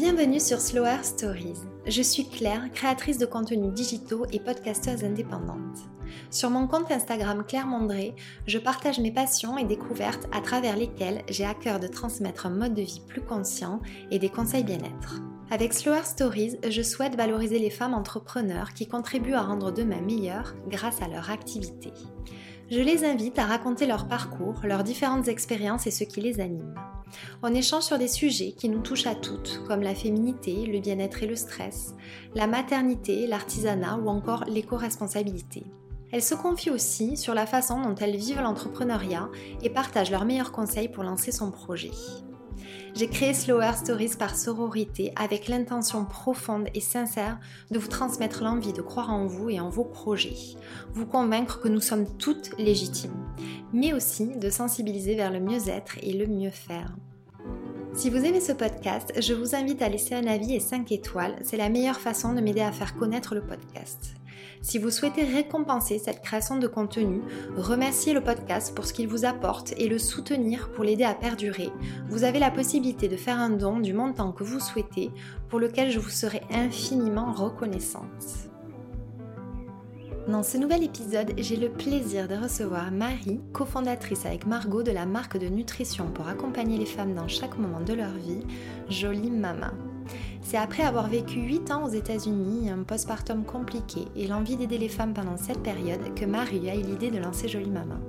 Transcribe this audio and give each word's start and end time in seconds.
Bienvenue 0.00 0.38
sur 0.38 0.60
Slower 0.60 1.02
Stories. 1.02 1.58
Je 1.84 2.02
suis 2.02 2.28
Claire, 2.28 2.70
créatrice 2.72 3.18
de 3.18 3.26
contenus 3.26 3.72
digitaux 3.72 4.26
et 4.30 4.38
podcasteuse 4.38 5.02
indépendante. 5.02 5.88
Sur 6.30 6.50
mon 6.50 6.68
compte 6.68 6.92
Instagram 6.92 7.42
Claire 7.44 7.66
Mondré, 7.66 8.14
je 8.46 8.58
partage 8.58 9.00
mes 9.00 9.10
passions 9.10 9.58
et 9.58 9.64
découvertes 9.64 10.28
à 10.30 10.40
travers 10.40 10.76
lesquelles 10.76 11.24
j'ai 11.28 11.44
à 11.44 11.52
cœur 11.52 11.80
de 11.80 11.88
transmettre 11.88 12.46
un 12.46 12.50
mode 12.50 12.74
de 12.74 12.82
vie 12.82 13.02
plus 13.08 13.22
conscient 13.22 13.80
et 14.12 14.20
des 14.20 14.28
conseils 14.28 14.62
bien-être. 14.62 15.20
Avec 15.50 15.74
Slower 15.74 16.04
Stories, 16.04 16.58
je 16.68 16.82
souhaite 16.82 17.16
valoriser 17.16 17.58
les 17.58 17.68
femmes 17.68 17.94
entrepreneurs 17.94 18.74
qui 18.74 18.86
contribuent 18.86 19.34
à 19.34 19.42
rendre 19.42 19.72
demain 19.72 20.00
meilleures 20.00 20.54
grâce 20.68 21.02
à 21.02 21.08
leur 21.08 21.28
activité. 21.28 21.92
Je 22.70 22.78
les 22.78 23.04
invite 23.04 23.40
à 23.40 23.46
raconter 23.46 23.88
leur 23.88 24.06
parcours, 24.06 24.60
leurs 24.62 24.84
différentes 24.84 25.26
expériences 25.26 25.88
et 25.88 25.90
ce 25.90 26.04
qui 26.04 26.20
les 26.20 26.38
anime. 26.38 26.72
On 27.42 27.54
échange 27.54 27.84
sur 27.84 27.98
des 27.98 28.08
sujets 28.08 28.52
qui 28.52 28.68
nous 28.68 28.80
touchent 28.80 29.06
à 29.06 29.14
toutes, 29.14 29.62
comme 29.66 29.82
la 29.82 29.94
féminité, 29.94 30.66
le 30.66 30.80
bien-être 30.80 31.22
et 31.22 31.26
le 31.26 31.36
stress, 31.36 31.94
la 32.34 32.46
maternité, 32.46 33.26
l'artisanat 33.26 33.96
ou 33.96 34.08
encore 34.08 34.44
l'éco-responsabilité. 34.44 35.64
Elles 36.10 36.22
se 36.22 36.34
confient 36.34 36.70
aussi 36.70 37.16
sur 37.16 37.34
la 37.34 37.46
façon 37.46 37.82
dont 37.82 37.94
elles 37.94 38.16
vivent 38.16 38.40
l'entrepreneuriat 38.40 39.28
et 39.62 39.70
partagent 39.70 40.10
leurs 40.10 40.24
meilleurs 40.24 40.52
conseils 40.52 40.88
pour 40.88 41.04
lancer 41.04 41.32
son 41.32 41.50
projet. 41.50 41.90
J'ai 42.94 43.08
créé 43.08 43.34
Slower 43.34 43.72
Stories 43.76 44.16
par 44.18 44.36
sororité 44.36 45.12
avec 45.16 45.48
l'intention 45.48 46.04
profonde 46.04 46.68
et 46.74 46.80
sincère 46.80 47.38
de 47.70 47.78
vous 47.78 47.88
transmettre 47.88 48.42
l'envie 48.42 48.72
de 48.72 48.82
croire 48.82 49.10
en 49.10 49.26
vous 49.26 49.50
et 49.50 49.60
en 49.60 49.68
vos 49.68 49.84
projets, 49.84 50.36
vous 50.92 51.06
convaincre 51.06 51.60
que 51.60 51.68
nous 51.68 51.80
sommes 51.80 52.06
toutes 52.16 52.56
légitimes, 52.58 53.26
mais 53.72 53.92
aussi 53.92 54.36
de 54.36 54.50
sensibiliser 54.50 55.14
vers 55.14 55.30
le 55.30 55.40
mieux-être 55.40 55.96
et 56.02 56.12
le 56.12 56.26
mieux 56.26 56.50
faire. 56.50 56.94
Si 57.94 58.10
vous 58.10 58.24
aimez 58.24 58.40
ce 58.40 58.52
podcast, 58.52 59.12
je 59.18 59.34
vous 59.34 59.54
invite 59.54 59.82
à 59.82 59.88
laisser 59.88 60.14
un 60.14 60.26
avis 60.26 60.54
et 60.54 60.60
5 60.60 60.92
étoiles, 60.92 61.36
c'est 61.42 61.56
la 61.56 61.68
meilleure 61.68 62.00
façon 62.00 62.32
de 62.32 62.40
m'aider 62.40 62.60
à 62.60 62.72
faire 62.72 62.96
connaître 62.96 63.34
le 63.34 63.42
podcast. 63.42 64.17
Si 64.60 64.78
vous 64.78 64.90
souhaitez 64.90 65.24
récompenser 65.24 65.98
cette 65.98 66.22
création 66.22 66.58
de 66.58 66.66
contenu, 66.66 67.22
remercier 67.56 68.12
le 68.12 68.22
podcast 68.22 68.74
pour 68.74 68.84
ce 68.84 68.92
qu'il 68.92 69.08
vous 69.08 69.24
apporte 69.24 69.72
et 69.76 69.88
le 69.88 69.98
soutenir 69.98 70.70
pour 70.72 70.84
l'aider 70.84 71.04
à 71.04 71.14
perdurer, 71.14 71.70
vous 72.08 72.24
avez 72.24 72.38
la 72.38 72.50
possibilité 72.50 73.08
de 73.08 73.16
faire 73.16 73.38
un 73.38 73.50
don 73.50 73.78
du 73.78 73.92
montant 73.92 74.32
que 74.32 74.44
vous 74.44 74.60
souhaitez, 74.60 75.10
pour 75.48 75.60
lequel 75.60 75.90
je 75.90 75.98
vous 75.98 76.10
serai 76.10 76.42
infiniment 76.50 77.32
reconnaissante. 77.32 78.48
Dans 80.28 80.42
ce 80.42 80.58
nouvel 80.58 80.84
épisode, 80.84 81.32
j'ai 81.38 81.56
le 81.56 81.70
plaisir 81.70 82.28
de 82.28 82.34
recevoir 82.34 82.90
Marie, 82.90 83.40
cofondatrice 83.54 84.26
avec 84.26 84.46
Margot 84.46 84.82
de 84.82 84.90
la 84.90 85.06
marque 85.06 85.38
de 85.38 85.46
nutrition 85.46 86.10
pour 86.10 86.28
accompagner 86.28 86.76
les 86.76 86.84
femmes 86.84 87.14
dans 87.14 87.28
chaque 87.28 87.56
moment 87.56 87.80
de 87.80 87.94
leur 87.94 88.12
vie, 88.12 88.42
Jolie 88.90 89.30
Mama. 89.30 89.72
C'est 90.42 90.56
après 90.56 90.82
avoir 90.82 91.08
vécu 91.08 91.40
8 91.40 91.70
ans 91.70 91.84
aux 91.84 91.90
États-Unis, 91.90 92.70
un 92.70 92.82
postpartum 92.82 93.44
compliqué 93.44 94.06
et 94.16 94.26
l'envie 94.26 94.56
d'aider 94.56 94.78
les 94.78 94.88
femmes 94.88 95.14
pendant 95.14 95.36
cette 95.36 95.62
période 95.62 96.14
que 96.14 96.24
Marie 96.24 96.70
a 96.70 96.74
eu 96.74 96.82
l'idée 96.82 97.10
de 97.10 97.18
lancer 97.18 97.48
Jolie 97.48 97.70
Maman. 97.70 98.00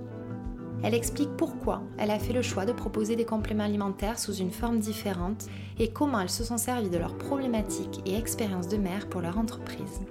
Elle 0.81 0.93
explique 0.93 1.35
pourquoi 1.35 1.81
elle 1.97 2.11
a 2.11 2.19
fait 2.19 2.31
le 2.31 2.41
choix 2.41 2.65
de 2.65 2.71
proposer 2.71 3.15
des 3.15 3.25
compléments 3.25 3.65
alimentaires 3.65 4.17
sous 4.17 4.33
une 4.33 4.51
forme 4.51 4.79
différente 4.79 5.47
et 5.77 5.89
comment 5.89 6.21
elles 6.21 6.29
se 6.29 6.45
sont 6.45 6.57
servies 6.57 6.89
de 6.89 6.97
leurs 6.97 7.17
problématiques 7.17 8.01
et 8.05 8.15
expériences 8.15 8.69
de 8.69 8.77
mère 8.77 9.09
pour 9.09 9.21
leur 9.21 9.37
entreprise. 9.37 10.01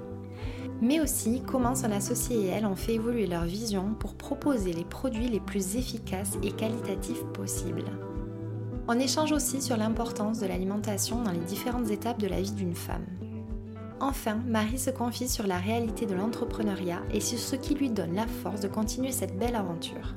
Mais 0.83 1.01
aussi 1.01 1.43
comment 1.47 1.75
son 1.75 1.91
associé 1.91 2.37
et 2.37 2.49
elle 2.49 2.67
ont 2.67 2.77
fait 2.77 2.95
évoluer 2.95 3.27
leur 3.27 3.45
vision 3.45 3.95
pour 3.99 4.15
proposer 4.15 4.73
les 4.73 4.85
produits 4.85 5.29
les 5.29 5.41
plus 5.41 5.77
efficaces 5.77 6.39
et 6.43 6.53
qualitatifs 6.53 7.25
possibles. 7.33 7.91
On 8.91 8.99
échange 8.99 9.33
aussi 9.33 9.61
sur 9.61 9.77
l'importance 9.77 10.39
de 10.39 10.47
l'alimentation 10.47 11.23
dans 11.23 11.31
les 11.31 11.39
différentes 11.41 11.91
étapes 11.91 12.19
de 12.19 12.27
la 12.27 12.41
vie 12.41 12.53
d'une 12.53 12.75
femme. 12.75 13.05
Enfin, 14.01 14.41
Marie 14.47 14.79
se 14.79 14.89
confie 14.89 15.29
sur 15.29 15.47
la 15.47 15.59
réalité 15.59 16.07
de 16.07 16.15
l'entrepreneuriat 16.15 17.03
et 17.13 17.21
sur 17.21 17.39
ce 17.39 17.55
qui 17.55 17.75
lui 17.75 17.91
donne 17.91 18.15
la 18.15 18.27
force 18.27 18.63
de 18.63 18.69
continuer 18.69 19.13
cette 19.13 19.39
belle 19.39 19.57
aventure. 19.57 20.15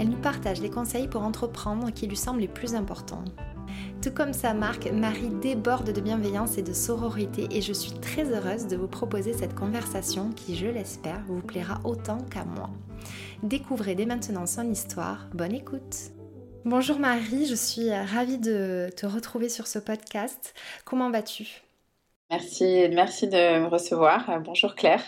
Elle 0.00 0.08
nous 0.08 0.20
partage 0.20 0.60
les 0.60 0.70
conseils 0.70 1.06
pour 1.06 1.22
entreprendre 1.22 1.92
qui 1.92 2.08
lui 2.08 2.16
semblent 2.16 2.40
les 2.40 2.48
plus 2.48 2.74
importants. 2.74 3.24
Tout 4.02 4.10
comme 4.10 4.32
sa 4.32 4.54
marque, 4.54 4.90
Marie 4.90 5.30
déborde 5.40 5.92
de 5.92 6.00
bienveillance 6.00 6.58
et 6.58 6.62
de 6.62 6.72
sororité 6.72 7.46
et 7.52 7.62
je 7.62 7.72
suis 7.72 7.92
très 7.92 8.24
heureuse 8.24 8.66
de 8.66 8.76
vous 8.76 8.88
proposer 8.88 9.34
cette 9.34 9.54
conversation 9.54 10.30
qui, 10.34 10.56
je 10.56 10.66
l'espère, 10.66 11.22
vous 11.28 11.42
plaira 11.42 11.80
autant 11.84 12.18
qu'à 12.28 12.44
moi. 12.44 12.70
Découvrez 13.44 13.94
dès 13.94 14.06
maintenant 14.06 14.46
son 14.46 14.68
histoire. 14.68 15.28
Bonne 15.32 15.54
écoute 15.54 16.10
Bonjour 16.66 16.98
Marie, 16.98 17.46
je 17.46 17.54
suis 17.54 17.90
ravie 17.90 18.36
de 18.36 18.90
te 18.94 19.06
retrouver 19.06 19.48
sur 19.48 19.66
ce 19.66 19.78
podcast. 19.78 20.54
Comment 20.84 21.10
vas-tu? 21.10 21.62
Merci, 22.30 22.86
merci 22.92 23.28
de 23.28 23.60
me 23.60 23.66
recevoir. 23.66 24.40
Bonjour 24.44 24.74
Claire. 24.74 25.02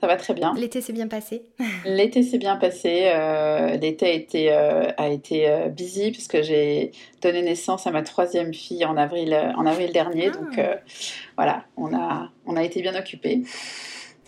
Ça 0.00 0.06
va 0.06 0.16
très 0.16 0.32
bien. 0.32 0.54
L'été 0.54 0.80
s'est 0.80 0.94
bien 0.94 1.06
passé 1.06 1.42
L'été 1.84 2.22
s'est 2.22 2.38
bien 2.38 2.56
passé. 2.56 3.10
Euh, 3.14 3.76
l'été 3.76 4.06
a 4.06 4.12
été, 4.12 4.52
euh, 4.52 4.90
a 4.96 5.10
été 5.10 5.50
euh, 5.50 5.68
busy 5.68 6.12
puisque 6.12 6.40
j'ai 6.40 6.92
donné 7.20 7.42
naissance 7.42 7.86
à 7.86 7.90
ma 7.90 8.02
troisième 8.02 8.54
fille 8.54 8.86
en 8.86 8.96
avril, 8.96 9.34
en 9.34 9.66
avril 9.66 9.92
dernier. 9.92 10.30
Ah. 10.32 10.38
Donc 10.38 10.60
voilà, 11.36 11.64
on 11.76 11.94
a, 11.94 12.30
on 12.46 12.56
a 12.56 12.64
été 12.64 12.80
bien 12.80 12.98
occupés. 12.98 13.42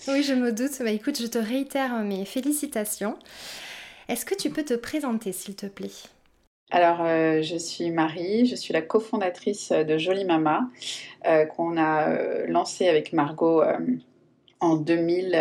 Oui, 0.06 0.22
je 0.22 0.34
me 0.34 0.52
doute. 0.52 0.72
Bah, 0.80 0.90
écoute, 0.90 1.18
je 1.18 1.28
te 1.28 1.38
réitère 1.38 1.94
mes 2.00 2.26
félicitations. 2.26 3.16
Est-ce 4.08 4.26
que 4.26 4.34
tu 4.34 4.50
peux 4.50 4.64
te 4.64 4.74
présenter, 4.74 5.32
s'il 5.32 5.56
te 5.56 5.64
plaît? 5.64 5.88
Alors, 6.72 7.02
euh, 7.02 7.42
je 7.42 7.56
suis 7.58 7.90
Marie, 7.90 8.46
je 8.46 8.54
suis 8.54 8.72
la 8.72 8.80
cofondatrice 8.80 9.72
de 9.72 9.98
Jolie 9.98 10.24
Mama, 10.24 10.70
euh, 11.28 11.44
qu'on 11.44 11.76
a 11.76 12.08
euh, 12.08 12.46
lancé 12.48 12.88
avec 12.88 13.12
Margot 13.12 13.62
en 14.58 14.76
2000, 14.76 15.38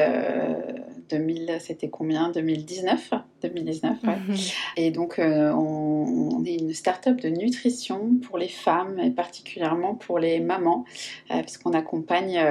2000 1.09 1.57
c'était 1.61 1.87
combien? 1.87 2.31
2019 2.31 3.13
2019, 3.43 3.97
ouais. 4.03 4.15
Mhm. 4.15 4.35
Et 4.75 4.91
donc, 4.91 5.15
on, 5.19 5.55
on, 5.55 6.43
est 6.43 6.55
une 6.55 6.73
start-up 6.73 7.21
de 7.21 7.29
nutrition 7.29 8.11
pour 8.27 8.37
les 8.37 8.49
femmes 8.49 8.99
et 8.99 9.09
particulièrement 9.09 9.95
pour 9.95 10.19
les 10.19 10.41
mamans, 10.41 10.83
puisqu'on 11.29 11.71
accompagne 11.71 12.43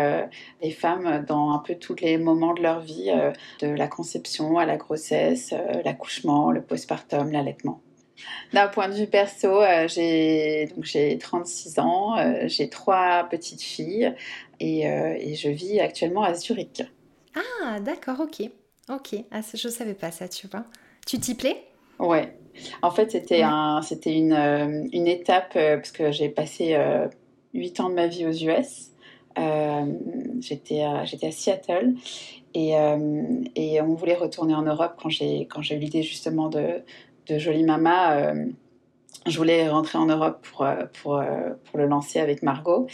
les 0.63 0.71
femmes 0.71 1.25
dans 1.29 1.51
un 1.51 1.59
peu 1.59 1.75
tous 1.75 1.97
les 2.01 2.17
moments 2.17 2.55
de 2.55 2.63
leur 2.63 2.81
vie, 2.81 3.13
de 3.61 3.69
la 3.69 3.89
conception 3.89 4.57
à 4.59 4.65
la 4.65 4.79
grossesse, 4.79 5.55
l'accouchement, 5.85 6.51
le 6.51 6.63
postpartum, 6.63 7.31
l'allaitement. 7.31 7.83
D'un 8.53 8.69
point 8.69 8.89
de 8.89 8.95
vue 8.95 9.07
perso, 9.07 9.63
euh, 9.63 9.87
j'ai 9.89 10.67
donc 10.75 10.85
j'ai 10.85 11.17
36 11.19 11.79
ans, 11.79 12.19
euh, 12.19 12.43
j'ai 12.47 12.69
trois 12.69 13.25
petites 13.31 13.63
filles 13.63 14.15
et, 14.59 14.89
euh, 14.89 15.15
et, 15.19 15.35
je 15.35 15.49
vis 15.49 15.81
actuellement 15.81 16.23
à 16.23 16.35
Zurich. 16.35 16.83
Ah, 17.35 17.79
d'accord, 17.81 18.21
ok, 18.21 18.49
ok. 18.89 19.25
Ah, 19.31 19.41
je 19.55 19.69
savais 19.69 19.95
pas 19.95 20.11
ça, 20.11 20.29
tu 20.29 20.49
vois. 20.49 20.65
Tu 21.07 21.19
t'y 21.19 21.35
plais? 21.35 21.65
Ouais. 21.99 22.37
En 22.83 22.91
fait, 22.91 23.13
c'était 23.13 23.43
un, 23.43 23.81
c'était 23.83 24.15
une, 24.15 24.89
une, 24.93 25.07
étape 25.07 25.53
parce 25.55 25.93
que 25.93 26.11
j'ai 26.11 26.29
passé 26.29 26.77
8 27.55 27.81
ans 27.81 27.89
de 27.89 27.95
ma 27.95 28.09
vie 28.09 28.27
aux 28.27 28.33
US. 28.33 28.91
j'étais 30.41 30.83
j'étais 31.05 31.27
à 31.29 31.31
Seattle 31.31 31.95
et, 32.55 32.73
et, 33.55 33.81
on 33.81 33.95
voulait 33.95 34.17
retourner 34.17 34.55
en 34.55 34.63
Europe 34.63 34.95
quand 35.01 35.09
j'ai 35.09 35.47
quand 35.47 35.63
j'ai 35.63 35.77
eu 35.77 35.79
l'idée 35.79 36.03
justement 36.03 36.49
de 36.49 36.83
de 37.31 37.39
Jolie 37.39 37.63
Mama, 37.63 38.17
euh, 38.17 38.47
je 39.27 39.37
voulais 39.37 39.69
rentrer 39.69 39.99
en 39.99 40.07
Europe 40.07 40.47
pour, 40.51 40.63
euh, 40.63 40.85
pour, 41.01 41.17
euh, 41.17 41.51
pour 41.65 41.79
le 41.79 41.87
lancer 41.87 42.19
avec 42.19 42.43
Margot. 42.43 42.87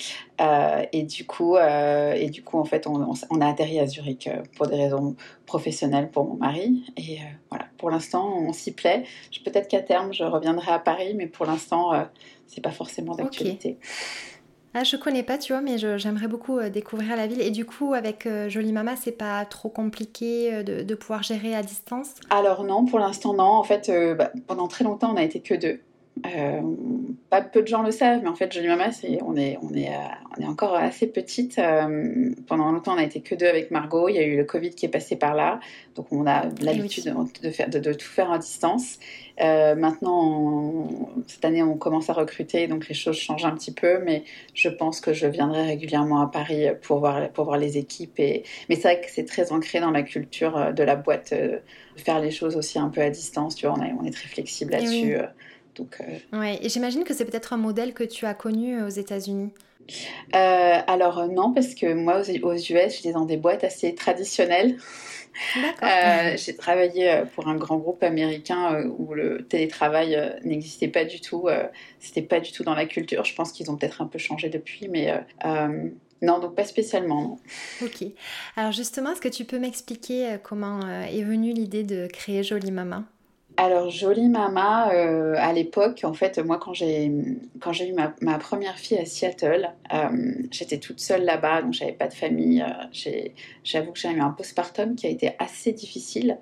et, 0.92 1.02
du 1.04 1.24
coup, 1.26 1.56
et 1.56 2.30
du 2.30 2.42
coup, 2.42 2.58
en 2.58 2.64
fait, 2.64 2.86
on, 2.86 3.14
on, 3.30 3.40
a 3.40 3.48
atterri 3.48 3.78
à 3.78 3.86
Zurich 3.86 4.28
pour 4.56 4.66
des 4.66 4.76
raisons 4.76 5.16
professionnelles 5.46 6.10
pour 6.10 6.24
mon 6.24 6.34
mari. 6.34 6.84
Et 6.96 7.18
voilà, 7.48 7.66
pour 7.78 7.90
l'instant, 7.90 8.36
on 8.36 8.52
s'y 8.52 8.72
plaît. 8.72 9.04
Peut-être 9.44 9.68
qu'à 9.68 9.80
terme, 9.80 10.12
je 10.12 10.24
reviendrai 10.24 10.72
à 10.72 10.78
Paris, 10.78 11.14
mais 11.14 11.26
pour 11.26 11.46
l'instant, 11.46 11.92
c'est 12.46 12.60
pas 12.60 12.72
forcément 12.72 13.14
d'actualité. 13.14 13.78
Ah, 14.78 14.84
je 14.84 14.98
connais 14.98 15.22
pas, 15.22 15.38
tu 15.38 15.54
vois, 15.54 15.62
mais 15.62 15.78
j'aimerais 15.78 16.28
beaucoup 16.28 16.58
euh, 16.58 16.68
découvrir 16.68 17.16
la 17.16 17.26
ville. 17.26 17.40
Et 17.40 17.50
du 17.50 17.64
coup, 17.64 17.94
avec 17.94 18.26
euh, 18.26 18.50
Jolie 18.50 18.74
Mama, 18.74 18.94
c'est 18.94 19.10
pas 19.10 19.42
trop 19.46 19.70
compliqué 19.70 20.52
euh, 20.52 20.62
de, 20.62 20.94
pouvoir 20.94 21.22
gérer 21.22 21.54
à 21.54 21.62
distance? 21.62 22.08
Alors 22.28 22.62
non, 22.62 22.84
pour 22.84 22.98
l'instant 22.98 23.32
non. 23.32 23.44
En 23.44 23.62
fait, 23.62 23.90
bah, 24.18 24.32
pendant 24.46 24.68
très 24.68 24.84
longtemps, 24.84 25.14
on 25.14 25.16
a 25.16 25.22
été 25.22 25.40
que 25.40 25.54
deux. 25.54 25.80
Euh, 26.24 26.62
pas 27.28 27.42
peu 27.42 27.60
de 27.60 27.66
gens 27.66 27.82
le 27.82 27.90
savent, 27.90 28.20
mais 28.22 28.28
en 28.28 28.34
fait, 28.34 28.50
Jolie 28.52 28.68
Mama, 28.68 28.90
c'est, 28.90 29.18
on, 29.22 29.36
est, 29.36 29.58
on, 29.60 29.74
est, 29.74 29.90
on 30.36 30.42
est 30.42 30.46
encore 30.46 30.74
assez 30.74 31.06
petite. 31.06 31.58
Euh, 31.58 32.30
pendant 32.46 32.72
longtemps, 32.72 32.94
on 32.94 32.96
n'a 32.96 33.04
été 33.04 33.20
que 33.20 33.34
deux 33.34 33.46
avec 33.46 33.70
Margot. 33.70 34.08
Il 34.08 34.14
y 34.14 34.18
a 34.18 34.22
eu 34.22 34.36
le 34.36 34.44
Covid 34.44 34.70
qui 34.70 34.86
est 34.86 34.90
passé 34.90 35.16
par 35.16 35.34
là. 35.34 35.60
Donc, 35.94 36.06
on 36.12 36.26
a 36.26 36.46
l'habitude 36.62 37.04
de, 37.42 37.50
faire, 37.50 37.68
de, 37.68 37.92
tout 37.92 38.06
faire 38.06 38.32
à 38.32 38.38
distance. 38.38 38.98
Euh, 39.42 39.74
maintenant, 39.74 40.88
cette 41.26 41.44
année, 41.44 41.62
on 41.62 41.76
commence 41.76 42.08
à 42.08 42.14
recruter, 42.14 42.66
donc 42.66 42.88
les 42.88 42.94
choses 42.94 43.16
changent 43.16 43.44
un 43.44 43.54
petit 43.54 43.72
peu. 43.72 43.98
Mais 44.02 44.24
je 44.54 44.70
pense 44.70 45.00
que 45.00 45.12
je 45.12 45.26
viendrai 45.26 45.66
régulièrement 45.66 46.22
à 46.22 46.28
Paris 46.28 46.66
pour 46.82 47.00
voir, 47.00 47.28
pour 47.30 47.44
voir 47.44 47.58
les 47.58 47.76
équipes. 47.76 48.18
Et... 48.18 48.44
Mais 48.68 48.76
c'est 48.76 48.94
vrai 48.94 49.00
que 49.02 49.10
c'est 49.10 49.26
très 49.26 49.52
ancré 49.52 49.80
dans 49.80 49.90
la 49.90 50.02
culture 50.02 50.72
de 50.72 50.82
la 50.82 50.96
boîte 50.96 51.34
de 51.34 51.60
faire 51.96 52.20
les 52.20 52.30
choses 52.30 52.56
aussi 52.56 52.78
un 52.78 52.88
peu 52.88 53.02
à 53.02 53.10
distance. 53.10 53.54
Tu 53.54 53.66
vois, 53.66 53.76
on, 53.78 53.82
est, 53.82 53.92
on 54.00 54.04
est 54.04 54.12
très 54.12 54.28
flexible 54.28 54.72
là-dessus. 54.72 55.18
Euh, 55.80 56.38
ouais, 56.38 56.58
et 56.62 56.68
j'imagine 56.68 57.04
que 57.04 57.14
c'est 57.14 57.24
peut-être 57.24 57.52
un 57.52 57.58
modèle 57.58 57.94
que 57.94 58.04
tu 58.04 58.26
as 58.26 58.34
connu 58.34 58.78
euh, 58.78 58.86
aux 58.86 58.90
États-Unis. 58.90 59.52
alors 60.32 61.28
non, 61.28 61.52
parce 61.52 61.74
que 61.74 61.92
moi 61.94 62.20
aux, 62.20 62.54
US, 62.54 62.96
j'étais 62.96 63.12
dans 63.12 63.24
des 63.24 63.36
boîtes 63.36 63.64
assez 63.64 63.94
traditionnelles. 63.94 64.76
Euh, 65.82 66.36
j'ai 66.36 66.56
travaillé 66.56 67.10
euh, 67.10 67.24
pour 67.24 67.48
un 67.48 67.56
grand 67.56 67.76
groupe 67.76 68.02
américain 68.02 68.74
euh, 68.74 68.88
où 68.98 69.14
le 69.14 69.46
télétravail 69.46 70.38
n'existait 70.44 70.88
pas 70.88 71.04
du 71.04 71.20
tout. 71.20 71.48
C'était 72.00 72.22
pas 72.22 72.40
du 72.40 72.52
tout 72.52 72.64
dans 72.64 72.74
la 72.74 72.86
culture. 72.86 73.24
Je 73.24 73.34
pense 73.34 73.52
qu'ils 73.52 73.70
ont 73.70 73.76
peut-être 73.76 74.00
un 74.00 74.06
peu 74.06 74.18
changé 74.18 74.48
depuis, 74.48 74.88
mais 74.88 75.12
non, 76.22 76.38
donc 76.38 76.54
pas 76.54 76.64
spécialement. 76.64 77.38
Ok. 77.82 78.06
Alors 78.56 78.72
justement, 78.72 79.12
est-ce 79.12 79.20
que 79.20 79.28
tu 79.28 79.44
peux 79.44 79.58
m'expliquer 79.58 80.36
comment 80.42 80.80
est 80.80 81.22
venue 81.22 81.52
l'idée 81.52 81.82
de 81.82 82.06
créer 82.06 82.42
Jolie 82.42 82.72
Mama 82.72 83.04
alors, 83.58 83.88
Jolie 83.88 84.28
Mama, 84.28 84.92
euh, 84.92 85.34
à 85.38 85.52
l'époque, 85.52 86.02
en 86.04 86.12
fait, 86.12 86.38
moi, 86.38 86.58
quand 86.58 86.74
j'ai, 86.74 87.06
eu 87.06 87.92
ma, 88.20 88.38
première 88.38 88.78
fille 88.78 88.98
à 88.98 89.06
Seattle, 89.06 89.72
euh, 89.94 90.34
j'étais 90.50 90.78
toute 90.78 91.00
seule 91.00 91.24
là-bas, 91.24 91.62
donc 91.62 91.72
j'avais 91.72 91.92
pas 91.92 92.08
de 92.08 92.14
famille. 92.14 92.62
Euh, 92.62 93.28
j'avoue 93.64 93.92
que 93.92 93.98
j'ai 93.98 94.10
eu 94.10 94.20
un 94.20 94.30
postpartum 94.30 94.94
qui 94.94 95.06
a 95.06 95.10
été 95.10 95.30
assez 95.38 95.72
difficile. 95.72 96.38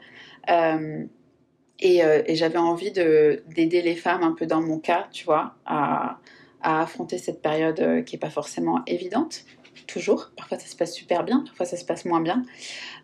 et, 1.81 2.01
j'avais 2.31 2.59
envie 2.59 2.91
de, 2.91 3.45
d'aider 3.55 3.83
les 3.83 3.95
femmes 3.95 4.25
un 4.25 4.33
peu 4.33 4.47
dans 4.47 4.61
mon 4.61 4.81
cas, 4.81 5.07
tu 5.13 5.25
vois, 5.25 5.55
à, 5.67 6.19
à 6.63 6.83
affronter 6.83 7.19
cette 7.19 7.43
période 7.43 8.05
qui 8.05 8.17
n'est 8.17 8.21
pas 8.21 8.31
forcément 8.31 8.83
évidente 8.87 9.45
toujours. 9.87 10.31
Parfois 10.37 10.59
ça 10.59 10.67
se 10.67 10.77
passe 10.77 10.95
super 10.95 11.25
bien, 11.25 11.41
parfois 11.47 11.67
ça 11.67 11.77
se 11.77 11.85
passe 11.85 12.05
moins 12.05 12.21
bien. 12.21 12.43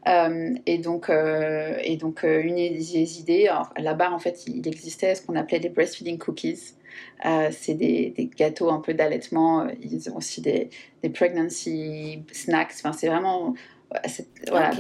Euh, 0.09 0.55
et 0.67 0.79
donc, 0.79 1.11
euh, 1.11 1.77
et 1.83 1.97
donc 1.97 2.25
euh, 2.25 2.41
une 2.43 2.57
des 2.57 3.21
idées, 3.21 3.51
là-bas 3.77 4.11
en 4.13 4.19
fait, 4.19 4.45
il 4.47 4.67
existait 4.67 5.15
ce 5.15 5.23
qu'on 5.23 5.37
appelait 5.37 5.61
des 5.61 5.69
breastfeeding 5.69 6.19
cookies. 6.19 6.75
c'est 7.51 7.75
des, 7.75 8.11
des, 8.11 8.27
gâteaux 8.27 8.71
un 8.71 8.81
peu 8.81 8.95
d'allaitement. 8.95 9.69
Ils 9.83 10.11
ont 10.11 10.17
aussi 10.17 10.41
des, 10.41 10.71
des 11.03 11.11
pregnancy 11.11 12.23
snacks. 12.33 12.73
Enfin, 12.77 12.93
c'est 12.93 13.09
vraiment 13.09 13.55
voilà, 14.49 14.71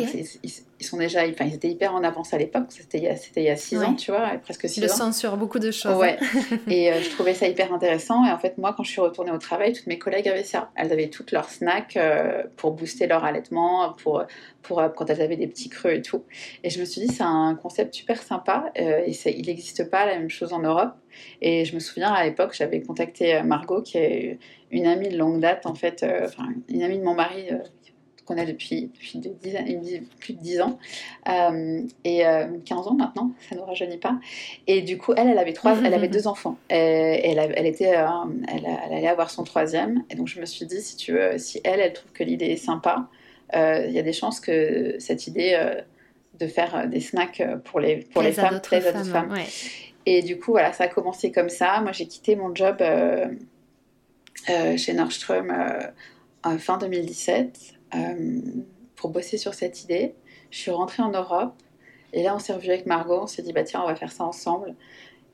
ils, 0.78 0.84
sont 0.84 0.96
déjà, 0.96 1.26
enfin, 1.28 1.44
ils 1.44 1.54
étaient 1.54 1.68
hyper 1.68 1.92
en 1.92 2.04
avance 2.04 2.32
à 2.32 2.38
l'époque. 2.38 2.66
C'était 2.68 2.98
il 2.98 3.04
y 3.04 3.08
a, 3.08 3.16
c'était 3.16 3.40
il 3.40 3.46
y 3.46 3.50
a 3.50 3.56
six 3.56 3.76
ans, 3.82 3.94
tu 3.94 4.12
vois, 4.12 4.30
presque 4.40 4.68
six 4.68 4.80
ans. 4.80 4.82
Le 4.84 4.88
sens 4.88 5.18
sur 5.18 5.36
beaucoup 5.36 5.58
de 5.58 5.72
choses. 5.72 5.96
Ouais. 5.96 6.16
et 6.68 6.92
euh, 6.92 7.00
je 7.00 7.10
trouvais 7.10 7.34
ça 7.34 7.48
hyper 7.48 7.72
intéressant. 7.72 8.24
Et 8.24 8.30
en 8.30 8.38
fait, 8.38 8.56
moi, 8.56 8.72
quand 8.76 8.84
je 8.84 8.90
suis 8.90 9.00
retournée 9.00 9.32
au 9.32 9.38
travail, 9.38 9.72
toutes 9.72 9.88
mes 9.88 9.98
collègues 9.98 10.28
avaient 10.28 10.44
ça. 10.44 10.70
Elles 10.76 10.92
avaient 10.92 11.08
toutes 11.08 11.32
leurs 11.32 11.50
snacks 11.50 11.96
euh, 11.96 12.44
pour 12.56 12.70
booster 12.70 13.08
leur 13.08 13.24
allaitement, 13.24 13.92
pour, 13.94 14.22
pour 14.62 14.78
euh, 14.78 14.88
quand 14.88 15.10
elles 15.10 15.20
avaient 15.20 15.36
des 15.36 15.48
petits 15.48 15.70
creux 15.70 15.94
et 15.94 16.02
tout. 16.02 16.22
Et 16.62 16.70
je 16.70 16.78
me 16.78 16.84
suis 16.84 17.00
dit, 17.00 17.12
c'est 17.12 17.24
un 17.24 17.58
concept 17.60 17.92
super 17.92 18.22
sympa. 18.22 18.70
et 18.76 19.10
il 19.10 19.46
n'existe 19.46 19.90
pas 19.90 20.06
la 20.06 20.18
même 20.18 20.30
chose 20.30 20.52
en 20.52 20.60
Europe. 20.60 20.92
Et 21.42 21.64
je 21.64 21.74
me 21.74 21.80
souviens 21.80 22.12
à 22.12 22.24
l'époque, 22.24 22.54
j'avais 22.56 22.80
contacté 22.80 23.42
Margot, 23.42 23.82
qui 23.82 23.98
est 23.98 24.38
une 24.70 24.86
amie 24.86 25.08
de 25.08 25.18
longue 25.18 25.40
date, 25.40 25.66
en 25.66 25.74
fait, 25.74 26.06
enfin, 26.24 26.46
une 26.68 26.84
amie 26.84 26.98
de 26.98 27.02
mon 27.02 27.14
mari 27.14 27.48
qu'on 28.25 28.38
a 28.38 28.44
depuis, 28.44 28.90
plus 28.99 29.19
de 29.19 30.40
10 30.40 30.61
ans, 30.61 30.78
euh, 31.28 31.82
et 32.05 32.20
15 32.20 32.78
euh, 32.87 32.90
ans 32.90 32.94
maintenant, 32.94 33.32
ça 33.49 33.55
ne 33.55 33.61
nous 33.61 33.67
rajeunit 33.67 33.99
pas. 33.99 34.19
Et 34.67 34.82
du 34.82 34.99
coup, 34.99 35.12
elle, 35.17 35.28
elle 35.28 35.38
avait, 35.38 35.52
trois, 35.52 35.76
elle 35.84 35.94
avait 35.94 36.08
deux 36.08 36.26
enfants. 36.26 36.56
Et, 36.70 36.75
elle, 36.75 37.52
elle, 37.56 37.67
était, 37.67 37.96
euh, 37.96 38.06
elle, 38.49 38.67
allait 38.67 39.08
avoir 39.08 39.31
son 39.31 39.44
troisième. 39.44 40.05
Et 40.11 40.14
donc, 40.14 40.28
je 40.28 40.40
me 40.40 40.46
suis 40.46 40.67
dit, 40.67 40.81
si 40.81 40.96
tu 40.96 41.12
veux, 41.12 41.38
si 41.38 41.61
elle, 41.64 41.81
elle 41.81 41.93
trouve 41.93 42.12
que 42.12 42.25
l'idée 42.25 42.46
est 42.46 42.56
sympa, 42.56 43.08
il 43.52 43.90
y 43.90 43.99
a 43.99 44.02
des 44.02 44.12
chances 44.12 44.38
que 44.38 44.96
cette 44.99 45.26
idée 45.26 45.58
de 46.38 46.46
faire 46.46 46.88
des 46.88 47.00
snacks 47.00 47.43
pour 47.64 47.81
les, 47.81 47.96
pour 47.96 48.22
les, 48.22 48.32
femmes, 48.32 48.61
les 48.70 48.81
femmes. 48.81 49.05
femmes. 49.05 49.34
Et 50.06 50.22
du 50.22 50.38
coup, 50.38 50.52
voilà, 50.52 50.72
ça 50.72 50.84
a 50.84 50.88
commencé 50.88 51.32
comme 51.32 51.49
ça. 51.49 51.81
Moi, 51.81 51.93
j'ai 51.93 52.06
quitté 52.06 52.37
mon 52.37 52.55
job 52.55 52.82
chez 54.76 54.93
Nordstrom 54.93 55.52
fin 56.58 56.78
2017 56.78 57.46
euh, 57.46 57.80
pour 58.96 59.10
bosser 59.10 59.38
sur 59.38 59.54
cette 59.54 59.84
idée. 59.84 60.14
Je 60.50 60.58
suis 60.58 60.70
rentrée 60.70 61.02
en 61.02 61.10
Europe 61.10 61.54
et 62.12 62.22
là 62.22 62.34
on 62.34 62.38
s'est 62.38 62.52
revu 62.52 62.69
avec 62.69 62.87
Margot, 62.87 63.20
on 63.22 63.26
s'est 63.26 63.42
dit 63.42 63.52
bah 63.52 63.64
tiens 63.64 63.81
on 63.82 63.87
va 63.87 63.94
faire 63.94 64.12
ça 64.12 64.25
ensemble. 64.25 64.75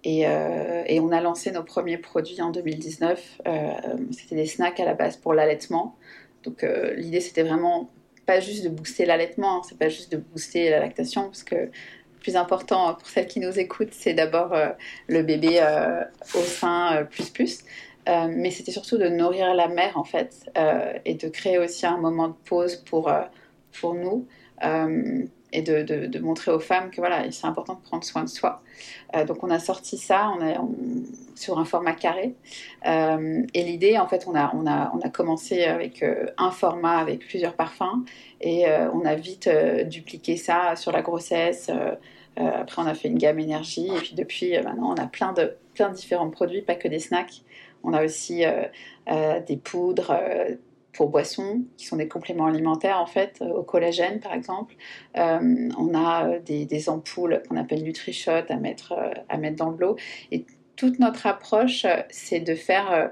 Et, 0.04 0.26
euh, 0.26 0.84
on 1.00 1.10
a 1.10 1.20
lancé 1.20 1.50
nos 1.50 1.64
premiers 1.64 1.98
produits 1.98 2.40
en 2.40 2.50
2019. 2.50 3.40
Euh, 3.46 3.70
c'était 4.12 4.36
des 4.36 4.46
snacks 4.46 4.78
à 4.78 4.84
la 4.84 4.94
base 4.94 5.16
pour 5.16 5.34
l'allaitement. 5.34 5.96
Donc 6.44 6.64
l'idée 6.96 7.20
c'était 7.20 7.42
vraiment 7.42 7.90
pas 8.24 8.40
juste 8.40 8.64
de 8.64 8.68
booster 8.68 9.04
l'allaitement, 9.04 9.58
hein, 9.58 9.62
c'est 9.68 9.78
pas 9.78 9.88
juste 9.88 10.12
de 10.12 10.16
booster 10.16 10.70
la 10.70 10.80
lactation, 10.80 11.24
parce 11.24 11.42
que 11.42 11.54
le 11.54 11.70
plus 12.20 12.36
important 12.36 12.94
pour 12.94 13.08
celles 13.08 13.26
qui 13.26 13.40
nous 13.40 13.58
écoutent, 13.58 13.92
c'est 13.92 14.14
d'abord 14.14 14.54
le 15.08 15.22
bébé 15.22 15.60
au 16.34 16.42
sein 16.42 17.04
plus 17.10 17.30
plus. 17.30 17.64
Euh, 18.08 18.28
mais 18.30 18.50
c'était 18.50 18.70
surtout 18.72 18.98
de 18.98 19.08
nourrir 19.08 19.52
la 19.54 19.68
mère 19.68 19.98
en 19.98 20.04
fait 20.04 20.48
euh, 20.56 20.92
et 21.04 21.14
de 21.14 21.28
créer 21.28 21.58
aussi 21.58 21.86
un 21.86 21.98
moment 21.98 22.28
de 22.28 22.34
pause 22.44 22.76
pour, 22.76 23.08
euh, 23.08 23.22
pour 23.80 23.94
nous 23.94 24.26
et 25.52 25.62
de, 25.62 25.82
de, 25.82 26.18
montrer 26.18 26.50
aux 26.50 26.60
femmes 26.60 26.90
que 26.90 26.96
voilà, 26.96 27.30
c'est 27.30 27.46
important 27.46 27.74
de 27.74 27.80
prendre 27.80 28.04
soin 28.04 28.24
de 28.24 28.28
soi. 28.28 28.62
donc 29.26 29.44
on 29.44 29.50
a 29.50 29.58
sorti 29.58 29.98
ça 29.98 30.32
on 30.36 30.44
est 30.44 30.56
sur 31.34 31.58
un 31.58 31.66
format 31.66 31.92
carré 31.92 32.34
et 32.84 33.62
l'idée 33.62 33.98
en 33.98 34.08
fait 34.08 34.26
on 34.26 34.34
a, 34.34 34.50
on, 34.54 34.66
a, 34.66 34.90
on 34.94 35.00
a 35.00 35.10
commencé 35.10 35.64
avec 35.64 36.02
un 36.38 36.50
format 36.50 36.96
avec 36.96 37.20
plusieurs 37.26 37.54
parfums 37.54 38.04
et 38.40 38.64
on 38.94 39.04
a 39.04 39.14
vite 39.14 39.48
dupliqué 39.88 40.36
ça 40.36 40.74
sur 40.74 40.90
la 40.90 41.02
grossesse. 41.02 41.70
après 42.36 42.82
on 42.82 42.86
a 42.86 42.94
fait 42.94 43.08
une 43.08 43.18
gamme 43.18 43.38
énergie 43.38 43.88
et 43.88 43.98
puis 43.98 44.14
depuis 44.14 44.58
maintenant 44.62 44.92
on 44.92 44.96
a 44.96 45.06
plein 45.06 45.34
de, 45.34 45.54
plein 45.74 45.90
de 45.90 45.94
différents 45.94 46.30
produits, 46.30 46.62
pas 46.62 46.74
que 46.74 46.88
des 46.88 46.98
snacks. 46.98 47.42
On 47.86 47.92
a 47.92 48.04
aussi 48.04 48.44
euh, 48.44 48.64
euh, 49.08 49.40
des 49.40 49.56
poudres 49.56 50.10
euh, 50.10 50.56
pour 50.92 51.08
boissons, 51.08 51.62
qui 51.76 51.86
sont 51.86 51.96
des 51.96 52.08
compléments 52.08 52.46
alimentaires 52.46 52.98
en 52.98 53.06
fait, 53.06 53.40
au 53.42 53.62
collagène 53.62 54.18
par 54.18 54.32
exemple. 54.32 54.74
on 55.14 55.94
a 55.94 56.38
des, 56.38 56.88
ampoules 56.88 57.42
qu'on 57.46 57.56
appelle 57.56 57.82
NutriShot 57.82 58.46
à 58.48 58.56
mettre, 58.56 58.94
à 59.28 59.36
mettre 59.36 59.56
dans 59.56 59.70
l'eau. 59.70 59.96
Et 60.32 60.46
toute 60.74 60.98
notre 60.98 61.26
approche, 61.26 61.86
c'est 62.08 62.40
de 62.40 62.54
faire 62.54 63.10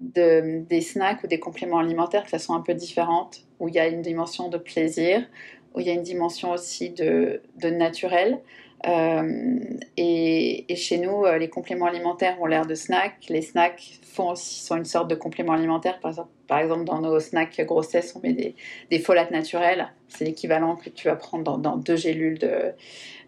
des 0.00 0.80
snacks 0.82 1.24
ou 1.24 1.28
des 1.28 1.40
compléments 1.40 1.78
alimentaires 1.78 2.24
de 2.24 2.28
façon 2.28 2.52
un 2.54 2.60
peu 2.60 2.74
différente, 2.74 3.46
où 3.58 3.68
il 3.68 3.74
y 3.74 3.78
a 3.78 3.88
une 3.88 4.02
dimension 4.02 4.50
de 4.50 4.58
plaisir, 4.58 5.26
où 5.74 5.80
il 5.80 5.86
y 5.86 5.90
a 5.90 5.94
une 5.94 6.02
dimension 6.02 6.50
aussi 6.50 6.90
de, 6.90 7.40
de 7.56 7.70
naturel. 7.70 8.38
Euh, 8.86 9.58
et, 9.96 10.74
chez 10.76 10.98
nous, 10.98 11.24
euh, 11.24 11.38
les 11.38 11.48
compléments 11.48 11.86
alimentaires 11.86 12.40
ont 12.40 12.46
l'air 12.46 12.66
de 12.66 12.74
snacks. 12.74 13.26
Les 13.28 13.42
snacks 13.42 14.00
font 14.02 14.30
aussi, 14.30 14.64
sont 14.64 14.76
une 14.76 14.84
sorte 14.84 15.08
de 15.08 15.14
complément 15.14 15.52
alimentaire. 15.52 16.00
Par 16.48 16.58
exemple, 16.58 16.84
dans 16.84 17.00
nos 17.00 17.20
snacks 17.20 17.60
grossesse, 17.60 18.14
on 18.16 18.20
met 18.20 18.32
des, 18.32 18.54
des 18.90 18.98
folates 18.98 19.30
naturelles. 19.30 19.92
C'est 20.08 20.24
l'équivalent 20.24 20.76
que 20.76 20.90
tu 20.90 21.08
vas 21.08 21.16
prendre 21.16 21.58
dans, 21.58 21.76
deux 21.76 21.96
gélules 21.96 22.38
de, 22.38 22.72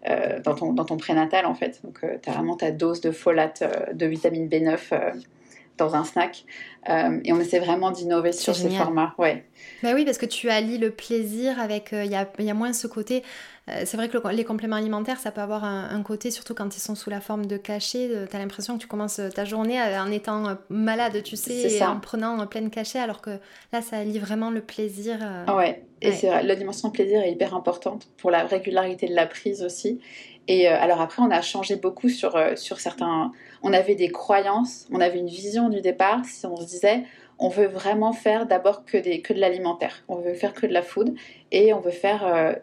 euh, 0.09 0.39
dans, 0.41 0.55
ton, 0.55 0.73
dans 0.73 0.85
ton 0.85 0.97
prénatal, 0.97 1.45
en 1.45 1.55
fait. 1.55 1.79
Donc, 1.83 1.99
tu 2.21 2.29
as 2.29 2.33
vraiment 2.33 2.57
ta 2.57 2.71
dose 2.71 3.01
de 3.01 3.11
folate 3.11 3.63
de 3.93 4.05
vitamine 4.05 4.47
B9 4.47 5.13
dans 5.77 5.95
un 5.95 6.03
snack. 6.03 6.45
et 6.87 7.33
on 7.33 7.39
essaie 7.39 7.59
vraiment 7.59 7.91
d'innover 7.91 8.31
sur 8.31 8.55
ces 8.55 8.69
formats. 8.69 9.13
Ouais. 9.17 9.45
Bah 9.83 9.91
oui, 9.93 10.05
parce 10.05 10.17
que 10.17 10.25
tu 10.25 10.49
allies 10.49 10.77
le 10.77 10.91
plaisir 10.91 11.59
avec. 11.59 11.89
Il 11.91 12.11
y, 12.11 12.15
a, 12.15 12.27
y, 12.39 12.49
a, 12.49 12.53
moins 12.53 12.73
ce 12.73 12.87
côté. 12.87 13.23
Euh, 13.67 13.81
c'est 13.85 13.97
vrai 13.97 14.09
que 14.09 14.17
les 14.29 14.43
compléments 14.43 14.75
alimentaires, 14.75 15.19
ça 15.19 15.31
peut 15.31 15.41
avoir 15.41 15.63
un, 15.63 16.01
côté, 16.03 16.29
surtout 16.29 16.53
quand 16.53 16.75
ils 16.75 16.79
sont 16.79 16.93
sous 16.93 17.09
la 17.09 17.19
forme 17.19 17.47
de 17.47 17.57
cachets, 17.57 18.09
tu 18.29 18.35
as 18.35 18.39
l'impression 18.39 18.75
que 18.75 18.81
tu 18.81 18.87
commences 18.87 19.19
ta 19.33 19.43
journée 19.43 19.81
en 19.81 20.11
étant 20.11 20.47
euh, 20.47 20.53
malade, 20.69 21.23
tu 21.23 21.35
sais, 21.35 21.73
et 21.73 21.83
en 21.83 21.99
prenant 21.99 22.45
plein 22.45 22.61
de 22.61 22.69
cachets, 22.69 22.99
alors 22.99 23.21
que 23.21 23.31
là, 23.73 23.81
ça 23.81 23.97
allie 23.97 24.19
vraiment 24.19 24.51
le 24.51 24.61
plaisir. 24.61 25.17
Euh, 25.21 25.55
ouais, 25.55 25.83
et 26.01 26.11
c'est 26.11 26.27
vrai, 26.27 26.43
la 26.43 26.55
dimension 26.55 26.91
plaisir 26.91 27.21
est 27.21 27.31
hyper 27.31 27.55
importante 27.55 28.07
pour 28.17 28.29
la 28.29 28.43
régularité 28.43 29.07
de 29.07 29.15
la 29.15 29.25
prise 29.25 29.63
aussi. 29.63 29.99
Et 30.47 30.67
alors 30.67 31.01
après, 31.01 31.23
on 31.23 31.31
a 31.31 31.41
changé 31.41 31.75
beaucoup 31.75 32.09
sur, 32.09 32.37
sur 32.55 32.79
certains... 32.79 33.31
On 33.65 33.73
avait 33.73 33.95
des 33.95 34.09
croyances, 34.09 34.87
on 34.91 35.01
avait 35.01 35.19
une 35.19 35.27
vision 35.27 35.69
du 35.69 35.81
départ, 35.81 36.23
si 36.23 36.45
on 36.45 36.55
se 36.55 36.65
disait, 36.65 37.03
on 37.39 37.49
veut 37.49 37.67
vraiment 37.67 38.13
faire 38.13 38.45
d'abord 38.45 38.85
que, 38.85 38.97
des, 38.97 39.21
que 39.21 39.33
de 39.33 39.39
l'alimentaire, 39.39 40.03
on 40.07 40.15
veut 40.15 40.33
faire 40.33 40.53
que 40.53 40.65
de 40.65 40.71
la 40.71 40.81
food, 40.81 41.15
et 41.51 41.73
on 41.73 41.81
veut 41.81 41.91
faire 41.91 42.55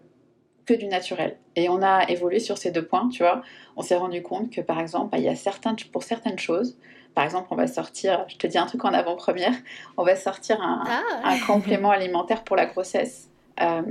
que 0.64 0.74
du 0.74 0.86
naturel. 0.86 1.36
Et 1.56 1.68
on 1.68 1.82
a 1.82 2.08
évolué 2.08 2.38
sur 2.38 2.56
ces 2.56 2.70
deux 2.70 2.84
points, 2.84 3.08
tu 3.08 3.22
vois. 3.22 3.42
On 3.76 3.82
s'est 3.82 3.96
rendu 3.96 4.22
compte 4.22 4.50
que, 4.50 4.60
par 4.60 4.80
exemple, 4.80 5.10
bah, 5.10 5.18
il 5.18 5.24
y 5.24 5.28
a 5.28 5.34
certains, 5.34 5.74
pour 5.92 6.02
certaines 6.02 6.38
choses, 6.38 6.78
par 7.14 7.24
exemple, 7.24 7.48
on 7.50 7.56
va 7.56 7.66
sortir, 7.66 8.24
je 8.28 8.36
te 8.36 8.46
dis 8.46 8.58
un 8.58 8.66
truc 8.66 8.84
en 8.84 8.92
avant-première, 8.92 9.52
on 9.96 10.02
va 10.02 10.16
sortir 10.16 10.60
un, 10.62 10.82
ah. 10.86 11.36
complément 11.46 11.90
alimentaire 11.90 12.42
pour 12.42 12.56
la 12.56 12.66
grossesse. 12.66 13.28
Euh, 13.60 13.82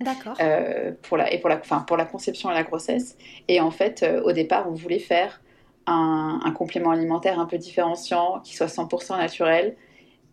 D'accord. 0.00 0.36
Euh, 0.40 0.92
pour 1.02 1.16
la, 1.16 1.32
et 1.32 1.38
pour 1.38 1.48
la, 1.48 1.58
enfin, 1.58 1.80
pour 1.80 1.96
la 1.96 2.04
conception 2.04 2.50
et 2.50 2.54
la 2.54 2.62
grossesse. 2.62 3.16
Et 3.48 3.60
en 3.60 3.70
fait, 3.70 4.02
euh, 4.02 4.22
au 4.22 4.32
départ, 4.32 4.68
on 4.68 4.74
voulait 4.74 4.98
faire 4.98 5.40
un, 5.86 6.52
complément 6.54 6.90
alimentaire 6.90 7.38
un 7.38 7.46
peu 7.46 7.58
différenciant, 7.58 8.40
qui 8.44 8.56
soit 8.56 8.66
100% 8.66 9.16
naturel. 9.18 9.76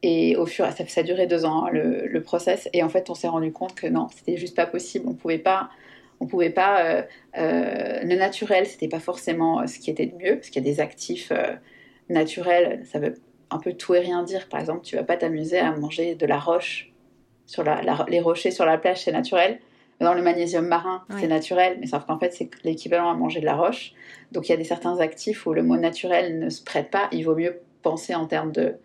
Et 0.02 0.36
au 0.36 0.46
fur, 0.46 0.66
ça, 0.72 0.88
ça 0.88 1.02
a 1.02 1.04
duré 1.04 1.28
deux 1.28 1.46
ans, 1.46 1.66
hein, 1.66 1.70
le, 1.72 2.22
process. 2.22 2.70
Et 2.74 2.84
en 2.84 2.90
fait, 2.90 3.10
on 3.10 3.16
s'est 3.16 3.28
rendu 3.28 3.52
compte 3.52 3.76
que 3.76 3.88
non, 3.88 4.10
c'était 4.14 4.38
juste 4.38 4.56
pas 4.56 4.66
possible. 4.66 5.06
On 5.08 5.14
pouvait 5.14 5.38
pas, 5.38 5.70
on 6.20 6.28
pouvait 6.28 6.50
pas. 6.50 6.84
Euh, 6.84 7.02
euh, 7.38 8.02
le 8.04 8.16
naturel, 8.16 8.66
c'était 8.66 8.88
pas 8.88 9.00
forcément 9.00 9.66
ce 9.68 9.80
qui 9.80 9.90
était 9.90 10.08
de 10.08 10.16
mieux, 10.16 10.36
parce 10.36 10.50
qu'il 10.50 10.66
y 10.66 10.70
a 10.70 10.72
des 10.72 10.80
actifs 10.82 11.32
euh, 11.32 11.54
naturels. 12.10 12.84
Ça 12.86 13.00
veut, 13.00 13.16
un 13.50 13.60
peu 13.60 13.74
tout 13.74 13.96
et 13.96 14.00
rien 14.00 14.24
dire. 14.24 14.50
Par 14.50 14.60
exemple, 14.60 14.82
tu 14.84 14.96
vas 14.96 15.04
pas 15.04 15.18
t'amuser 15.18 15.60
à 15.60 15.72
manger 15.72 16.16
de 16.16 16.26
la 16.26 16.40
roche 16.40 16.92
sur 17.46 17.64
les 18.08 18.20
rochers 18.20 18.52
sur 18.52 18.66
la 18.66 18.78
plage, 18.78 19.04
c'est 19.04 19.12
naturel. 19.12 19.60
Dans 20.04 20.14
le 20.14 20.22
magnésium 20.22 20.68
marin, 20.68 21.04
c'est 21.20 21.28
naturel, 21.28 21.78
mais 21.80 21.88
sauf 21.88 22.06
qu'en 22.06 22.20
fait, 22.20 22.34
c'est 22.34 22.50
l'équivalent 22.64 23.10
à 23.10 23.14
manger 23.14 23.40
de 23.40 23.46
la 23.46 23.56
roche. 23.56 23.94
Donc, 24.32 24.50
il 24.50 24.52
y 24.52 24.54
a 24.54 24.58
des 24.58 24.64
certains 24.64 25.00
actifs 25.00 25.46
où 25.46 25.54
le 25.54 25.64
mot 25.64 25.78
naturel 25.78 26.40
ne 26.40 26.50
se 26.50 26.62
prête 26.62 26.90
pas. 26.92 27.08
Il 27.12 27.24
vaut 27.24 27.36
mieux 27.36 27.60
penser 27.82 28.14
en 28.14 28.26
termes 28.26 28.52
de 28.52 28.76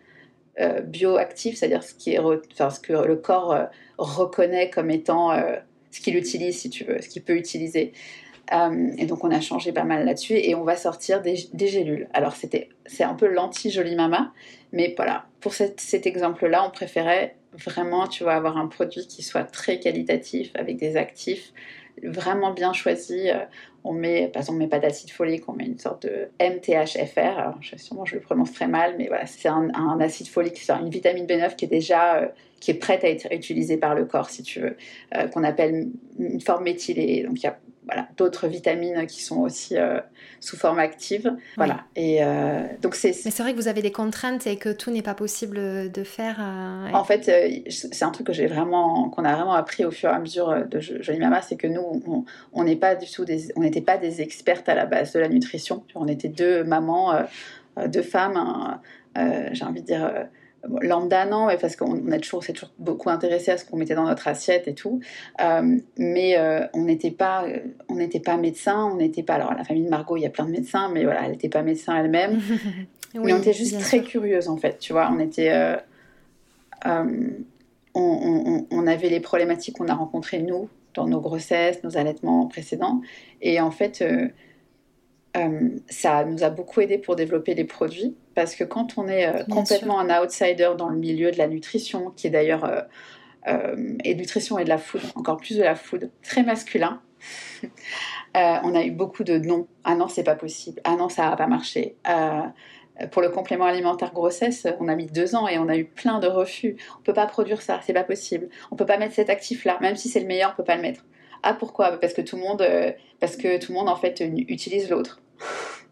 euh, 0.59 0.81
bioactif, 0.81 1.57
c'est-à-dire 1.57 1.83
ce, 1.83 1.93
qui 1.93 2.13
est 2.13 2.19
ce 2.19 2.79
que 2.79 2.93
le 2.93 3.15
corps 3.15 3.53
euh, 3.53 3.65
reconnaît 3.97 4.69
comme 4.69 4.91
étant 4.91 5.31
euh, 5.31 5.57
ce 5.91 5.99
qu'il 5.99 6.15
utilise, 6.15 6.57
si 6.59 6.69
tu 6.69 6.83
veux, 6.83 7.01
ce 7.01 7.09
qu'il 7.09 7.23
peut 7.23 7.35
utiliser. 7.35 7.93
et 8.97 9.05
donc, 9.05 9.23
on 9.23 9.31
a 9.31 9.41
changé 9.41 9.71
pas 9.71 9.83
mal 9.83 10.05
là-dessus 10.05 10.35
et 10.35 10.55
on 10.55 10.63
va 10.63 10.75
sortir 10.75 11.21
des, 11.21 11.35
gélules. 11.67 12.07
Alors, 12.13 12.35
c'était, 12.35 12.69
c'est 12.85 13.03
un 13.03 13.13
peu 13.13 13.27
l'anti-jolie 13.27 13.95
mama, 13.95 14.31
mais 14.71 14.93
voilà, 14.95 15.25
pour 15.41 15.53
cet 15.53 16.07
exemple-là, 16.07 16.65
on 16.65 16.71
préférait 16.71 17.35
vraiment, 17.53 18.07
tu 18.07 18.23
vas 18.23 18.35
avoir 18.35 18.57
un 18.57 18.67
produit 18.67 19.07
qui 19.07 19.23
soit 19.23 19.43
très 19.43 19.79
qualitatif, 19.79 20.51
avec 20.55 20.77
des 20.77 20.97
actifs 20.97 21.53
vraiment 22.03 22.51
bien 22.51 22.73
choisis. 22.73 23.27
Euh, 23.27 23.45
on 23.83 23.93
met, 23.93 24.27
par 24.27 24.41
exemple, 24.41 24.57
on 24.57 24.59
met 24.59 24.67
pas 24.67 24.79
d'acide 24.79 25.09
folique, 25.09 25.47
on 25.47 25.53
met 25.53 25.65
une 25.65 25.77
sorte 25.79 26.03
de 26.05 26.29
MTHFR. 26.41 27.39
Alors, 27.39 27.57
je, 27.61 27.77
sûrement, 27.77 28.05
je 28.05 28.15
le 28.15 28.21
prononce 28.21 28.51
très 28.51 28.67
mal, 28.67 28.95
mais 28.97 29.07
voilà, 29.07 29.25
c'est 29.25 29.47
un, 29.47 29.99
acide 29.99 30.27
folique, 30.27 30.57
c'est 30.57 30.73
une 30.73 30.89
vitamine 30.89 31.25
B9 31.25 31.55
qui 31.55 31.65
est 31.65 31.69
déjà 31.69 32.17
euh, 32.17 32.27
qui 32.59 32.71
est 32.71 32.75
prête 32.75 33.05
à 33.05 33.09
être 33.09 33.27
utilisée 33.31 33.77
par 33.77 33.95
le 33.95 34.03
corps, 34.05 34.29
si 34.29 34.43
tu 34.43 34.59
veux, 34.59 34.75
euh, 35.15 35.27
qu'on 35.29 35.45
appelle 35.45 35.89
une 36.17 36.41
forme 36.41 36.65
méthylée. 36.65 37.23
Donc, 37.23 37.39
il 37.39 37.43
y 37.43 37.47
a 37.47 37.57
voilà, 37.89 38.07
d'autres 38.17 38.47
vitamines 38.47 39.07
qui 39.07 39.23
sont 39.23 39.39
aussi 39.39 39.77
euh, 39.77 39.99
sous 40.39 40.55
forme 40.57 40.77
active. 40.77 41.35
Voilà. 41.57 41.85
Et 41.95 42.23
euh, 42.23 42.61
donc 42.81 42.93
c'est. 42.93 43.15
Mais 43.25 43.31
c'est 43.31 43.41
vrai 43.41 43.53
que 43.53 43.57
vous 43.57 43.67
avez 43.67 43.81
des 43.81 43.91
contraintes 43.91 44.45
et 44.45 44.57
que 44.57 44.69
tout 44.69 44.91
n'est 44.91 45.01
pas 45.01 45.15
possible 45.15 45.91
de 45.91 46.03
faire. 46.03 46.37
Euh, 46.39 46.93
en 46.93 47.03
fait, 47.03 47.31
c'est 47.69 48.03
un 48.03 48.11
truc 48.11 48.27
que 48.27 48.33
j'ai 48.33 48.45
vraiment, 48.45 49.09
qu'on 49.09 49.25
a 49.25 49.33
vraiment 49.33 49.53
appris 49.53 49.85
au 49.85 49.91
fur 49.91 50.09
et 50.09 50.13
à 50.13 50.19
mesure 50.19 50.67
de 50.67 50.79
Jolie 50.79 51.19
Mama, 51.19 51.41
c'est 51.41 51.55
que 51.55 51.67
nous, 51.67 52.25
on 52.53 52.63
n'est 52.63 52.75
pas 52.75 52.93
du 52.93 53.09
tout 53.09 53.25
des, 53.25 53.51
on 53.55 53.61
n'était 53.61 53.81
pas 53.81 53.97
des 53.97 54.21
expertes 54.21 54.69
à 54.69 54.75
la 54.75 54.85
base 54.85 55.13
de 55.13 55.19
la 55.19 55.27
nutrition. 55.27 55.83
On 55.95 56.07
était 56.07 56.29
deux 56.29 56.63
mamans, 56.63 57.25
deux 57.87 58.03
femmes. 58.03 58.79
j'ai 59.15 59.65
envie 59.65 59.81
de 59.81 59.87
dire 59.87 60.27
lambda 60.81 61.25
non, 61.25 61.47
mais 61.47 61.57
parce 61.57 61.75
qu'on 61.75 62.11
a 62.11 62.19
toujours, 62.19 62.43
s'est 62.43 62.53
toujours 62.53 62.73
beaucoup 62.77 63.09
intéressé 63.09 63.51
à 63.51 63.57
ce 63.57 63.65
qu'on 63.65 63.77
mettait 63.77 63.95
dans 63.95 64.05
notre 64.05 64.27
assiette 64.27 64.67
et 64.67 64.73
tout. 64.73 64.99
Euh, 65.41 65.77
mais 65.97 66.37
euh, 66.37 66.65
on 66.73 66.83
n'était 66.83 67.11
pas, 67.11 67.45
on 67.87 67.95
n'était 67.95 68.19
pas 68.19 68.37
médecin, 68.37 68.89
on 68.91 68.95
n'était 68.95 69.23
pas. 69.23 69.35
Alors 69.35 69.53
la 69.53 69.63
famille 69.63 69.85
de 69.85 69.89
Margot, 69.89 70.17
il 70.17 70.21
y 70.21 70.25
a 70.25 70.29
plein 70.29 70.45
de 70.45 70.51
médecins, 70.51 70.89
mais 70.89 71.03
voilà, 71.03 71.23
elle 71.25 71.31
n'était 71.31 71.49
pas 71.49 71.61
médecin 71.61 71.95
elle-même. 71.97 72.41
mais 73.13 73.33
on 73.33 73.37
était 73.37 73.53
juste 73.53 73.79
très 73.79 74.01
curieuse 74.01 74.49
en 74.49 74.57
fait, 74.57 74.79
tu 74.79 74.93
vois. 74.93 75.09
On 75.11 75.19
était, 75.19 75.51
euh, 75.51 75.77
on, 77.93 78.65
on, 78.69 78.87
avait 78.87 79.09
les 79.09 79.19
problématiques 79.19 79.77
qu'on 79.77 79.87
a 79.87 79.95
rencontrées 79.95 80.41
nous 80.41 80.69
dans 80.93 81.07
nos 81.07 81.21
grossesses, 81.21 81.83
nos 81.83 81.97
allaitements 81.97 82.47
précédents, 82.47 83.01
et 83.41 83.59
en 83.59 83.71
fait. 83.71 84.03
ça 85.89 86.25
nous 86.25 86.43
a 86.43 86.49
beaucoup 86.49 86.81
aidé 86.81 86.97
pour 86.97 87.15
développer 87.15 87.53
les 87.53 87.63
produits 87.63 88.15
parce 88.39 88.55
que 88.55 88.63
quand 88.63 88.97
on 88.97 89.09
est 89.09 89.27
euh, 89.27 89.43
complètement 89.51 89.99
un 89.99 90.23
outsider 90.23 90.71
dans 90.77 90.87
le 90.87 90.97
milieu 90.97 91.29
de 91.29 91.37
la 91.37 91.49
nutrition, 91.49 92.11
qui 92.15 92.27
est 92.27 92.29
d'ailleurs 92.29 92.63
euh, 92.63 92.79
euh, 93.49 93.97
et 94.05 94.15
nutrition 94.15 94.57
et 94.57 94.63
de 94.63 94.69
la 94.69 94.77
food, 94.77 95.01
encore 95.15 95.35
plus 95.35 95.57
de 95.57 95.63
la 95.63 95.75
food, 95.75 96.09
très 96.23 96.41
masculin. 96.41 97.01
on 98.33 98.75
a 98.75 98.83
eu 98.85 98.91
beaucoup 98.91 99.25
de 99.25 99.37
non. 99.37 99.67
Ah 99.83 99.95
non, 99.95 100.07
c'est 100.07 100.23
pas 100.23 100.35
possible. 100.35 100.79
Ah 100.85 100.95
non, 100.95 101.09
ça 101.09 101.29
va 101.29 101.35
pas 101.35 101.47
marcher. 101.47 101.97
pour 103.11 103.21
le 103.21 103.27
complément 103.27 103.65
alimentaire 103.65 104.13
grossesse, 104.13 104.65
on 104.79 104.87
a 104.87 104.95
mis 104.95 105.07
deux 105.07 105.35
ans 105.35 105.49
et 105.49 105.57
on 105.57 105.67
a 105.67 105.75
eu 105.75 105.83
plein 105.83 106.19
de 106.19 106.27
refus. 106.27 106.77
On 106.97 107.03
peut 107.03 107.13
pas 107.13 107.25
produire 107.25 107.61
ça, 107.61 107.81
c'est 107.85 107.91
pas 107.91 108.05
possible. 108.05 108.47
On 108.71 108.77
peut 108.77 108.85
pas 108.85 108.97
mettre 108.97 109.15
cet 109.15 109.29
actif-là, 109.29 109.79
même 109.81 109.97
si 109.97 110.07
c'est 110.07 110.21
le 110.21 110.27
meilleur, 110.27 110.51
on 110.53 110.55
peut 110.55 110.63
pas 110.63 110.77
le 110.77 110.81
mettre. 110.81 111.03
Ah 111.43 111.53
pourquoi? 111.53 111.99
Parce 111.99 112.13
que 112.13 112.21
tout 112.21 112.37
le 112.37 112.43
monde, 112.43 112.65
parce 113.19 113.35
que 113.35 113.59
tout 113.59 113.73
le 113.73 113.77
monde 113.77 113.89
en 113.89 113.97
fait 113.97 114.23
utilise 114.47 114.89
l'autre. 114.89 115.19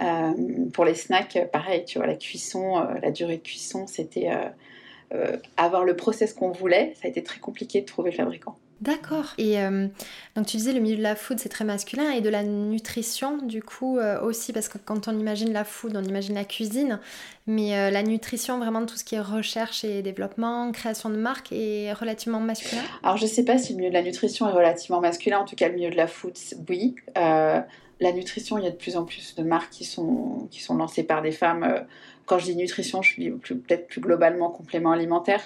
Euh, 0.00 0.32
pour 0.72 0.84
les 0.84 0.94
snacks, 0.94 1.38
pareil, 1.52 1.84
tu 1.84 1.98
vois, 1.98 2.06
la 2.06 2.16
cuisson, 2.16 2.78
euh, 2.78 2.84
la 3.02 3.10
durée 3.10 3.36
de 3.36 3.42
cuisson, 3.42 3.86
c'était 3.86 4.30
euh, 5.12 5.36
avoir 5.56 5.84
le 5.84 5.94
process 5.96 6.32
qu'on 6.32 6.50
voulait. 6.50 6.94
Ça 7.00 7.06
a 7.06 7.10
été 7.10 7.22
très 7.22 7.40
compliqué 7.40 7.80
de 7.80 7.86
trouver 7.86 8.10
le 8.10 8.16
fabricant. 8.16 8.56
D'accord. 8.80 9.34
Et 9.36 9.56
donc 10.36 10.46
tu 10.46 10.56
disais 10.56 10.72
le 10.72 10.80
milieu 10.80 10.96
de 10.96 11.02
la 11.02 11.14
food 11.14 11.38
c'est 11.38 11.50
très 11.50 11.66
masculin 11.66 12.12
et 12.12 12.22
de 12.22 12.30
la 12.30 12.42
nutrition 12.42 13.36
du 13.36 13.62
coup 13.62 13.98
aussi 14.22 14.54
parce 14.54 14.70
que 14.70 14.78
quand 14.78 15.06
on 15.06 15.18
imagine 15.18 15.52
la 15.52 15.64
food 15.64 15.94
on 15.98 16.02
imagine 16.02 16.34
la 16.34 16.46
cuisine 16.46 16.98
mais 17.46 17.90
la 17.90 18.02
nutrition 18.02 18.56
vraiment 18.58 18.86
tout 18.86 18.96
ce 18.96 19.04
qui 19.04 19.16
est 19.16 19.20
recherche 19.20 19.84
et 19.84 20.00
développement, 20.00 20.72
création 20.72 21.10
de 21.10 21.16
marques 21.16 21.52
est 21.52 21.92
relativement 21.92 22.40
masculin? 22.40 22.80
Alors 23.02 23.18
je 23.18 23.26
sais 23.26 23.44
pas 23.44 23.58
si 23.58 23.74
le 23.74 23.80
milieu 23.80 23.90
de 23.90 23.94
la 23.96 24.02
nutrition 24.02 24.48
est 24.48 24.52
relativement 24.52 25.02
masculin 25.02 25.40
en 25.40 25.44
tout 25.44 25.56
cas 25.56 25.68
le 25.68 25.74
milieu 25.74 25.90
de 25.90 25.96
la 25.96 26.06
food 26.06 26.32
oui 26.70 26.94
la 28.00 28.12
nutrition, 28.12 28.58
il 28.58 28.64
y 28.64 28.66
a 28.66 28.70
de 28.70 28.76
plus 28.76 28.96
en 28.96 29.04
plus 29.04 29.34
de 29.34 29.42
marques 29.42 29.70
qui 29.70 29.84
sont, 29.84 30.48
qui 30.50 30.60
sont 30.60 30.74
lancées 30.74 31.02
par 31.02 31.22
des 31.22 31.32
femmes. 31.32 31.64
Euh, 31.64 31.80
quand 32.24 32.38
je 32.38 32.46
dis 32.46 32.56
nutrition, 32.56 33.02
je 33.02 33.12
suis 33.12 33.30
peut-être 33.30 33.86
plus 33.86 34.00
globalement 34.00 34.50
complément 34.50 34.90
alimentaire. 34.90 35.42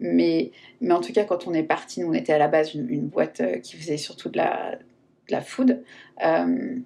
Mais, 0.00 0.52
mais 0.80 0.92
en 0.92 1.00
tout 1.00 1.12
cas, 1.12 1.24
quand 1.24 1.46
on 1.46 1.54
est 1.54 1.62
parti, 1.62 2.00
nous, 2.00 2.08
on 2.08 2.12
était 2.12 2.32
à 2.32 2.38
la 2.38 2.48
base 2.48 2.74
une, 2.74 3.06
boîte 3.06 3.40
euh, 3.40 3.58
qui 3.58 3.76
faisait 3.76 3.96
surtout 3.96 4.28
de 4.28 4.36
la, 4.36 4.78
la 5.30 5.40
food. 5.40 5.82
Euh, 6.24 6.76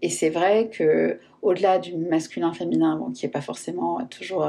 et 0.00 0.10
c'est 0.10 0.30
vrai 0.30 0.70
que 0.70 1.18
au-delà 1.42 1.78
du 1.78 1.96
masculin-féminin, 1.96 3.12
qui 3.14 3.26
n'est 3.26 3.32
pas 3.32 3.40
forcément 3.40 4.04
toujours 4.06 4.46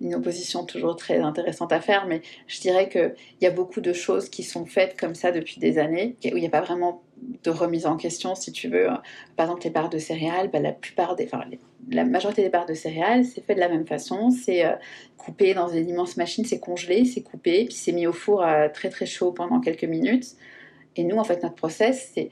une 0.00 0.14
opposition 0.14 0.64
toujours 0.64 0.96
très 0.96 1.18
intéressante 1.18 1.72
à 1.72 1.80
faire, 1.80 2.06
mais 2.06 2.22
je 2.46 2.60
dirais 2.60 2.88
qu'il 2.88 3.14
y 3.42 3.46
a 3.46 3.50
beaucoup 3.50 3.80
de 3.80 3.92
choses 3.92 4.30
qui 4.30 4.42
sont 4.42 4.64
faites 4.64 4.98
comme 4.98 5.14
ça 5.14 5.32
depuis 5.32 5.60
des 5.60 5.78
années, 5.78 6.16
où 6.24 6.36
il 6.36 6.40
n'y 6.40 6.46
a 6.46 6.50
pas 6.50 6.62
vraiment 6.62 7.02
de 7.42 7.50
remise 7.50 7.86
en 7.86 7.96
question, 7.96 8.34
si 8.34 8.52
tu 8.52 8.68
veux. 8.68 8.88
Par 9.36 9.46
exemple, 9.46 9.64
les 9.64 9.70
barres 9.70 9.90
de 9.90 9.98
céréales, 9.98 10.50
bah, 10.50 10.60
la 10.60 10.72
plupart 10.72 11.16
des, 11.16 11.24
enfin, 11.24 11.44
la 11.90 12.04
majorité 12.04 12.42
des 12.42 12.48
barres 12.48 12.66
de 12.66 12.74
céréales, 12.74 13.24
c'est 13.24 13.40
fait 13.40 13.54
de 13.54 13.60
la 13.60 13.68
même 13.68 13.86
façon. 13.86 14.30
C'est 14.30 14.64
euh, 14.64 14.72
coupé 15.16 15.54
dans 15.54 15.68
une 15.68 15.88
immense 15.88 16.16
machine, 16.16 16.44
c'est 16.44 16.60
congelé, 16.60 17.04
c'est 17.04 17.22
coupé, 17.22 17.64
puis 17.66 17.74
c'est 17.74 17.92
mis 17.92 18.06
au 18.06 18.12
four 18.12 18.44
très 18.72 18.88
très 18.88 19.06
chaud 19.06 19.32
pendant 19.32 19.60
quelques 19.60 19.84
minutes. 19.84 20.36
Et 20.96 21.04
nous, 21.04 21.16
en 21.16 21.24
fait, 21.24 21.42
notre 21.42 21.54
process, 21.54 22.10
c'est 22.14 22.30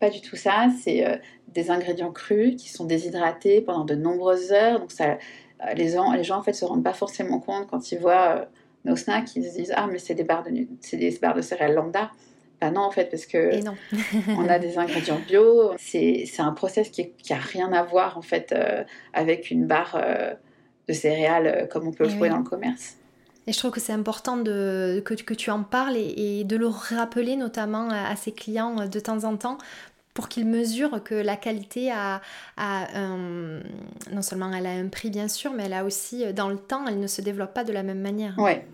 pas 0.00 0.10
du 0.10 0.20
tout 0.20 0.36
ça. 0.36 0.68
C'est 0.82 1.06
euh, 1.06 1.16
des 1.48 1.70
ingrédients 1.70 2.10
crus 2.10 2.56
qui 2.56 2.68
sont 2.70 2.84
déshydratés 2.84 3.60
pendant 3.60 3.84
de 3.84 3.94
nombreuses 3.94 4.50
heures. 4.50 4.80
Donc 4.80 4.90
ça, 4.90 5.12
euh, 5.12 5.74
les 5.74 5.90
gens, 5.90 6.12
les 6.12 6.24
gens 6.24 6.38
en 6.38 6.42
fait 6.42 6.54
se 6.54 6.64
rendent 6.64 6.82
pas 6.82 6.94
forcément 6.94 7.38
compte 7.38 7.68
quand 7.68 7.92
ils 7.92 7.98
voient 7.98 8.40
euh, 8.40 8.44
nos 8.84 8.96
snacks, 8.96 9.36
ils 9.36 9.44
se 9.44 9.56
disent 9.56 9.72
ah 9.76 9.86
mais 9.86 9.98
c'est 9.98 10.14
des 10.14 10.24
barres 10.24 10.42
de 10.42 10.66
c'est 10.80 10.96
des 10.96 11.16
barres 11.20 11.34
de 11.34 11.42
céréales 11.42 11.74
lambda. 11.74 12.10
Bah 12.60 12.70
non 12.70 12.82
en 12.82 12.90
fait 12.90 13.10
parce 13.10 13.26
que 13.26 13.50
on 14.36 14.48
a 14.48 14.58
des 14.58 14.78
ingrédients 14.78 15.20
bio. 15.26 15.72
C'est 15.78 16.26
un 16.38 16.52
process 16.52 16.90
qui, 16.90 17.10
qui 17.12 17.32
a 17.32 17.38
rien 17.38 17.72
à 17.72 17.82
voir 17.82 18.18
en 18.18 18.22
fait 18.22 18.52
euh, 18.52 18.84
avec 19.12 19.50
une 19.50 19.66
barre 19.66 20.00
de 20.88 20.92
céréales 20.92 21.68
comme 21.72 21.88
on 21.88 21.92
peut 21.92 22.04
le 22.04 22.10
trouver 22.10 22.28
dans 22.28 22.38
le 22.38 22.44
commerce. 22.44 22.96
Et 23.46 23.52
je 23.52 23.58
trouve 23.58 23.70
que 23.70 23.80
c'est 23.80 23.92
important 23.92 24.36
de, 24.36 25.02
que, 25.04 25.14
que, 25.14 25.34
tu 25.34 25.50
en 25.50 25.62
parles 25.62 25.96
et, 25.96 26.44
de 26.44 26.56
le 26.56 26.68
rappeler 26.68 27.36
notamment 27.36 27.88
à, 27.90 28.14
ses 28.14 28.32
clients 28.32 28.86
de 28.86 29.00
temps 29.00 29.24
en 29.24 29.36
temps 29.36 29.58
pour 30.14 30.28
qu'ils 30.28 30.46
mesurent 30.46 31.02
que 31.02 31.14
la 31.14 31.36
qualité 31.36 31.90
a, 31.90 32.20
non 34.12 34.22
seulement 34.22 34.52
elle 34.52 34.66
a 34.66 34.70
un 34.70 34.88
prix 34.88 35.10
bien 35.10 35.28
sûr, 35.28 35.52
mais 35.52 35.64
elle 35.64 35.72
a 35.72 35.84
aussi 35.84 36.24
euh, 36.24 36.32
dans 36.32 36.48
le 36.48 36.58
temps, 36.58 36.86
elle 36.86 37.00
ne 37.00 37.06
se 37.06 37.22
développe 37.22 37.54
pas 37.54 37.64
de 37.64 37.72
la 37.72 37.82
même 37.82 38.00
manière. 38.00 38.38
Ouais, 38.38 38.66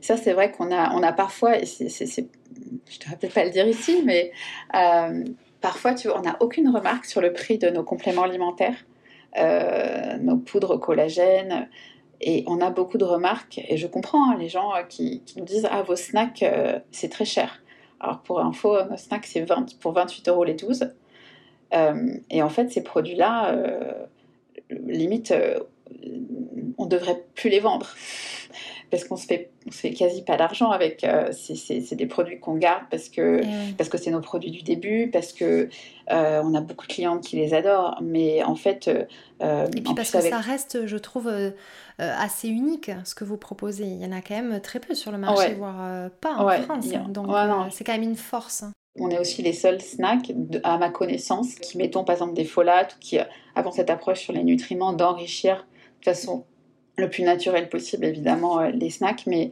ça 0.00 0.16
c'est 0.16 0.32
vrai 0.32 0.50
qu'on 0.50 0.70
a, 0.72 0.94
on 0.94 1.02
a 1.02 1.12
parfois, 1.12 1.54
je 1.58 1.84
ne 1.84 1.88
devrais 1.88 3.16
peut-être 3.18 3.34
pas 3.34 3.44
le 3.44 3.50
dire 3.50 3.66
ici, 3.66 4.02
mais 4.04 4.32
euh, 4.74 5.24
parfois 5.60 5.94
on 6.14 6.22
n'a 6.22 6.36
aucune 6.40 6.68
remarque 6.68 7.04
sur 7.04 7.20
le 7.20 7.32
prix 7.32 7.58
de 7.58 7.68
nos 7.70 7.84
compléments 7.84 8.22
alimentaires, 8.22 8.76
euh, 9.38 10.16
nos 10.18 10.36
poudres 10.36 10.78
collagène. 10.78 11.68
Et 12.20 12.44
on 12.46 12.60
a 12.60 12.70
beaucoup 12.70 12.96
de 12.96 13.04
remarques, 13.04 13.60
et 13.68 13.76
je 13.76 13.86
comprends 13.86 14.30
hein, 14.30 14.36
les 14.38 14.48
gens 14.48 14.72
qui, 14.88 15.22
qui, 15.26 15.38
nous 15.38 15.44
disent 15.44 15.68
Ah, 15.70 15.82
vos 15.82 15.96
snacks, 15.96 16.44
c'est 16.90 17.08
très 17.10 17.24
cher. 17.26 17.62
Alors 18.00 18.20
pour 18.20 18.40
info, 18.40 18.82
nos 18.88 18.96
snacks, 18.96 19.26
c'est 19.26 19.42
20, 19.42 19.78
pour 19.80 19.92
28 19.92 20.28
euros 20.28 20.44
les 20.44 20.54
12. 20.54 20.88
Euh, 21.74 22.14
et 22.30 22.42
en 22.42 22.48
fait, 22.48 22.70
ces 22.70 22.82
produits-là, 22.82 23.52
euh, 23.52 23.92
limite, 24.70 25.30
euh, 25.30 25.58
on 26.78 26.86
devrait 26.86 27.24
plus 27.34 27.50
les 27.50 27.60
vendre. 27.60 27.88
Parce 28.90 29.04
qu'on 29.04 29.16
se 29.16 29.26
fait, 29.26 29.50
on 29.66 29.72
se 29.72 29.78
fait 29.78 29.92
quasi 29.92 30.22
pas 30.22 30.36
d'argent 30.36 30.70
avec. 30.70 31.04
c'est 31.32 31.94
des 31.96 32.06
produits 32.06 32.38
qu'on 32.38 32.54
garde 32.54 32.84
parce 32.90 33.08
que 33.08 33.40
parce 33.76 33.90
que 33.90 33.98
c'est 33.98 34.12
nos 34.12 34.20
produits 34.20 34.52
du 34.52 34.62
début, 34.62 35.10
parce 35.12 35.32
que 35.32 35.68
on 36.08 36.54
a 36.54 36.60
beaucoup 36.60 36.86
de 36.86 36.92
clientes 36.92 37.24
qui 37.24 37.34
les 37.34 37.54
adorent. 37.54 37.98
Mais 38.02 38.44
en 38.44 38.54
fait, 38.54 38.86
et 38.88 39.80
puis 39.80 39.94
parce 39.96 40.12
que 40.12 40.20
ça 40.20 40.38
reste, 40.38 40.86
je 40.86 40.96
trouve 40.96 41.28
euh, 42.00 42.12
assez 42.18 42.48
unique 42.48 42.90
ce 43.04 43.14
que 43.14 43.22
vous 43.22 43.36
proposez. 43.36 43.84
Il 43.84 44.02
y 44.02 44.06
en 44.06 44.10
a 44.10 44.20
quand 44.20 44.34
même 44.34 44.60
très 44.60 44.80
peu 44.80 44.94
sur 44.94 45.12
le 45.12 45.18
marché, 45.18 45.54
voire 45.54 45.76
euh, 45.78 46.08
pas 46.20 46.34
en 46.34 46.62
France. 46.62 46.88
Donc 47.08 47.28
euh, 47.28 47.64
c'est 47.70 47.84
quand 47.84 47.92
même 47.92 48.02
une 48.02 48.16
force. 48.16 48.64
On 48.98 49.10
est 49.10 49.18
aussi 49.18 49.42
les 49.42 49.52
seuls 49.52 49.80
snacks, 49.80 50.32
à 50.64 50.76
ma 50.78 50.90
connaissance, 50.90 51.54
qui 51.54 51.78
mettons 51.78 52.02
par 52.02 52.14
exemple 52.14 52.34
des 52.34 52.44
folates, 52.44 52.96
qui 52.98 53.18
avons 53.54 53.70
cette 53.70 53.90
approche 53.90 54.20
sur 54.20 54.32
les 54.32 54.42
nutriments 54.42 54.92
d'enrichir 54.92 55.66
de 56.00 56.04
façon 56.04 56.46
le 56.96 57.10
plus 57.10 57.22
naturel 57.22 57.68
possible, 57.68 58.04
évidemment, 58.04 58.60
les 58.60 58.90
snacks, 58.90 59.26
mais 59.26 59.50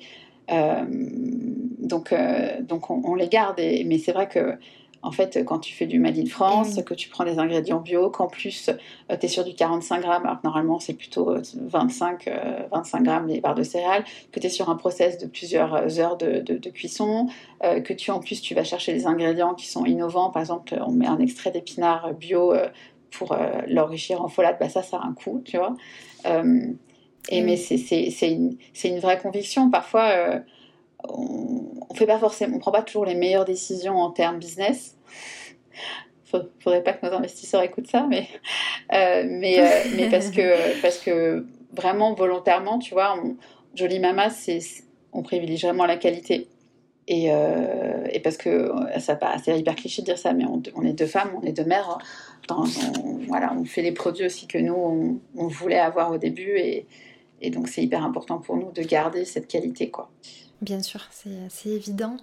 donc, 0.49 2.15
donc 2.61 2.91
on, 2.91 3.15
les 3.15 3.29
garde. 3.29 3.59
mais 3.59 3.99
c'est 3.99 4.13
vrai 4.13 4.29
que 4.29 4.57
en 5.03 5.11
fait, 5.11 5.45
quand 5.45 5.59
tu 5.59 5.75
fais 5.75 5.87
du 5.87 5.99
Made 5.99 6.17
in 6.17 6.27
France, 6.27 6.81
que 6.85 6.95
tu 6.95 7.09
prends 7.09 7.25
des 7.25 7.39
ingrédients 7.41 7.81
bio, 7.81 8.09
qu'en 8.09 8.29
plus 8.29 8.69
euh, 8.69 9.17
tu 9.19 9.27
es 9.27 9.29
sur 9.29 9.45
du 9.45 9.55
45 9.55 10.01
grammes, 10.01 10.25
alors 10.25 10.41
que 10.41 10.47
normalement 10.47 10.79
c'est 10.79 10.95
plutôt 10.95 11.35
25, 11.55 12.29
euh, 12.29 12.61
25 12.71 12.99
euh, 12.99 13.03
grammes 13.03 13.27
les 13.27 13.41
barres 13.41 13.57
de 13.57 13.65
céréales, 13.65 14.05
que 14.31 14.39
tu 14.39 14.47
es 14.47 14.51
sur 14.51 14.71
un 14.71 14.77
process 14.77 15.19
de 15.19 15.27
plusieurs 15.27 15.99
heures 15.99 16.17
de, 16.17 16.39
de, 16.41 16.71
cuisson, 16.71 17.27
que 17.61 17.93
tu 17.93 18.11
en 18.11 18.21
plus 18.21 18.41
tu 18.41 18.55
vas 18.55 18.65
chercher 18.65 18.93
des 18.93 19.07
ingrédients 19.07 19.55
qui 19.55 19.67
sont 19.67 19.85
innovants, 19.85 20.31
par 20.31 20.43
exemple 20.43 20.75
on 20.87 20.93
met 20.93 21.07
un 21.07 21.19
extrait 21.19 21.51
d'épinards 21.51 22.15
bio 22.15 22.55
pour 23.11 23.37
l'enrichir 23.69 24.23
en 24.23 24.29
folate, 24.29 24.59
bah 24.61 24.69
ça 24.69 24.83
ça 24.83 24.99
a 24.99 25.07
un 25.07 25.13
coût, 25.13 25.43
tu 25.45 25.59
vois. 25.59 25.75
Et 27.29 27.43
mais 27.43 27.57
c'est 27.57 27.77
une, 28.31 28.57
une, 28.85 28.99
vraie 28.99 29.19
conviction. 29.19 29.71
Parfois, 29.71 30.43
on, 31.05 31.63
on 31.93 31.95
fait 31.95 32.07
pas 32.07 32.19
forcément, 32.19 32.57
on 32.57 32.59
prend 32.59 32.73
pas 32.73 32.83
toujours 32.83 33.05
les 33.05 33.15
meilleures 33.15 33.45
décisions 33.45 33.99
en 33.99 34.11
termes 34.11 34.39
business. 34.39 34.97
Faudrait 36.61 36.83
pas 36.83 36.95
que 36.95 37.05
nos 37.07 37.13
investisseurs 37.13 37.63
écoutent 37.63 37.89
ça, 37.89 38.07
mais 38.09 38.27
euh, 38.95 39.25
mais 39.29 39.61
euh, 39.61 39.69
mais 39.97 40.09
parce 40.09 40.31
que 40.31 40.81
parce 40.81 40.99
que 40.99 41.45
vraiment 41.75 42.15
volontairement, 42.15 42.79
tu 42.79 42.95
vois, 42.95 43.15
on, 43.23 43.37
Jolie 43.75 43.99
Mama, 43.99 44.31
c'est 44.31 44.61
on 45.13 45.23
privilégie 45.23 45.67
vraiment 45.67 45.85
la 45.87 45.97
qualité. 45.97 46.49
Et, 47.09 47.33
euh, 47.33 48.07
et, 48.11 48.21
parce 48.21 48.37
que 48.37 48.71
ça 49.01 49.19
c'est 49.43 49.59
hyper 49.59 49.75
cliché 49.75 50.03
de 50.03 50.07
dire 50.07 50.19
ça, 50.19 50.33
mais 50.33 50.45
on, 50.47 50.85
est 50.85 50.93
deux 50.93 51.07
femmes, 51.07 51.33
on 51.37 51.45
est 51.45 51.53
deux 51.53 51.65
mères. 51.65 51.99
Dans, 52.49 52.65
voilà, 53.27 53.53
on 53.59 53.65
fait 53.65 53.83
les 53.83 53.93
produits 53.93 54.25
aussi 54.25 54.47
que 54.47 54.59
nous 54.59 54.75
on, 54.75 55.19
on 55.37 55.49
voulait 55.49 55.81
avoir 55.81 56.13
au 56.13 56.19
début, 56.19 56.57
et, 56.59 56.87
et 57.43 57.51
donc 57.51 57.69
c'est 57.69 57.83
hyper 57.83 58.03
important 58.03 58.39
pour 58.39 58.57
nous 58.57 58.73
de 58.73 58.83
garder 58.83 59.25
cette 59.25 59.49
qualité, 59.49 59.91
quoi. 59.91 60.11
Bien 60.63 60.81
sûr, 60.81 61.01
c'est 61.11 61.69
évident. 61.69 62.17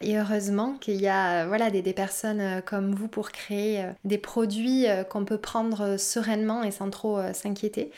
Et 0.00 0.16
heureusement 0.16 0.74
qu'il 0.74 1.00
y 1.00 1.08
a 1.08 1.46
voilà, 1.46 1.70
des, 1.70 1.82
personnes 1.92 2.40
euh, 2.40 2.60
comme 2.60 2.94
vous 2.94 3.08
pour 3.08 3.32
créer 3.32 3.82
euh, 3.82 3.90
des 4.04 4.18
produits 4.18 4.86
euh, 4.86 5.02
qu'on 5.02 5.24
peut 5.24 5.38
prendre 5.38 5.96
sereinement 5.96 6.62
et 6.62 6.70
sans 6.70 6.90
trop 6.90 7.20
s'inquiéter. 7.32 7.90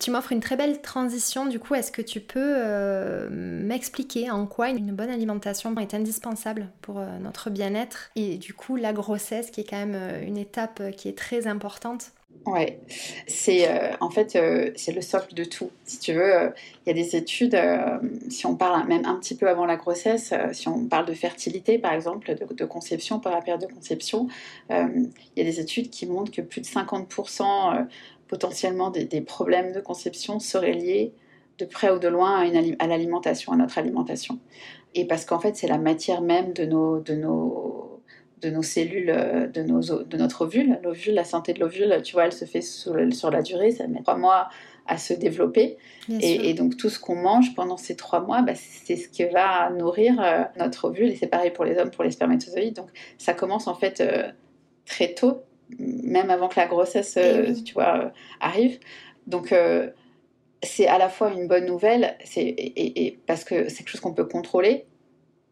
tu 0.00 0.10
m'offres 0.10 0.32
une 0.32 0.40
très 0.40 0.56
belle 0.56 0.80
transition, 0.82 1.46
du 1.46 1.58
coup, 1.58 1.74
est-ce 1.74 1.92
que 1.92 2.02
tu 2.02 2.20
peux 2.20 3.28
m'expliquer 3.30 4.30
en 4.30 4.46
quoi 4.46 4.70
une 4.70 4.92
bonne 4.92 5.10
alimentation 5.10 5.74
est 5.78 5.94
indispensable 5.94 6.68
pour 6.82 7.00
notre 7.20 7.50
bien-être? 7.50 8.10
Et 8.16 8.36
du 8.36 8.52
coup 8.54 8.76
la 8.76 8.92
grossesse 8.92 9.50
qui 9.50 9.60
est 9.60 9.64
quand 9.64 9.84
même 9.84 10.22
une 10.22 10.36
étape 10.36 10.90
qui 10.96 11.08
est 11.08 11.16
très 11.16 11.46
importante 11.46 12.12
Ouais, 12.46 12.78
c'est 13.26 13.66
euh, 13.70 13.96
en 14.00 14.10
fait 14.10 14.36
euh, 14.36 14.70
c'est 14.76 14.92
le 14.92 15.00
socle 15.00 15.32
de 15.34 15.44
tout. 15.44 15.70
Si 15.84 15.98
tu 15.98 16.12
veux, 16.12 16.34
euh, 16.34 16.50
il 16.84 16.88
y 16.88 16.90
a 16.90 16.92
des 16.92 17.16
études. 17.16 17.58
si 18.28 18.44
on 18.44 18.54
parle 18.54 18.86
même 18.86 19.06
un 19.06 19.16
petit 19.16 19.34
peu 19.34 19.48
avant 19.48 19.64
la 19.64 19.76
grossesse, 19.76 20.34
si 20.52 20.68
on 20.68 20.86
parle 20.86 21.06
de 21.06 21.14
fertilité 21.14 21.78
par 21.78 21.94
exemple, 21.94 22.34
de, 22.34 22.64
conception 22.66 23.18
par 23.18 23.32
la 23.32 23.40
période 23.40 23.62
de 23.66 23.72
conception, 23.72 24.28
il 24.68 25.08
y 25.36 25.40
a 25.40 25.44
des 25.44 25.58
études 25.58 25.88
qui 25.88 26.06
montrent 26.06 26.32
que 26.32 26.42
plus 26.42 26.60
de 26.60 26.66
50% 26.66 27.86
potentiellement 28.28 28.90
des, 28.90 29.04
des, 29.04 29.20
problèmes 29.22 29.72
de 29.72 29.80
conception 29.80 30.38
seraient 30.38 30.72
liés 30.72 31.12
de 31.58 31.64
près 31.64 31.90
ou 31.90 31.98
de 31.98 32.08
loin 32.08 32.40
à, 32.40 32.44
une, 32.44 32.76
à 32.78 32.86
l'alimentation, 32.86 33.52
à 33.52 33.56
notre 33.56 33.78
alimentation. 33.78 34.38
Et 34.94 35.06
parce 35.06 35.24
qu'en 35.24 35.40
fait 35.40 35.56
c'est 35.56 35.68
la 35.68 35.78
matière 35.78 36.20
même 36.20 36.52
de 36.52 36.66
nos 36.66 37.00
de 37.00 37.14
nos 37.14 37.93
de 38.40 38.50
nos 38.50 38.62
cellules, 38.62 39.10
euh, 39.10 39.46
de, 39.46 39.62
nos, 39.62 40.02
de 40.02 40.16
notre 40.16 40.42
ovule. 40.42 40.78
L'ovule, 40.82 41.14
la 41.14 41.24
santé 41.24 41.52
de 41.52 41.60
l'ovule, 41.60 42.00
tu 42.02 42.14
vois, 42.14 42.26
elle 42.26 42.32
se 42.32 42.44
fait 42.44 42.60
sur, 42.60 42.94
sur, 43.12 43.30
la 43.30 43.42
durée, 43.42 43.70
ça 43.70 43.86
met 43.86 44.02
trois 44.02 44.16
mois 44.16 44.48
à 44.86 44.98
se 44.98 45.14
développer. 45.14 45.78
Et, 46.20 46.52
donc 46.52 46.76
tout 46.76 46.90
ce 46.90 46.98
qu'on 46.98 47.16
mange 47.16 47.54
pendant 47.54 47.78
ces 47.78 47.96
trois 47.96 48.20
mois, 48.20 48.42
bah, 48.42 48.52
c'est 48.54 48.96
ce 48.96 49.08
qui 49.08 49.24
va 49.24 49.70
nourrir 49.70 50.20
euh, 50.20 50.42
notre 50.58 50.86
ovule. 50.88 51.10
Et 51.10 51.16
c'est 51.16 51.26
pareil 51.26 51.50
pour 51.50 51.64
les 51.64 51.78
hommes, 51.78 51.90
pour 51.90 52.04
les 52.04 52.10
spermatozoïdes. 52.10 52.76
Donc 52.76 52.90
ça 53.16 53.32
commence 53.32 53.66
en 53.66 53.74
fait 53.74 54.00
euh, 54.00 54.30
très 54.84 55.14
tôt, 55.14 55.42
même 55.78 56.28
avant 56.28 56.48
que 56.48 56.60
la 56.60 56.66
grossesse, 56.66 57.18
tu 57.64 57.72
vois, 57.72 58.12
arrive. 58.40 58.78
Donc 59.26 59.54
c'est 60.62 60.86
à 60.86 60.98
la 60.98 61.08
fois 61.08 61.32
une 61.32 61.48
bonne 61.48 61.64
nouvelle, 61.64 62.18
et, 62.36 63.06
et, 63.06 63.18
parce 63.26 63.44
que 63.44 63.70
c'est 63.70 63.78
quelque 63.78 63.88
chose 63.88 64.00
qu'on 64.00 64.12
peut 64.12 64.26
contrôler. 64.26 64.84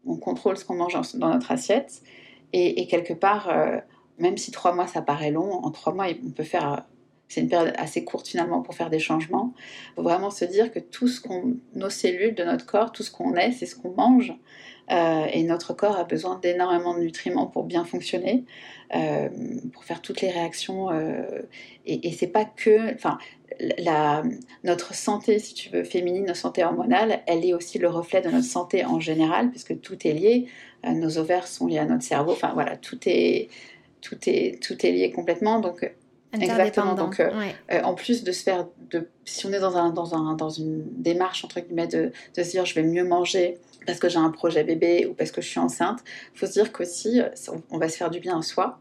On 0.05 0.17
contrôle 0.17 0.57
ce 0.57 0.65
qu'on 0.65 0.75
mange 0.75 0.93
dans 1.15 1.29
notre 1.29 1.51
assiette. 1.51 2.03
Et, 2.53 2.85
quelque 2.87 3.13
part, 3.13 3.49
euh, 3.49 3.77
même 4.19 4.37
si 4.37 4.51
trois 4.51 4.73
mois 4.73 4.87
ça 4.87 5.01
paraît 5.01 5.31
long, 5.31 5.51
en 5.51 5.71
trois 5.71 5.93
mois 5.93 6.05
on 6.25 6.29
peut 6.29 6.43
faire, 6.43 6.85
c'est 7.27 7.41
une 7.41 7.49
période 7.49 7.73
assez 7.77 8.03
courte 8.03 8.27
finalement 8.27 8.61
pour 8.61 8.75
faire 8.75 8.91
des 8.91 8.99
changements. 8.99 9.53
Faut 9.95 10.03
vraiment 10.03 10.29
se 10.29 10.45
dire 10.45 10.71
que 10.71 10.79
tout 10.79 11.07
ce 11.07 11.19
qu'on, 11.19 11.55
nos 11.73 11.89
cellules 11.89 12.35
de 12.35 12.43
notre 12.43 12.65
corps, 12.65 12.91
tout 12.91 13.01
ce 13.01 13.11
qu'on 13.11 13.35
est, 13.35 13.51
c'est 13.51 13.65
ce 13.65 13.75
qu'on 13.75 13.91
mange. 13.91 14.33
Euh, 14.91 15.25
et 15.31 15.43
notre 15.43 15.73
corps 15.73 15.95
a 15.95 16.03
besoin 16.03 16.37
d'énormément 16.39 16.93
de 16.93 16.99
nutriments 16.99 17.47
pour 17.47 17.63
bien 17.63 17.85
fonctionner, 17.85 18.43
euh, 18.93 19.29
pour 19.71 19.85
faire 19.85 20.01
toutes 20.01 20.21
les 20.21 20.29
réactions. 20.29 20.91
et, 21.85 22.07
et 22.07 22.11
c'est 22.11 22.27
pas 22.27 22.45
que, 22.45 22.93
enfin, 22.93 23.17
la, 23.77 24.23
notre 24.63 24.93
santé, 24.93 25.39
si 25.39 25.53
tu 25.53 25.69
veux, 25.69 25.83
féminine, 25.83 26.25
notre 26.25 26.39
santé 26.39 26.63
hormonale, 26.63 27.21
elle 27.27 27.45
est 27.45 27.53
aussi 27.53 27.79
le 27.79 27.89
reflet 27.89 28.21
de 28.21 28.29
notre 28.29 28.45
santé 28.45 28.85
en 28.85 28.99
général, 28.99 29.49
puisque 29.49 29.79
tout 29.81 30.07
est 30.07 30.13
lié. 30.13 30.47
Euh, 30.85 30.91
nos 30.91 31.17
ovaires 31.17 31.47
sont 31.47 31.67
liés 31.67 31.79
à 31.79 31.85
notre 31.85 32.03
cerveau. 32.03 32.31
Enfin 32.31 32.51
voilà, 32.53 32.77
tout 32.77 32.99
est, 33.05 33.49
tout 34.01 34.17
est, 34.27 34.61
tout 34.61 34.85
est 34.85 34.91
lié 34.91 35.11
complètement. 35.11 35.59
Donc 35.59 35.89
Exactement. 36.41 36.95
Donc, 36.95 37.19
euh, 37.19 37.29
euh, 37.71 37.81
en 37.83 37.93
plus 37.93 38.23
de 38.23 38.31
se 38.31 38.43
faire, 38.43 38.65
de, 38.89 39.07
si 39.25 39.45
on 39.45 39.53
est 39.53 39.59
dans, 39.59 39.77
un, 39.77 39.91
dans, 39.91 40.15
un, 40.15 40.33
dans 40.33 40.49
une 40.49 40.83
démarche 41.01 41.45
entre 41.45 41.59
guillemets 41.59 41.87
de, 41.87 42.11
de 42.35 42.43
se 42.43 42.51
dire 42.51 42.65
je 42.65 42.73
vais 42.73 42.83
mieux 42.83 43.03
manger 43.03 43.59
parce 43.85 43.99
que 43.99 44.09
j'ai 44.09 44.17
un 44.17 44.31
projet 44.31 44.63
bébé 44.63 45.05
ou 45.05 45.13
parce 45.13 45.31
que 45.31 45.41
je 45.41 45.47
suis 45.47 45.59
enceinte, 45.59 45.99
il 46.33 46.39
faut 46.39 46.47
se 46.47 46.53
dire 46.53 46.71
qu'aussi 46.71 47.21
on, 47.69 47.77
va 47.77 47.89
se 47.89 47.97
faire 47.97 48.09
du 48.09 48.19
bien 48.19 48.39
à 48.39 48.41
soi. 48.41 48.79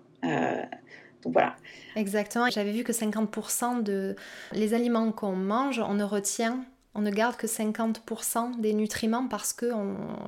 Donc 1.23 1.33
voilà. 1.33 1.57
Exactement. 1.97 2.51
J'avais 2.51 2.73
vu 2.73 2.85
que 2.85 2.93
50% 2.93 3.83
de 3.83 4.17
les 4.53 4.75
aliments 4.75 5.13
qu'on 5.13 5.37
mange, 5.37 5.79
on 5.79 5.95
ne 5.95 6.05
retient 6.05 6.65
on 6.95 7.01
ne 7.01 7.11
garde 7.11 7.37
que 7.37 7.47
50% 7.47 8.61
des 8.61 8.75
nutriments 8.75 9.27
parce 9.27 9.53
que 9.53 9.67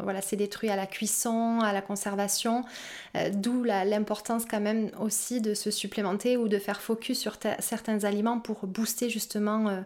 voilà, 0.02 0.22
c'est 0.22 0.37
détruit 0.37 0.70
à 0.70 0.76
la 0.76 0.87
cuisson, 0.87 1.61
à 1.61 1.72
la 1.72 1.83
conservation, 1.83 2.64
euh, 3.16 3.28
d'où 3.33 3.64
l'importance 3.64 4.44
quand 4.46 4.61
même 4.61 4.90
aussi 5.00 5.40
de 5.40 5.52
se 5.52 5.70
supplémenter 5.70 6.37
ou 6.37 6.48
de 6.48 6.59
faire 6.59 6.80
focus 6.80 7.18
sur 7.18 7.37
certains 7.59 8.04
aliments 8.04 8.40
pour 8.40 8.66
booster 8.66 9.11
justement 9.11 9.68
euh, 9.68 9.80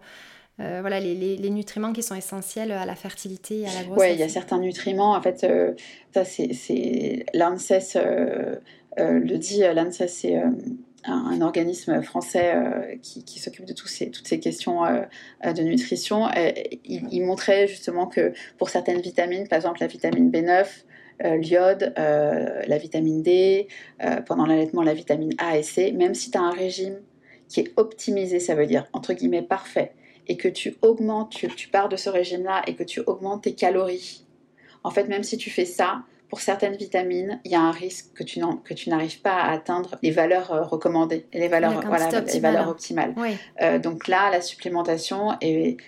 euh, 0.61 0.79
voilà, 0.81 1.01
les, 1.01 1.51
nutriments 1.51 1.93
qui 1.93 2.03
sont 2.03 2.15
essentiels 2.15 2.71
à 2.71 2.85
la 2.85 2.95
fertilité 2.95 3.61
et 3.61 3.67
à 3.67 3.75
la 3.75 3.85
grossesse. 3.85 4.11
Oui, 4.11 4.15
il 4.15 4.21
y 4.21 4.25
a 4.25 4.29
certains 4.29 4.59
nutriments, 4.59 5.15
en 5.15 5.23
fait, 5.23 5.47
ça 6.15 6.25
c'est 6.25 7.27
l'ANSES 7.35 7.97
le 8.97 9.37
dit, 9.37 9.61
l'ANSES 9.61 10.09
c'est 10.09 10.43
un, 11.09 11.41
organisme 11.41 12.03
français 12.03 12.55
euh, 12.55 12.97
qui, 13.03 13.39
s'occupe 13.39 13.65
de 13.65 13.73
toutes 13.73 13.89
ces 13.89 14.41
questions 14.41 14.85
euh, 14.85 15.03
euh, 15.45 15.53
de 15.53 15.63
nutrition, 15.63 16.29
il, 16.85 17.23
montrait 17.25 17.67
justement 17.67 18.07
que 18.07 18.33
pour 18.57 18.71
certaines 18.71 19.01
vitamines, 19.01 19.49
par 19.49 19.57
exemple 19.57 19.81
la 19.81 19.87
vitamine 19.87 20.31
B9, 20.31 20.67
l'iode, 21.41 21.93
la 21.97 22.79
vitamine 22.79 23.23
D, 23.23 23.67
pendant 24.27 24.47
l'allaitement 24.47 24.83
la 24.83 24.95
vitamine 24.95 25.33
A 25.39 25.59
et 25.59 25.65
C, 25.65 25.91
même 25.93 26.15
si 26.15 26.31
tu 26.31 26.39
as 26.39 26.43
un 26.43 26.53
régime 26.53 27.01
qui 27.49 27.61
est 27.61 27.73
optimisé, 27.77 28.39
ça 28.39 28.55
veut 28.55 28.67
dire 28.67 28.87
entre 28.93 29.15
guillemets 29.15 29.43
parfait, 29.43 29.93
et 30.29 30.37
que 30.37 30.49
tu 30.49 30.77
augmentes, 30.83 31.31
tu 31.57 31.69
pars 31.69 31.89
de 31.89 31.97
ce 31.97 32.09
régime-là 32.09 32.63
et 32.67 32.75
que 32.75 32.85
tu 32.85 33.01
augmentes 33.01 33.43
tes 33.43 33.55
calories, 33.55 34.25
en 34.85 34.91
fait 34.91 35.09
même 35.09 35.25
si 35.25 35.39
tu 35.39 35.51
fais 35.51 35.65
ça, 35.65 36.05
pour 36.29 36.41
certaines 36.41 36.77
vitamines, 36.77 37.41
il 37.45 37.53
y 37.53 37.55
a 37.55 37.61
un 37.61 37.71
risque 37.71 38.13
que 38.15 38.23
tu, 38.23 38.41
n'arrives 38.41 39.21
pas 39.23 39.37
à 39.37 39.53
atteindre 39.53 39.97
les 40.03 40.11
valeurs 40.11 40.53
euh, 40.53 40.63
recommandées, 40.63 41.27
les 41.33 41.49
valeurs, 41.49 41.81
voilà, 41.87 42.11
les 42.21 42.41
valeurs 42.41 42.69
optimales. 42.69 43.15
Euh, 43.63 43.79
donc 43.79 44.09
là, 44.09 44.31
la 44.31 44.41
supplémentation 44.43 45.33
est, 45.41 45.79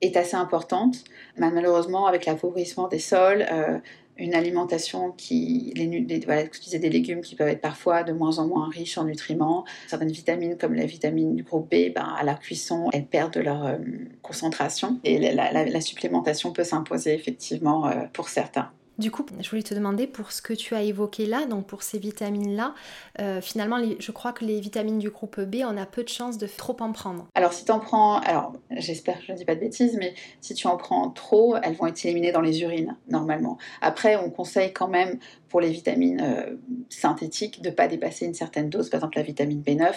est 0.00 0.16
assez 0.16 0.36
importante. 0.36 1.04
Malheureusement, 1.36 2.06
avec 2.06 2.24
l'appauvrissement 2.24 2.88
des 2.88 2.98
sols, 2.98 3.44
euh, 3.52 3.78
une 4.16 4.34
alimentation 4.34 5.10
qui, 5.10 5.72
les, 5.76 6.20
voilà, 6.20 6.44
des 6.44 6.88
légumes 6.88 7.20
qui 7.20 7.34
peuvent 7.34 7.48
être 7.48 7.60
parfois 7.60 8.04
de 8.04 8.12
moins 8.12 8.38
en 8.38 8.46
moins 8.46 8.70
riches 8.70 8.96
en 8.96 9.04
nutriments. 9.04 9.66
Certaines 9.88 10.12
vitamines, 10.12 10.56
comme 10.56 10.72
la 10.72 10.86
vitamine 10.86 11.34
du 11.34 11.42
groupe 11.42 11.68
B, 11.68 11.92
ben, 11.94 12.14
à 12.16 12.22
la 12.22 12.34
cuisson, 12.34 12.88
elles 12.92 13.06
perdent 13.06 13.36
leur 13.36 13.76
concentration 14.22 14.98
et 15.02 15.18
la, 15.18 15.52
la, 15.52 15.80
supplémentation 15.80 16.52
peut 16.52 16.64
s'imposer 16.64 17.12
effectivement 17.12 17.90
pour 18.12 18.28
certains. 18.28 18.70
Du 18.98 19.10
coup, 19.10 19.26
je 19.40 19.50
voulais 19.50 19.62
te 19.62 19.74
demander 19.74 20.06
pour 20.06 20.30
ce 20.30 20.40
que 20.40 20.52
tu 20.52 20.74
as 20.74 20.82
évoqué 20.82 21.26
là, 21.26 21.46
donc 21.46 21.66
pour 21.66 21.82
ces 21.82 21.98
vitamines-là, 21.98 22.74
euh, 23.20 23.40
finalement, 23.40 23.78
je 23.98 24.12
crois 24.12 24.32
que 24.32 24.44
les 24.44 24.60
vitamines 24.60 25.00
du 25.00 25.10
groupe 25.10 25.40
B, 25.40 25.56
on 25.64 25.76
a 25.76 25.84
peu 25.84 26.04
de 26.04 26.08
chances 26.08 26.38
de 26.38 26.46
trop 26.46 26.76
en 26.78 26.92
prendre. 26.92 27.26
Alors, 27.34 27.52
si 27.52 27.64
tu 27.64 27.72
en 27.72 27.80
prends, 27.80 28.20
alors 28.20 28.52
j'espère 28.70 29.18
que 29.18 29.24
je 29.26 29.32
ne 29.32 29.36
dis 29.36 29.44
pas 29.44 29.56
de 29.56 29.60
bêtises, 29.60 29.96
mais 29.98 30.14
si 30.40 30.54
tu 30.54 30.68
en 30.68 30.76
prends 30.76 31.10
trop, 31.10 31.56
elles 31.56 31.74
vont 31.74 31.86
être 31.86 32.04
éliminées 32.04 32.30
dans 32.30 32.40
les 32.40 32.62
urines, 32.62 32.96
normalement. 33.08 33.58
Après, 33.80 34.16
on 34.16 34.30
conseille 34.30 34.72
quand 34.72 34.88
même 34.88 35.18
pour 35.48 35.60
les 35.60 35.70
vitamines 35.70 36.20
euh, 36.20 36.56
synthétiques 36.88 37.62
de 37.62 37.70
ne 37.70 37.74
pas 37.74 37.88
dépasser 37.88 38.26
une 38.26 38.34
certaine 38.34 38.70
dose, 38.70 38.90
par 38.90 38.98
exemple 38.98 39.16
la 39.16 39.24
vitamine 39.24 39.62
B9. 39.62 39.92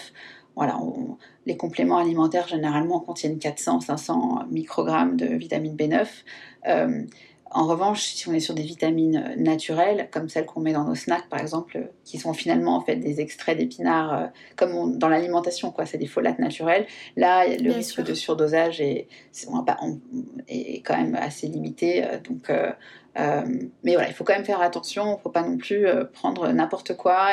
Voilà, 0.55 0.79
les 1.45 1.55
compléments 1.55 1.99
alimentaires 1.99 2.47
généralement 2.47 2.99
contiennent 2.99 3.37
400-500 3.37 4.49
microgrammes 4.49 5.15
de 5.15 5.27
vitamine 5.27 5.75
B9. 5.75 6.07
Euh, 6.67 7.03
en 7.51 7.65
revanche, 7.65 8.01
si 8.01 8.27
on 8.27 8.33
est 8.33 8.39
sur 8.39 8.53
des 8.53 8.63
vitamines 8.63 9.33
naturelles, 9.37 10.09
comme 10.11 10.29
celles 10.29 10.45
qu'on 10.45 10.59
met 10.59 10.73
dans 10.73 10.83
nos 10.83 10.95
snacks, 10.95 11.29
par 11.29 11.39
exemple, 11.39 11.91
qui 12.03 12.17
sont 12.17 12.33
finalement 12.33 12.75
en 12.75 12.81
fait 12.81 12.95
des 12.97 13.21
extraits 13.21 13.57
d'épinards, 13.57 14.13
euh, 14.13 14.27
comme 14.55 14.97
dans 14.97 15.09
l'alimentation, 15.09 15.71
quoi, 15.71 15.85
c'est 15.85 15.97
des 15.97 16.07
folates 16.07 16.39
naturels. 16.39 16.85
Là, 17.15 17.47
le 17.47 17.71
risque 17.71 18.01
de 18.01 18.13
surdosage 18.13 18.81
est, 18.81 19.07
est, 20.47 20.81
quand 20.81 20.97
même 20.97 21.15
assez 21.15 21.47
limité. 21.47 22.03
Euh, 22.03 22.19
donc, 22.19 22.49
euh, 23.19 23.43
mais 23.83 23.93
voilà, 23.93 24.09
il 24.09 24.13
faut 24.13 24.23
quand 24.23 24.33
même 24.33 24.45
faire 24.45 24.61
attention, 24.61 25.05
il 25.05 25.17
ne 25.17 25.21
faut 25.21 25.29
pas 25.29 25.41
non 25.41 25.57
plus 25.57 25.87
euh, 25.87 26.03
prendre 26.03 26.47
n'importe 26.49 26.95
quoi. 26.95 27.29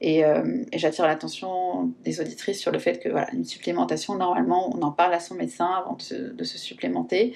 Et, 0.00 0.24
euh, 0.24 0.64
j'attire 0.72 1.06
l'attention 1.06 1.92
des 2.04 2.20
auditrices 2.20 2.60
sur 2.60 2.72
le 2.72 2.78
fait 2.78 2.98
que 2.98 3.08
voilà, 3.08 3.28
une 3.32 3.44
supplémentation, 3.44 4.14
normalement, 4.14 4.74
on 4.74 4.80
en 4.82 4.92
parle 4.92 5.12
à 5.12 5.20
son 5.20 5.34
médecin 5.34 5.66
avant 5.66 5.94
de 5.96 6.02
se, 6.44 6.58
supplémenter. 6.58 7.34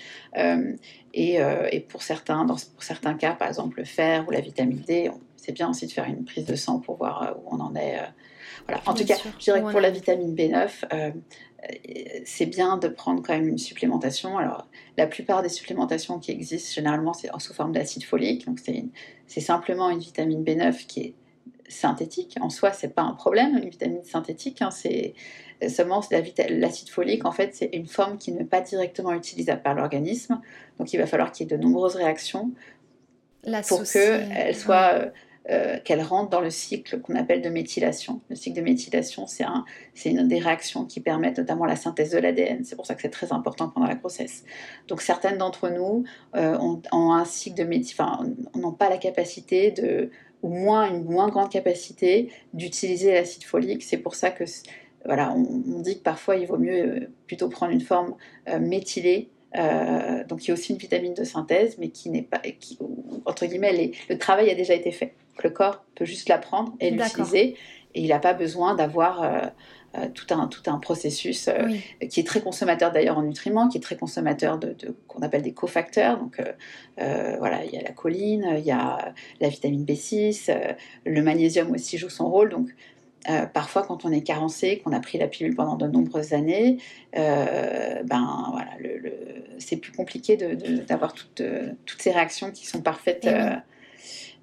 Et, 1.13 1.41
pour, 1.89 2.03
certains, 2.03 2.45
dans, 2.45 2.57
pour 2.57 2.83
certains 2.83 3.15
cas, 3.15 3.35
par 3.35 3.49
exemple 3.49 3.79
le 3.79 3.85
fer 3.85 4.25
ou 4.29 4.31
la 4.31 4.41
vitamine 4.41 4.81
D, 4.81 5.11
c'est 5.37 5.53
bien 5.53 5.71
aussi 5.71 5.87
de 5.87 5.93
faire 5.93 6.05
une 6.05 6.25
prise 6.25 6.45
de 6.45 6.55
sang 6.55 6.79
pour 6.81 6.97
voir 6.97 7.37
où 7.43 7.55
on 7.55 7.61
en 7.61 7.75
est. 7.75 7.99
Voilà. 8.67 8.83
En 8.87 8.95
tout 8.95 9.05
cas, 9.05 9.17
je 9.17 9.45
dirais 9.45 9.63
que 9.63 9.71
pour 9.71 9.81
la 9.81 9.91
vitamine 9.91 10.35
B9, 10.35 11.13
c'est 12.25 12.47
bien 12.47 12.77
de 12.77 12.89
prendre 12.89 13.23
quand 13.23 13.33
même 13.33 13.49
une 13.49 13.59
supplémentation. 13.59 14.39
Alors, 14.39 14.67
la 14.97 15.07
plupart 15.07 15.43
des 15.43 15.49
supplémentations 15.49 16.19
qui 16.19 16.31
existent, 16.31 16.73
généralement, 16.75 17.13
c'est 17.13 17.31
sous 17.39 17.55
forme 17.55 17.73
d'acide 17.73 18.05
folique. 18.05 18.47
Donc, 18.47 18.61
c'est 19.27 19.41
simplement 19.41 19.91
une 19.91 19.99
vitamine 19.99 20.45
B9 20.45 20.87
qui 20.87 21.01
est 21.01 21.15
synthétique. 21.71 22.37
En 22.41 22.51
soi, 22.51 22.73
c'est 22.73 22.95
pas 22.95 23.03
un 23.03 23.13
problème, 23.13 23.57
une 23.57 23.71
vitamine 23.71 24.05
synthétique. 24.05 24.63
Hein, 24.63 24.71
c'est 24.71 25.15
seulement 25.69 26.03
l'acide 26.11 26.89
folique, 26.89 27.25
en 27.25 27.33
fait, 27.33 27.55
c'est 27.55 27.71
une 27.73 27.87
forme 27.87 28.19
qui 28.19 28.33
n'est 28.33 28.45
pas 28.45 28.61
directement 28.61 29.13
utilisable 29.13 29.63
par 29.63 29.75
l'organisme. 29.75 30.41
Donc, 30.79 30.93
il 30.93 30.99
va 30.99 31.07
falloir 31.07 31.33
qu'il 31.33 31.51
y 31.51 31.53
ait 31.53 31.57
de 31.57 31.63
nombreuses 31.63 31.97
réactions 31.97 32.53
pour 33.69 33.83
qu'elle 33.85 34.55
soit... 34.55 34.95
Euh, 34.95 35.11
euh, 35.49 35.79
qu'elle 35.83 36.03
rentre 36.03 36.29
dans 36.29 36.43
le 36.43 36.51
cycle 36.51 37.01
qu'on 37.01 37.17
appelle 37.17 37.41
de 37.41 37.49
méthylation. 37.49 38.21
Le 38.29 38.37
cycle 38.37 38.59
de 38.59 38.63
méthylation, 38.63 39.27
c'est 39.27 39.43
un, 39.43 39.65
une 40.05 40.29
des 40.29 40.39
réactions 40.39 40.85
qui 40.85 41.01
permettent 41.01 41.39
notamment 41.39 41.65
la 41.65 41.77
synthèse 41.77 42.11
de 42.11 42.19
l'ADN. 42.19 42.63
C'est 42.63 42.77
pour 42.77 42.85
ça 42.85 42.95
que 42.95 43.01
c'est 43.01 43.09
très 43.09 43.33
important 43.33 43.71
pendant 43.71 43.87
la 43.87 43.95
grossesse. 43.95 44.45
Donc 44.87 45.01
certaines 45.01 45.39
d'entre 45.39 45.71
nous 45.71 46.05
euh, 46.37 46.59
ont, 46.59 46.83
un 46.93 47.25
cycle 47.25 47.57
de 47.57 47.65
méthylation, 47.65 48.05
enfin, 48.05 48.27
n'ont 48.55 48.73
pas 48.73 48.91
la 48.91 48.99
capacité 48.99 49.71
de, 49.71 50.11
ou 50.43 50.49
moins 50.49 50.89
une 50.89 51.05
moins 51.05 51.29
grande 51.29 51.51
capacité 51.51 52.33
d'utiliser 52.55 53.13
l'acide 53.13 53.45
folique. 53.45 53.83
C'est 53.83 53.99
pour 53.99 54.15
ça 54.15 54.31
que 54.31 54.45
voilà, 55.05 55.33
on, 55.33 55.81
dit 55.81 55.99
que 55.99 56.03
parfois 56.03 56.37
il 56.37 56.47
vaut 56.47 56.59
mieux 56.59 56.85
euh, 56.85 57.11
plutôt 57.27 57.49
prendre 57.49 57.73
une 57.73 57.81
forme 57.81 58.15
méthylée 58.61 59.31
donc 60.29 60.45
il 60.45 60.49
y 60.49 60.51
a 60.53 60.55
aussi 60.55 60.73
une 60.73 60.79
vitamine 60.79 61.13
de 61.13 61.25
synthèse, 61.25 61.77
mais 61.79 61.89
qui 61.89 62.09
n'est 62.09 62.23
pas, 62.23 62.39
qui, 62.39 62.79
entre 63.25 63.47
guillemets, 63.47 63.91
le 64.09 64.17
travail 64.17 64.49
a 64.49 64.55
déjà 64.55 64.75
été 64.75 64.93
fait 64.93 65.13
le 65.43 65.51
corps 65.51 65.85
peut 65.95 66.05
juste 66.05 66.29
la 66.29 66.39
prendre 66.39 66.75
et 66.81 66.91
l'utiliser. 66.91 67.57
Et 67.95 68.03
il 68.03 68.09
n'a 68.09 68.19
pas 68.19 68.35
besoin 68.35 68.75
d'avoir 68.75 69.23
euh, 69.95 70.01
euh, 70.01 70.09
tout, 70.09 70.27
un, 70.33 70.47
tout 70.47 70.63
un 70.71 70.79
processus 70.79 71.49
euh, 71.49 71.69
qui 72.09 72.21
est 72.21 72.27
très 72.27 72.41
consommateur 72.41 72.93
d'ailleurs 72.93 73.19
en 73.19 73.23
nutriments, 73.23 73.69
qui 73.69 73.79
est 73.79 73.81
très 73.81 73.97
consommateur 73.97 74.59
de, 74.59 74.77
qu'on 75.09 75.23
appelle 75.23 75.43
des 75.43 75.53
cofacteurs. 75.53 76.19
Donc 76.19 76.41
voilà, 76.97 77.65
il 77.65 77.73
y 77.73 77.79
a 77.79 77.83
la 77.83 77.93
choline, 77.93 78.55
il 78.59 78.65
y 78.65 78.71
a 78.71 79.13
la 79.41 79.49
vitamine 79.49 79.85
B6, 79.85 80.51
le 81.05 81.23
magnésium 81.23 81.71
aussi 81.73 81.99
joue 81.99 82.11
son 82.11 82.29
rôle. 82.31 82.51
Donc 82.51 82.69
parfois, 83.53 83.83
quand 83.83 84.05
on 84.05 84.13
est 84.13 84.23
carencé, 84.23 84.79
qu'on 84.79 84.93
a 84.93 85.01
pris 85.01 85.19
la 85.19 85.29
pilule 85.29 85.55
pendant 85.55 85.77
de 85.77 85.87
nombreuses 85.87 86.33
années, 86.35 86.79
ben 87.15 88.49
voilà, 88.53 88.71
le, 88.79 89.13
c'est 89.59 89.77
plus 89.77 89.93
compliqué 89.93 90.37
d'avoir 90.37 91.15
toutes, 91.15 91.43
toutes 91.87 92.03
ces 92.03 92.11
réactions 92.11 92.51
qui 92.51 92.67
sont 92.67 92.83
parfaites. 92.83 93.29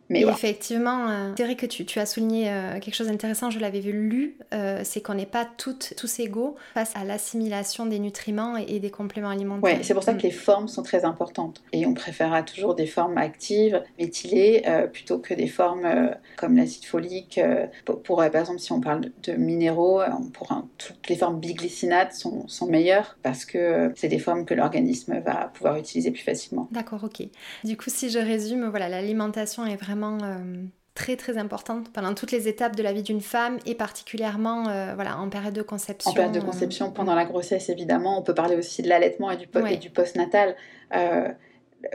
Mais 0.09 0.21
effectivement, 0.21 1.09
euh, 1.09 1.33
c'est 1.37 1.43
vrai 1.43 1.55
que 1.55 1.65
tu, 1.65 1.85
tu 1.85 1.99
as 1.99 2.05
souligné 2.05 2.49
euh, 2.49 2.79
quelque 2.79 2.95
chose 2.95 3.07
d'intéressant, 3.07 3.49
je 3.49 3.59
l'avais 3.59 3.79
vu 3.79 3.91
lu, 3.91 4.37
euh, 4.53 4.81
c'est 4.83 5.01
qu'on 5.01 5.15
n'est 5.15 5.25
pas 5.25 5.45
toutes, 5.57 5.93
tous 5.97 6.19
égaux 6.19 6.55
face 6.73 6.95
à 6.95 7.03
l'assimilation 7.03 7.85
des 7.85 7.99
nutriments 7.99 8.55
et, 8.57 8.79
des 8.79 8.91
compléments 8.91 9.29
alimentaires. 9.29 9.77
Oui, 9.77 9.83
c'est 9.83 9.93
pour 9.93 10.03
ça 10.03 10.13
que 10.13 10.19
mm. 10.19 10.23
les 10.23 10.31
formes 10.31 10.67
sont 10.67 10.83
très 10.83 11.03
importantes. 11.03 11.63
Et 11.73 11.85
on 11.85 11.93
préférera 11.93 12.43
toujours 12.43 12.75
des 12.75 12.85
formes 12.85 13.17
actives, 13.17 13.83
méthylées, 13.99 14.63
plutôt 14.93 15.19
que 15.19 15.33
des 15.33 15.47
formes 15.47 15.87
comme 16.35 16.55
l'acide 16.55 16.85
folique. 16.85 17.39
pour, 17.85 18.17
par 18.17 18.35
exemple, 18.35 18.59
si 18.59 18.71
on 18.71 18.81
parle 18.81 19.09
de, 19.23 19.33
minéraux, 19.33 20.01
pour 20.33 20.47
toutes 20.77 21.09
les 21.09 21.15
formes 21.15 21.39
biglycinates 21.39 22.13
sont, 22.13 22.47
sont 22.47 22.67
meilleures 22.67 23.17
parce 23.23 23.45
que 23.45 23.91
c'est 23.95 24.07
des 24.07 24.19
formes 24.19 24.45
que 24.45 24.53
l'organisme 24.53 25.19
va 25.25 25.51
pouvoir 25.53 25.77
utiliser 25.77 26.11
plus 26.11 26.23
facilement. 26.23 26.67
D'accord, 26.71 27.03
ok. 27.03 27.27
Du 27.63 27.77
coup, 27.77 27.89
si 27.89 28.09
je 28.09 28.19
résume, 28.19 28.69
voilà, 28.69 28.89
l'alimentation 28.89 29.65
est 29.65 29.75
vraiment 29.75 29.96
euh, 30.03 30.65
très 30.93 31.15
très 31.15 31.37
importante 31.37 31.91
pendant 31.93 32.13
toutes 32.13 32.31
les 32.31 32.47
étapes 32.47 32.75
de 32.75 32.83
la 32.83 32.93
vie 32.93 33.03
d'une 33.03 33.21
femme 33.21 33.57
et 33.65 33.75
particulièrement 33.75 34.67
euh, 34.67 34.93
voilà, 34.95 35.17
en 35.19 35.29
période 35.29 35.53
de 35.53 35.61
conception. 35.61 36.11
En 36.11 36.13
période 36.13 36.33
de 36.33 36.39
conception, 36.39 36.91
pendant 36.91 37.15
la 37.15 37.25
grossesse 37.25 37.69
évidemment. 37.69 38.19
On 38.19 38.23
peut 38.23 38.33
parler 38.35 38.55
aussi 38.55 38.81
de 38.81 38.89
l'allaitement 38.89 39.31
et 39.31 39.37
du, 39.37 39.47
du 39.77 39.89
postnatal. 39.89 40.55
Euh, 40.95 41.29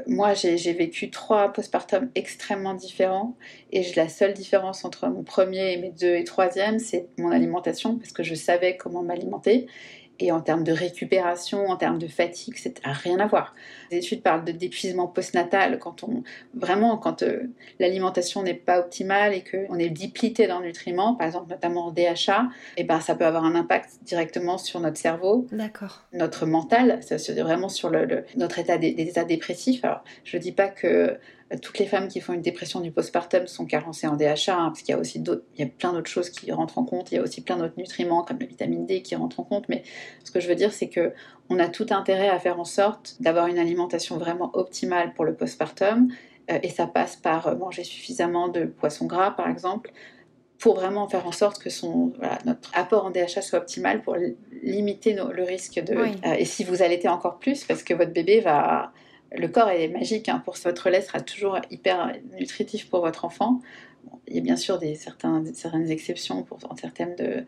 moi, 0.06 0.34
j'ai 0.34 0.72
vécu 0.72 1.10
trois 1.10 1.52
postpartums 1.52 2.08
extrêmement 2.14 2.74
différents 2.74 3.34
et 3.72 3.84
la 3.96 4.08
seule 4.08 4.32
différence 4.32 4.84
entre 4.84 5.08
mon 5.08 5.22
premier 5.24 5.72
et 5.72 5.76
mes 5.76 5.90
deux 5.90 6.14
et 6.14 6.24
troisième, 6.24 6.78
c'est 6.78 7.08
mon 7.18 7.30
alimentation 7.30 7.98
parce 7.98 8.12
que 8.12 8.22
je 8.22 8.34
savais 8.34 8.76
comment 8.76 9.02
m'alimenter 9.02 9.66
et 10.18 10.30
en 10.30 10.40
termes 10.40 10.64
de 10.64 10.72
récupération, 10.72 11.66
en 11.68 11.76
termes 11.76 11.98
de 11.98 12.06
fatigue, 12.06 12.54
c'est 12.56 12.80
rien 12.84 13.18
à 13.18 13.26
voir. 13.26 13.54
Les 13.90 13.98
études 13.98 14.22
parlent 14.22 14.44
de 14.44 14.52
d'épuisement 14.52 15.06
postnatal 15.08 15.78
quand 15.78 16.04
on 16.04 16.22
vraiment 16.54 16.96
quand 16.96 17.22
euh, 17.22 17.50
l'alimentation 17.80 18.42
n'est 18.42 18.54
pas 18.54 18.78
optimale 18.78 19.34
et 19.34 19.42
qu'on 19.42 19.78
est 19.78 19.88
diplité 19.88 20.46
dans 20.46 20.60
nutriments, 20.60 21.14
par 21.14 21.26
exemple 21.26 21.50
notamment 21.50 21.86
en 21.86 21.90
DHA, 21.90 22.48
et 22.76 22.84
ben 22.84 23.00
ça 23.00 23.14
peut 23.14 23.26
avoir 23.26 23.44
un 23.44 23.54
impact 23.54 23.98
directement 24.02 24.58
sur 24.58 24.80
notre 24.80 24.96
cerveau, 24.98 25.46
notre 26.12 26.46
mental, 26.46 27.02
ça 27.02 27.18
se 27.18 27.32
vraiment 27.32 27.68
sur 27.68 27.90
le, 27.90 28.24
notre 28.36 28.58
état 28.58 28.78
des, 28.78 28.94
états 28.98 29.24
dépressifs. 29.24 29.84
Alors 29.84 30.04
je 30.24 30.36
dis 30.38 30.52
pas 30.52 30.68
que 30.68 31.18
toutes 31.60 31.78
les 31.78 31.86
femmes 31.86 32.08
qui 32.08 32.20
font 32.20 32.32
une 32.32 32.40
dépression 32.40 32.80
du 32.80 32.90
postpartum 32.90 33.46
sont 33.46 33.66
carencées 33.66 34.06
en 34.06 34.16
DHA, 34.16 34.54
hein, 34.54 34.68
parce 34.68 34.80
qu'il 34.80 34.94
y 34.94 34.96
a 34.96 34.98
aussi 34.98 35.18
d'autres, 35.18 35.44
il 35.54 35.60
y 35.60 35.64
a 35.64 35.66
plein 35.66 35.92
d'autres 35.92 36.10
choses 36.10 36.30
qui 36.30 36.50
rentrent 36.52 36.78
en 36.78 36.84
compte. 36.84 37.12
Il 37.12 37.16
y 37.16 37.18
a 37.18 37.22
aussi 37.22 37.42
plein 37.42 37.56
d'autres 37.56 37.74
nutriments 37.76 38.22
comme 38.22 38.38
la 38.40 38.46
vitamine 38.46 38.86
D 38.86 39.02
qui 39.02 39.14
rentrent 39.14 39.40
en 39.40 39.44
compte. 39.44 39.68
Mais 39.68 39.82
ce 40.24 40.30
que 40.30 40.40
je 40.40 40.48
veux 40.48 40.54
dire, 40.54 40.72
c'est 40.72 40.88
que 40.88 41.12
on 41.50 41.58
a 41.58 41.68
tout 41.68 41.86
intérêt 41.90 42.28
à 42.28 42.38
faire 42.38 42.58
en 42.58 42.64
sorte 42.64 43.16
d'avoir 43.20 43.48
une 43.48 43.58
alimentation 43.58 44.16
vraiment 44.16 44.50
optimale 44.54 45.12
pour 45.14 45.24
le 45.24 45.34
postpartum, 45.34 46.08
euh, 46.50 46.58
et 46.62 46.70
ça 46.70 46.86
passe 46.86 47.16
par 47.16 47.56
manger 47.56 47.84
suffisamment 47.84 48.48
de 48.48 48.64
poissons 48.64 49.06
gras, 49.06 49.32
par 49.32 49.48
exemple, 49.48 49.92
pour 50.58 50.76
vraiment 50.76 51.08
faire 51.08 51.26
en 51.26 51.32
sorte 51.32 51.60
que 51.60 51.70
son, 51.70 52.12
notre 52.44 52.70
apport 52.72 53.04
en 53.04 53.10
DHA 53.10 53.42
soit 53.42 53.58
optimal 53.58 54.00
pour 54.00 54.16
limiter 54.62 55.12
le 55.12 55.42
risque 55.42 55.82
de. 55.82 55.94
Euh, 55.96 56.34
et 56.38 56.44
si 56.44 56.62
vous 56.62 56.82
allaitez 56.82 57.08
encore 57.08 57.38
plus, 57.40 57.64
parce 57.64 57.82
que 57.82 57.94
votre 57.94 58.12
bébé 58.12 58.40
va 58.40 58.92
le 59.34 59.48
corps 59.48 59.70
est 59.70 59.88
magique. 59.88 60.28
Hein, 60.28 60.42
pour 60.44 60.56
votre 60.64 60.90
lait 60.90 61.00
sera 61.00 61.20
toujours 61.20 61.58
hyper 61.70 62.12
nutritif 62.38 62.88
pour 62.88 63.00
votre 63.00 63.24
enfant. 63.24 63.60
il 64.26 64.36
y 64.36 64.38
a 64.38 64.42
bien 64.42 64.56
sûr 64.56 64.78
des, 64.78 64.94
certaines 64.94 65.90
exceptions 65.90 66.42
pour, 66.42 66.58
en 66.68 66.74
termes 66.74 67.14
de, 67.16 67.44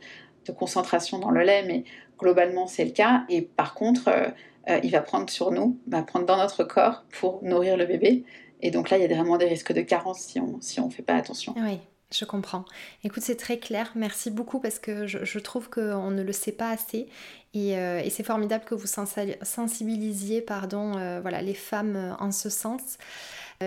concentration 0.58 1.18
dans 1.18 1.30
le 1.30 1.42
lait, 1.42 1.64
mais 1.66 1.84
globalement 2.18 2.66
c'est 2.66 2.84
le 2.84 2.90
cas. 2.90 3.24
Et 3.28 3.42
par 3.42 3.74
contre, 3.74 4.08
euh, 4.08 4.28
euh, 4.68 4.80
il 4.82 4.90
va 4.90 5.00
prendre 5.00 5.30
sur 5.30 5.50
nous, 5.50 5.78
va 5.86 6.02
prendre 6.02 6.26
dans 6.26 6.36
notre 6.36 6.64
corps 6.64 7.04
pour 7.18 7.42
nourrir 7.42 7.76
le 7.76 7.86
bébé. 7.86 8.24
Et 8.60 8.70
donc 8.70 8.90
là, 8.90 8.98
il 8.98 9.02
y 9.02 9.04
a 9.04 9.14
vraiment 9.14 9.36
des 9.36 9.46
risques 9.46 9.72
de 9.72 9.82
carence 9.82 10.20
si 10.20 10.80
on 10.80 10.86
ne 10.86 10.90
fait 10.90 11.02
pas 11.02 11.14
attention. 11.14 11.54
Oui. 11.56 11.78
Je 12.14 12.24
comprends. 12.24 12.64
Écoute, 13.02 13.24
c'est 13.24 13.36
très 13.36 13.58
clair. 13.58 13.90
Merci 13.96 14.30
beaucoup 14.30 14.60
parce 14.60 14.78
que 14.78 15.06
je, 15.06 15.38
trouve 15.40 15.68
qu'on 15.68 16.10
ne 16.10 16.22
le 16.22 16.32
sait 16.32 16.52
pas 16.52 16.70
assez. 16.70 17.08
Euh, 17.56 18.00
et, 18.00 18.10
c'est 18.10 18.22
formidable 18.22 18.64
que 18.64 18.74
vous 18.74 18.86
sensibilisiez 18.86 20.40
pardon, 20.40 20.96
euh, 20.96 21.20
voilà, 21.20 21.42
les 21.42 21.54
femmes 21.54 21.96
euh, 21.96 22.14
en 22.18 22.32
ce 22.32 22.50
sens. 22.50 22.98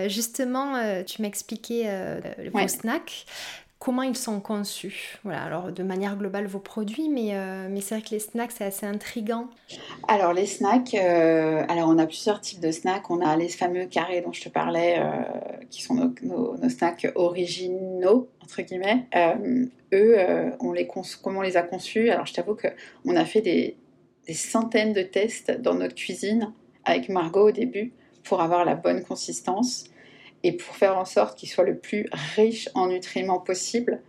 justement, 0.06 1.02
tu 1.04 1.22
m'expliquais 1.22 1.90
vos 2.52 2.68
snacks 2.68 3.26
comment 3.78 4.02
ils 4.02 4.16
sont 4.16 4.40
conçus. 4.40 5.18
Voilà, 5.24 5.42
alors 5.42 5.72
de 5.72 5.82
manière 5.82 6.16
globale 6.16 6.46
vos 6.46 6.58
produits, 6.58 7.08
mais, 7.08 7.32
mais 7.68 7.80
c'est 7.80 7.96
vrai 7.96 8.04
que 8.04 8.10
les 8.10 8.18
snacks 8.18 8.52
c'est 8.52 8.64
assez 8.64 8.86
intrigant. 8.86 9.48
Alors 10.08 10.32
les 10.32 10.46
snacks, 10.46 10.94
alors 10.94 11.88
on 11.88 11.98
a 11.98 12.06
plusieurs 12.06 12.40
types 12.40 12.60
de 12.60 12.70
snacks. 12.70 13.10
On 13.10 13.20
a 13.20 13.36
les 13.36 13.48
fameux 13.48 13.86
carrés 13.86 14.20
dont 14.20 14.32
je 14.32 14.42
te 14.42 14.48
parlais, 14.48 15.00
qui 15.70 15.82
sont 15.82 16.12
nos, 16.22 16.56
snacks 16.68 17.06
originaux, 17.14 18.28
entre 18.42 18.62
guillemets, 18.62 19.06
eux, 19.92 20.16
on 20.60 20.72
les 20.72 20.88
comment 21.22 21.40
on 21.40 21.42
les 21.42 21.56
a 21.56 21.62
conçus? 21.62 22.10
Alors, 22.10 22.26
je 22.26 22.34
t'avoue 22.34 22.56
qu'on 22.56 23.16
a 23.16 23.24
fait 23.24 23.40
des, 23.40 23.76
centaines 24.32 24.92
de 24.92 25.02
tests 25.02 25.50
dans 25.50 25.74
notre 25.74 25.94
cuisine 25.94 26.52
avec 26.84 27.08
Margot 27.08 27.48
au 27.48 27.50
début 27.50 27.92
pour 28.24 28.42
avoir 28.42 28.66
la 28.66 28.74
bonne 28.74 29.02
consistance 29.02 29.84
et 30.42 30.52
pour 30.52 30.76
faire 30.76 30.96
en 30.98 31.04
sorte 31.04 31.38
qu'ils 31.38 31.48
soient 31.48 31.64
le 31.64 31.76
plus 31.76 32.06
riches 32.36 32.68
en 32.74 32.88
nutriments 32.88 33.40
possible 33.40 34.00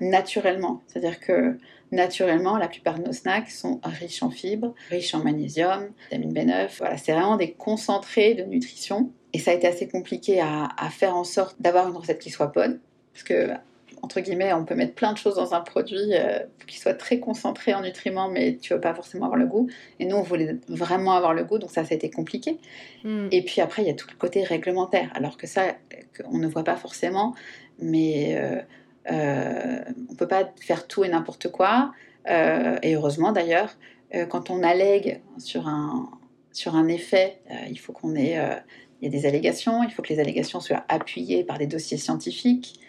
naturellement. 0.00 0.80
C'est-à-dire 0.86 1.18
que 1.18 1.58
naturellement, 1.92 2.56
la 2.56 2.68
plupart 2.68 2.98
de 2.98 3.04
nos 3.04 3.12
snacks 3.12 3.50
sont 3.50 3.80
riches 3.84 4.22
en 4.22 4.30
fibres, 4.30 4.74
riches 4.90 5.14
en 5.14 5.22
magnésium, 5.22 5.88
vitamine 6.10 6.32
B9. 6.32 6.68
Voilà, 6.78 6.96
c'est 6.96 7.12
vraiment 7.12 7.36
des 7.36 7.52
concentrés 7.52 8.34
de 8.34 8.44
nutrition. 8.44 9.10
Et 9.32 9.38
ça 9.38 9.52
a 9.52 9.54
été 9.54 9.66
assez 9.66 9.88
compliqué 9.88 10.40
à, 10.40 10.68
faire 10.90 11.16
en 11.16 11.24
sorte 11.24 11.56
d'avoir 11.60 11.88
une 11.88 11.96
recette 11.96 12.18
qui 12.18 12.30
soit 12.30 12.48
bonne. 12.48 12.80
Parce 13.12 13.24
que, 13.24 13.50
entre 14.02 14.20
guillemets, 14.20 14.52
on 14.52 14.64
peut 14.64 14.74
mettre 14.74 14.94
plein 14.94 15.12
de 15.12 15.18
choses 15.18 15.36
dans 15.36 15.54
un 15.54 15.60
produit 15.60 16.12
euh, 16.12 16.40
qui 16.66 16.78
soit 16.78 16.94
très 16.94 17.18
concentré 17.18 17.74
en 17.74 17.82
nutriments, 17.82 18.28
mais 18.28 18.56
tu 18.56 18.72
ne 18.72 18.76
veux 18.76 18.80
pas 18.80 18.94
forcément 18.94 19.26
avoir 19.26 19.38
le 19.38 19.46
goût. 19.46 19.68
Et 19.98 20.04
nous, 20.06 20.16
on 20.16 20.22
voulait 20.22 20.56
vraiment 20.68 21.12
avoir 21.12 21.34
le 21.34 21.44
goût, 21.44 21.58
donc 21.58 21.70
ça, 21.70 21.84
ça 21.84 21.92
a 21.92 21.96
été 21.96 22.10
compliqué. 22.10 22.58
Hmm. 23.04 23.28
Et 23.30 23.42
puis 23.42 23.60
après, 23.60 23.82
il 23.82 23.88
y 23.88 23.90
a 23.90 23.94
tout 23.94 24.08
le 24.10 24.16
côté 24.16 24.42
réglementaire. 24.42 25.10
Alors 25.14 25.36
que 25.36 25.46
ça, 25.46 25.62
on 26.26 26.38
ne 26.38 26.46
voit 26.46 26.64
pas 26.64 26.76
forcément, 26.76 27.34
mais... 27.78 28.36
Euh, 28.36 28.60
euh, 29.10 29.80
on 30.08 30.12
ne 30.12 30.16
peut 30.16 30.28
pas 30.28 30.52
faire 30.60 30.86
tout 30.86 31.04
et 31.04 31.08
n'importe 31.08 31.50
quoi. 31.50 31.92
Euh, 32.28 32.78
et 32.82 32.94
heureusement 32.94 33.32
d'ailleurs, 33.32 33.74
euh, 34.14 34.26
quand 34.26 34.50
on 34.50 34.62
allègue 34.62 35.20
sur 35.38 35.68
un, 35.68 36.10
sur 36.52 36.74
un 36.76 36.88
effet, 36.88 37.40
il 37.68 37.78
faut 37.78 37.92
qu'on 37.92 38.14
ait... 38.14 38.36
il 39.00 39.04
y 39.04 39.08
a 39.08 39.10
des 39.10 39.26
allégations, 39.26 39.82
il 39.82 39.90
faut 39.90 40.02
que 40.02 40.12
les 40.12 40.20
allégations 40.20 40.60
soient 40.60 40.84
appuyées 40.88 41.44
par 41.44 41.58
des 41.58 41.66
dossiers 41.66 41.96
scientifiques. 41.96 42.80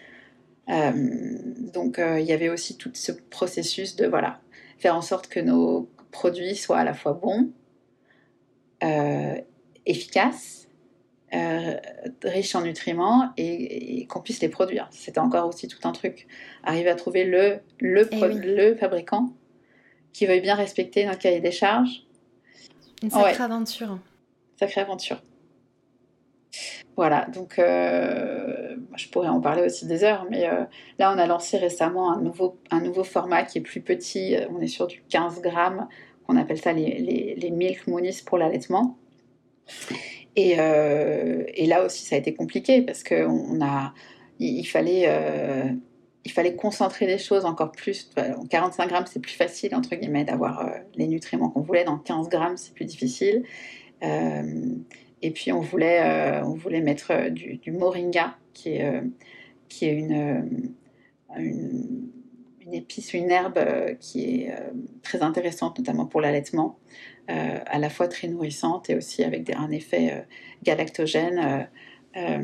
Donc 0.68 1.98
il 1.98 2.24
y 2.24 2.32
avait 2.32 2.48
aussi 2.48 2.76
tout 2.76 2.90
ce 2.94 3.12
processus 3.12 3.96
de 3.96 4.06
voilà, 4.06 4.40
faire 4.78 4.96
en 4.96 5.02
sorte 5.02 5.28
que 5.28 5.40
nos 5.40 5.90
produits 6.10 6.56
soient 6.56 6.78
à 6.78 6.84
la 6.84 6.94
fois 6.94 7.12
bons, 7.12 7.50
efficaces, 9.86 10.62
euh, 11.34 11.76
riches 12.24 12.54
en 12.54 12.60
nutriments 12.60 13.32
et, 13.38 14.06
qu'on 14.06 14.20
puisse 14.20 14.40
les 14.42 14.50
produire. 14.50 14.88
C'était 14.90 15.18
encore 15.18 15.48
aussi 15.48 15.66
tout 15.66 15.78
un 15.84 15.92
truc. 15.92 16.26
Arriver 16.62 16.90
à 16.90 16.94
trouver 16.94 17.24
le, 17.24 17.60
le, 17.80 18.06
eh 18.12 18.34
le 18.34 18.76
fabricant 18.76 19.32
qui 20.12 20.26
veuille 20.26 20.42
bien 20.42 20.54
respecter 20.54 21.06
notre 21.06 21.20
cahier 21.20 21.40
des 21.40 21.50
charges. 21.50 22.04
Une 23.02 23.10
sacrée 23.10 23.42
aventure. 23.42 23.98
Sacrée 24.58 24.82
aventure. 24.82 25.22
Voilà, 26.96 27.26
donc 27.34 27.58
euh, 27.58 28.76
je 28.96 29.08
pourrais 29.08 29.28
en 29.28 29.40
parler 29.40 29.62
aussi 29.62 29.86
des 29.86 30.04
heures, 30.04 30.26
mais 30.30 30.46
euh, 30.46 30.64
là 30.98 31.12
on 31.14 31.18
a 31.18 31.26
lancé 31.26 31.56
récemment 31.56 32.12
un 32.12 32.20
nouveau, 32.20 32.58
un 32.70 32.80
nouveau 32.80 33.02
format 33.02 33.44
qui 33.44 33.58
est 33.58 33.62
plus 33.62 33.80
petit, 33.80 34.36
on 34.50 34.60
est 34.60 34.66
sur 34.66 34.86
du 34.86 35.02
15 35.08 35.40
grammes, 35.40 35.88
on 36.28 36.36
appelle 36.36 36.58
ça 36.58 36.72
les, 36.74 37.50
milk 37.50 37.86
moonies 37.86 38.22
pour 38.26 38.36
l'allaitement. 38.36 38.98
Euh, 40.38 41.44
et, 41.54 41.66
là 41.66 41.84
aussi, 41.84 42.04
ça 42.04 42.16
a 42.16 42.18
été 42.18 42.34
compliqué 42.34 42.82
parce 42.82 43.04
qu'on 43.04 43.62
a, 43.62 43.94
il, 44.38 44.64
fallait, 44.64 45.08
il 46.24 46.32
fallait 46.32 46.56
concentrer 46.56 47.06
les 47.06 47.18
choses 47.18 47.44
encore 47.44 47.72
plus. 47.72 48.10
En 48.16 48.46
45 48.46 48.88
grammes, 48.88 49.06
c'est 49.06 49.20
plus 49.20 49.34
facile, 49.34 49.74
entre 49.74 49.94
guillemets, 49.94 50.24
d'avoir 50.24 50.70
les 50.94 51.06
nutriments 51.06 51.50
qu'on 51.50 51.60
voulait. 51.60 51.84
Dans 51.84 51.98
15 51.98 52.28
grammes, 52.28 52.56
c'est 52.56 52.74
plus 52.74 52.86
difficile. 52.86 53.44
Et 55.22 55.30
puis, 55.30 55.52
on 55.52 55.60
voulait, 55.60 56.40
on 56.42 56.54
voulait 56.54 56.80
mettre 56.80 57.30
du, 57.30 57.72
moringa, 57.72 58.36
qui 58.52 58.70
est, 58.70 59.02
qui 59.68 59.86
est 59.86 59.94
une, 59.94 60.74
une, 61.36 62.10
une 62.60 62.74
épice, 62.74 63.14
une 63.14 63.30
herbe 63.30 63.60
qui 64.00 64.42
est 64.42 64.54
très 65.02 65.22
intéressante, 65.22 65.78
notamment 65.78 66.06
pour 66.06 66.20
l'allaitement. 66.20 66.78
Euh, 67.30 67.58
à 67.66 67.78
la 67.78 67.88
fois 67.88 68.08
très 68.08 68.26
nourrissante 68.26 68.90
et 68.90 68.96
aussi 68.96 69.22
avec 69.22 69.48
un 69.50 69.70
effet 69.70 70.10
euh, 70.12 70.20
galactogène. 70.64 71.68
Euh, 72.16 72.38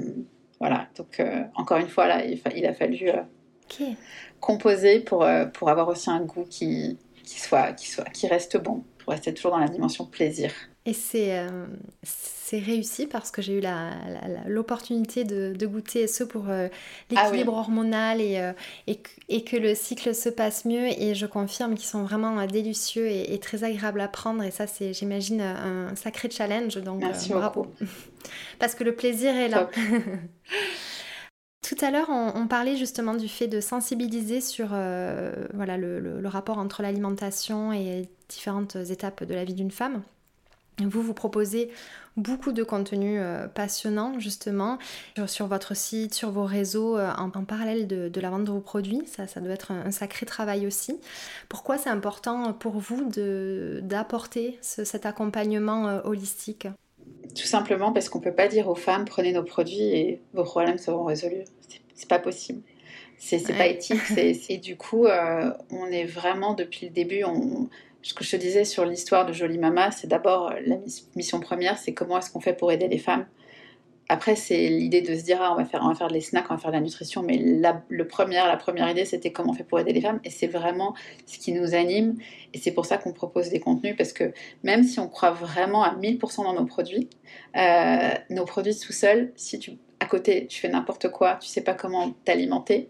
voilà, 0.61 0.89
donc 0.97 1.23
encore 1.55 1.79
une 1.79 1.89
fois, 1.89 2.07
là, 2.07 2.25
il, 2.25 2.67
a 2.67 2.73
fallu 2.73 3.11
composer 4.41 5.01
pour, 5.01 5.25
pour 5.55 5.69
avoir 5.69 5.89
aussi 5.89 6.11
un 6.11 6.25
goût 6.25 6.45
qui, 6.49 6.99
qui, 7.23 7.39
soit, 7.39 7.73
qui, 7.75 7.89
soit, 7.89 8.05
qui 8.11 8.27
reste 8.27 8.57
bon, 8.57 8.83
pour 8.99 9.13
rester 9.13 9.33
toujours 9.33 9.53
dans 9.53 9.59
la 9.59 9.69
dimension 9.69 10.05
plaisir. 10.05 10.53
Et 10.89 10.95
c'est 10.95 11.47
c'est 12.49 12.59
réussi 12.61 13.07
parce 13.07 13.31
que 13.31 13.43
j'ai 13.43 13.59
eu 13.59 13.63
l'opportunité 14.47 15.25
de, 15.25 15.67
goûter 15.67 16.07
ce 16.07 16.25
pour 16.25 16.49
euh, 16.49 16.69
ah 17.15 17.25
l'équilibre 17.25 17.53
hormonal 17.53 18.23
et, 18.23 18.39
euh, 18.39 18.55
et, 19.29 19.45
que 19.45 19.57
le 19.59 19.75
cycle 19.75 20.15
se 20.15 20.31
passe 20.31 20.65
mieux. 20.65 20.87
Et 20.87 21.15
je 21.15 21.27
confirme 21.27 21.75
qu'ils 21.75 21.89
sont 21.89 22.05
vraiment 22.05 22.39
euh, 22.39 22.47
délicieux 22.47 23.07
et, 23.07 23.39
très 23.39 23.65
agréables 23.65 24.01
à 24.01 24.09
prendre. 24.09 24.43
Et 24.43 24.51
ça, 24.51 24.67
c'est, 24.67 24.95
j'imagine, 24.95 25.43
un 25.43 25.95
sacré 25.95 26.31
challenge. 26.31 26.79
Donc, 26.79 27.05
bravo. 27.29 27.67
parce 28.59 28.75
que 28.75 28.83
le 28.83 28.95
plaisir 28.95 29.37
est 29.37 29.49
là. 29.49 29.69
Tout 31.69 31.77
à 31.83 31.91
l'heure, 31.91 32.09
on, 32.09 32.47
parlait 32.47 32.79
justement 32.79 33.13
du 33.13 33.29
fait 33.29 33.47
de 33.47 33.61
sensibiliser 33.61 34.41
sur 34.41 34.69
voilà, 34.69 35.77
le, 35.77 36.23
rapport 36.25 36.57
entre 36.57 36.81
l'alimentation 36.81 37.75
et 37.75 38.09
différentes 38.31 38.77
étapes 38.77 39.25
de 39.25 39.35
la 39.35 39.45
vie 39.45 39.53
d'une 39.53 39.71
femme. 39.71 40.03
Vous 40.85 41.03
vous 41.03 41.15
proposez 41.15 41.71
beaucoup 42.19 42.53
de 42.53 42.63
contenu 42.63 43.19
euh, 43.19 43.47
passionnant 43.47 44.19
justement 44.19 44.79
sur 45.27 45.47
votre 45.47 45.75
site, 45.75 46.15
sur 46.15 46.31
vos 46.31 46.45
réseaux 46.45 46.99
euh, 46.99 47.11
en, 47.17 47.31
parallèle 47.31 47.87
de, 47.87 48.21
la 48.21 48.31
vente 48.31 48.45
de 48.45 48.51
vos 48.51 48.61
produits. 48.61 49.03
Ça, 49.07 49.27
ça 49.27 49.41
doit 49.41 49.53
être 49.53 49.73
un, 49.73 49.91
sacré 49.91 50.27
travail 50.27 50.67
aussi. 50.67 51.01
Pourquoi 51.49 51.79
c'est 51.79 51.91
important 51.91 52.53
pour 52.53 52.79
vous 52.79 53.09
d'apporter 53.81 54.59
cet 54.61 55.07
accompagnement 55.07 55.89
euh, 55.89 56.01
holistique? 56.05 56.69
Tout 57.35 57.47
simplement 57.47 57.93
parce 57.93 58.09
qu'on 58.09 58.19
ne 58.19 58.25
peut 58.25 58.35
pas 58.35 58.49
dire 58.49 58.69
aux 58.69 58.75
femmes 58.75 59.05
prenez 59.05 59.33
nos 59.33 59.45
produits 59.45 59.81
et 59.81 60.21
vos 60.35 60.45
problèmes 60.45 60.79
seront 60.79 61.05
résolus. 61.05 61.45
C'est 61.95 62.09
pas 62.09 62.19
possible. 62.19 62.63
C'est 63.19 63.57
pas 63.57 63.67
éthique. 63.67 64.01
et 64.17 64.59
du 64.59 64.77
coup, 64.77 65.07
on 65.07 65.87
est 65.87 66.05
vraiment 66.05 66.55
depuis 66.55 66.87
le 66.87 66.93
début, 66.93 67.25
on, 67.25 67.69
ce 68.03 68.15
que 68.15 68.25
je 68.25 68.31
te 68.31 68.37
disais 68.37 68.65
sur 68.65 68.85
l'histoire 68.85 69.27
de 69.27 69.33
Jolie 69.33 69.59
Mama, 69.59 69.91
c'est 69.91 70.07
d'abord 70.07 70.51
euh, 70.51 70.61
la 70.67 70.77
mission 71.17 71.41
première, 71.41 71.79
c'est 71.79 71.95
comment 71.95 72.19
est-ce 72.19 72.31
qu'on 72.31 72.41
fait 72.41 72.55
pour 72.55 72.71
aider 72.73 72.89
les 72.89 72.99
femmes. 72.99 73.27
Après, 74.11 74.37
c'est 74.37 74.69
l'idée 74.69 75.03
de 75.03 75.15
se 75.15 75.23
dire, 75.23 75.39
ah, 75.43 75.53
on, 75.53 75.57
va 75.57 75.67
faire, 75.67 75.83
on 75.85 75.89
va 75.89 75.95
faire 75.95 76.09
des 76.09 76.23
snacks, 76.23 76.47
on 76.49 76.55
va 76.55 76.59
faire 76.59 76.71
de 76.71 76.77
la 76.77 76.83
nutrition, 76.83 77.23
mais 77.23 77.37
la, 77.37 77.83
le 77.91 78.07
première, 78.07 78.47
la 78.47 78.57
première 78.57 78.89
idée, 78.89 79.05
c'était 79.05 79.33
comment 79.33 79.51
on 79.51 79.55
fait 79.55 79.65
pour 79.65 79.79
aider 79.79 79.93
les 79.93 80.01
femmes. 80.01 80.19
Et 80.25 80.31
c'est 80.31 80.47
vraiment 80.47 80.95
ce 81.27 81.39
qui 81.39 81.53
nous 81.53 81.75
anime. 81.75 82.17
Et 82.55 82.59
c'est 82.59 82.71
pour 82.71 82.87
ça 82.87 82.97
qu'on 82.97 83.13
propose 83.13 83.51
des 83.51 83.61
contenus, 83.61 83.95
parce 83.99 84.15
que 84.15 84.33
même 84.63 84.83
si 84.83 84.99
on 84.99 85.09
croit 85.09 85.33
vraiment 85.33 85.83
à 85.83 85.95
1000% 85.95 86.45
dans 86.45 86.55
nos 86.55 86.65
produits, 86.65 87.11
euh, 87.57 88.11
nos 88.31 88.47
produits 88.47 88.79
tout 88.79 88.95
seuls, 88.95 89.31
si 89.37 89.59
tu, 89.59 89.73
à 90.01 90.07
côté, 90.07 90.47
tu 90.47 90.59
fais 90.59 90.71
n'importe 90.71 91.11
quoi, 91.11 91.37
tu 91.37 91.49
sais 91.49 91.61
pas 91.61 91.75
comment 91.75 92.15
t'alimenter, 92.25 92.89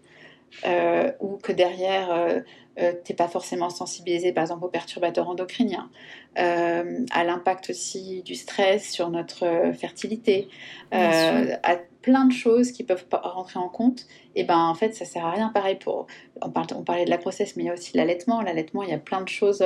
euh, 0.65 1.11
ou 1.19 1.37
que 1.37 1.51
derrière, 1.51 2.11
euh, 2.11 2.39
euh, 2.79 2.93
tu 3.03 3.11
n'es 3.11 3.15
pas 3.15 3.27
forcément 3.27 3.69
sensibilisé, 3.69 4.31
par 4.31 4.43
exemple, 4.43 4.65
aux 4.65 4.69
perturbateurs 4.69 5.29
endocriniens, 5.29 5.89
à 6.35 7.23
l'impact 7.23 7.71
aussi 7.71 8.21
du 8.23 8.35
stress 8.35 8.89
sur 8.89 9.09
notre 9.09 9.73
fertilité, 9.73 10.47
à 10.91 11.75
plein 12.01 12.25
de 12.25 12.31
choses 12.31 12.71
qui 12.71 12.83
peuvent 12.83 13.05
rentrer 13.11 13.59
en 13.59 13.67
compte, 13.67 14.05
et 14.35 14.45
ben 14.45 14.57
en 14.57 14.73
fait, 14.73 14.95
ça 14.95 15.03
sert 15.03 15.25
à 15.25 15.31
rien. 15.31 15.49
Pareil, 15.49 15.75
pour, 15.75 16.07
on, 16.41 16.47
on 16.47 16.83
parlait 16.83 17.03
de 17.03 17.09
la 17.09 17.17
grossesse, 17.17 17.57
mais 17.57 17.63
il 17.63 17.67
y 17.67 17.69
a 17.69 17.73
aussi 17.73 17.97
l'allaitement. 17.97 18.41
L'allaitement, 18.41 18.83
il 18.83 18.89
y 18.89 18.93
a 18.93 18.99
plein 18.99 19.21
de 19.21 19.27
choses 19.27 19.61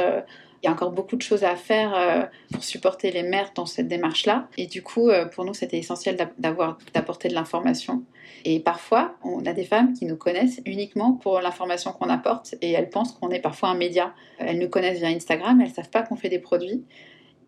il 0.63 0.67
y 0.67 0.69
a 0.69 0.71
encore 0.71 0.91
beaucoup 0.91 1.17
de 1.17 1.21
choses 1.21 1.43
à 1.43 1.57
faire 1.57 1.93
euh, 1.93 2.23
pour 2.53 2.63
supporter 2.63 3.11
les 3.11 3.23
mères 3.23 3.51
dans 3.53 3.65
cette 3.65 3.89
démarche-là. 3.89 4.47
Et 4.57 4.65
du 4.65 4.81
coup, 4.81 5.09
euh, 5.09 5.25
pour 5.25 5.43
nous, 5.43 5.53
c'était 5.53 5.77
essentiel 5.77 6.15
d'avoir, 6.37 6.77
d'apporter 6.93 7.27
de 7.27 7.33
l'information. 7.33 8.03
Et 8.45 8.61
parfois, 8.61 9.15
on 9.25 9.45
a 9.45 9.51
des 9.51 9.65
femmes 9.65 9.93
qui 9.93 10.05
nous 10.05 10.15
connaissent 10.15 10.61
uniquement 10.65 11.13
pour 11.13 11.41
l'information 11.41 11.91
qu'on 11.91 12.07
apporte 12.07 12.55
et 12.61 12.71
elles 12.71 12.89
pensent 12.89 13.11
qu'on 13.11 13.29
est 13.29 13.41
parfois 13.41 13.69
un 13.69 13.75
média. 13.75 14.13
Elles 14.39 14.57
nous 14.57 14.69
connaissent 14.69 14.99
via 14.99 15.09
Instagram, 15.09 15.59
elles 15.59 15.71
savent 15.71 15.89
pas 15.89 16.01
qu'on 16.01 16.15
fait 16.15 16.29
des 16.29 16.39
produits. 16.39 16.85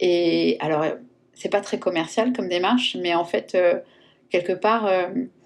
Et 0.02 0.58
alors, 0.60 0.84
c'est 1.34 1.50
pas 1.50 1.62
très 1.62 1.80
commercial 1.80 2.34
comme 2.34 2.50
démarche, 2.50 2.98
mais 3.00 3.16
en 3.16 3.24
fait, 3.24 3.56
euh, 3.56 3.80
quelque 4.30 4.54
part, 4.54 4.90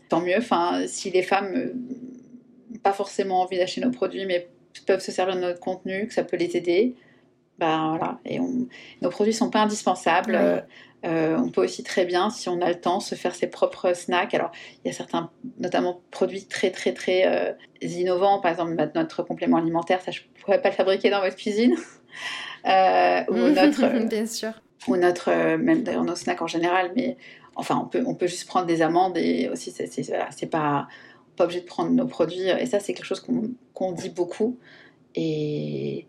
tant 0.09 0.21
mieux. 0.21 0.37
Enfin, 0.39 0.87
si 0.87 1.11
les 1.11 1.21
femmes 1.21 1.53
n'ont 1.53 2.79
pas 2.79 2.93
forcément 2.93 3.41
envie 3.41 3.59
d'acheter 3.59 3.81
nos 3.81 3.91
produits, 3.91 4.25
mais 4.25 4.49
peuvent 4.87 5.01
se 5.01 5.11
servir 5.11 5.35
de 5.35 5.41
notre 5.41 5.59
contenu, 5.59 6.07
que 6.07 6.13
ça 6.13 6.23
peut 6.23 6.37
les 6.37 6.57
aider, 6.57 6.95
ben, 7.59 7.97
voilà. 7.97 8.19
Et 8.25 8.39
nos 9.01 9.09
produits 9.09 9.33
sont 9.33 9.49
pas 9.49 9.61
indispensables. 9.61 10.65
Euh, 11.05 11.37
on 11.37 11.49
peut 11.49 11.63
aussi 11.63 11.83
très 11.83 12.05
bien, 12.05 12.29
si 12.29 12.49
on 12.49 12.61
a 12.61 12.69
le 12.69 12.79
temps, 12.79 12.99
se 12.99 13.15
faire 13.15 13.33
ses 13.33 13.47
propres 13.47 13.93
snacks. 13.93 14.33
Alors, 14.33 14.51
il 14.83 14.87
y 14.87 14.91
a 14.91 14.93
certains, 14.93 15.29
notamment 15.57 16.01
produits 16.11 16.45
très 16.45 16.71
très 16.71 16.93
très 16.93 17.25
euh, 17.25 17.53
innovants. 17.81 18.39
Par 18.39 18.51
exemple, 18.51 18.75
notre 18.95 19.23
complément 19.23 19.57
alimentaire, 19.57 20.01
ça 20.01 20.11
je 20.11 20.21
pourrais 20.41 20.61
pas 20.61 20.69
le 20.69 20.75
fabriquer 20.75 21.09
dans 21.09 21.21
votre 21.21 21.37
cuisine. 21.37 21.75
euh, 22.65 23.23
ou 23.29 23.35
notre, 23.53 24.07
bien 24.07 24.25
sûr. 24.25 24.51
Ou 24.87 24.97
notre, 24.97 25.55
même 25.57 25.83
d'ailleurs 25.83 26.03
nos 26.03 26.15
snacks 26.15 26.41
en 26.41 26.47
général, 26.47 26.91
mais 26.95 27.17
enfin, 27.55 27.79
on 27.81 27.87
peut, 27.87 28.03
on 28.05 28.15
peut 28.15 28.27
juste 28.27 28.47
prendre 28.47 28.65
des 28.65 28.81
amandes 28.81 29.17
et 29.17 29.49
aussi, 29.49 29.71
c'est 29.71 30.01
voilà, 30.07 30.29
pas, 30.51 30.87
pas 31.37 31.43
obligé 31.45 31.61
de 31.61 31.65
prendre 31.65 31.91
nos 31.91 32.07
produits. 32.07 32.49
Et 32.49 32.65
ça, 32.65 32.79
c'est 32.79 32.93
quelque 32.93 33.05
chose 33.05 33.25
qu'on 33.73 33.91
dit 33.93 34.09
beaucoup. 34.09 34.57
Et, 35.15 36.07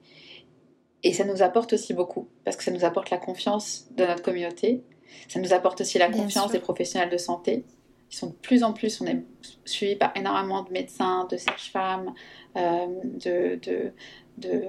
et 1.02 1.12
ça 1.12 1.24
nous 1.24 1.42
apporte 1.42 1.72
aussi 1.72 1.94
beaucoup, 1.94 2.28
parce 2.44 2.56
que 2.56 2.64
ça 2.64 2.70
nous 2.70 2.84
apporte 2.84 3.10
la 3.10 3.16
confiance 3.16 3.86
de 3.96 4.04
notre 4.04 4.22
communauté. 4.22 4.82
Ça 5.28 5.40
nous 5.40 5.52
apporte 5.52 5.80
aussi 5.80 5.98
la 5.98 6.08
confiance 6.08 6.52
des 6.52 6.60
professionnels 6.60 7.10
de 7.10 7.16
santé. 7.16 7.64
Ils 8.10 8.16
sont 8.16 8.28
de 8.28 8.34
plus 8.34 8.64
en 8.64 8.72
plus, 8.72 9.00
on 9.00 9.06
est 9.06 9.22
suivi 9.64 9.94
par 9.94 10.12
énormément 10.16 10.62
de 10.62 10.72
médecins, 10.72 11.26
de 11.30 11.36
sages-femmes, 11.36 12.12
euh, 12.56 12.86
de, 13.04 13.58
de, 13.62 13.92
de, 14.38 14.62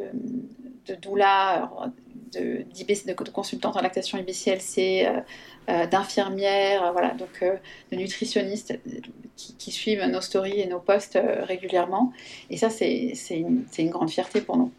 de 0.86 0.96
doulas, 0.96 1.70
de, 2.34 2.64
de, 2.64 3.32
consultantes 3.32 3.76
en 3.76 3.82
lactation 3.82 4.20
IBCLC, 4.20 5.06
euh, 5.08 5.22
euh, 5.70 5.88
d'infirmières, 5.88 6.92
voilà, 6.94 7.16
donc 7.16 7.44
de 7.44 7.96
nutritionnistes 7.96 8.80
qui, 9.36 9.72
suivent 9.72 10.04
nos 10.06 10.22
stories 10.22 10.62
et 10.62 10.68
nos 10.68 10.80
posts 10.80 11.20
régulièrement. 11.42 12.14
Et 12.52 12.58
ça, 12.58 12.70
c'est 12.70 13.16
une, 13.32 13.66
une, 13.78 13.90
grande 13.90 14.12
fierté 14.12 14.42
pour 14.42 14.58
nous. 14.58 14.72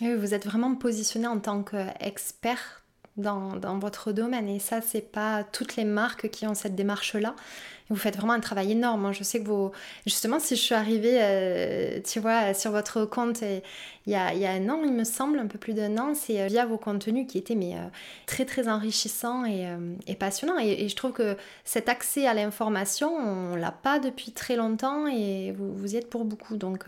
Vous 0.00 0.34
êtes 0.34 0.44
vraiment 0.44 0.74
positionné 0.74 1.26
en 1.26 1.38
tant 1.38 1.62
qu'expert 1.62 2.82
dans, 3.16 3.56
dans, 3.56 3.78
votre 3.78 4.12
domaine 4.12 4.48
et 4.48 4.58
ça, 4.58 4.80
c'est 4.82 5.00
pas 5.00 5.42
toutes 5.42 5.76
les 5.76 5.84
marques 5.84 6.28
qui 6.28 6.46
ont 6.46 6.54
cette 6.54 6.74
démarche-là. 6.74 7.34
Vous 7.88 7.96
faites 7.96 8.16
vraiment 8.16 8.32
un 8.32 8.40
travail 8.40 8.72
énorme. 8.72 9.06
Hein. 9.06 9.12
Je 9.12 9.22
sais 9.22 9.40
que 9.40 9.46
vous... 9.46 9.70
Justement, 10.06 10.40
si 10.40 10.56
je 10.56 10.60
suis 10.60 10.74
arrivée, 10.74 11.18
euh, 11.20 12.00
tu 12.04 12.18
vois, 12.18 12.52
sur 12.52 12.72
votre 12.72 13.04
compte 13.04 13.42
il 13.42 13.62
y, 14.12 14.14
a, 14.16 14.34
il 14.34 14.40
y, 14.40 14.44
a, 14.44 14.50
un 14.50 14.68
an, 14.68 14.82
il 14.84 14.92
me 14.92 15.04
semble, 15.04 15.38
un 15.38 15.46
peu 15.46 15.58
plus 15.58 15.72
d'un 15.72 15.96
an, 15.96 16.12
c'est 16.14 16.42
euh, 16.42 16.46
via 16.48 16.66
vos 16.66 16.78
contenus 16.78 17.26
qui 17.28 17.38
étaient 17.38 17.54
mais, 17.54 17.74
euh, 17.76 17.86
très, 18.26 18.44
très 18.44 18.68
enrichissants 18.68 19.46
et, 19.46 19.66
et 20.06 20.16
passionnants. 20.16 20.58
Et, 20.58 20.88
je 20.88 20.96
trouve 20.96 21.12
que 21.12 21.36
cet 21.64 21.88
accès 21.88 22.26
à 22.26 22.34
l'information, 22.34 23.14
on 23.14 23.54
l'a 23.54 23.72
pas 23.72 24.00
depuis 24.00 24.32
très 24.32 24.56
longtemps 24.56 25.06
et 25.06 25.52
vous, 25.52 25.72
vous 25.72 25.94
y 25.94 25.96
êtes 25.96 26.10
pour 26.10 26.24
beaucoup. 26.24 26.56
Donc, 26.56 26.86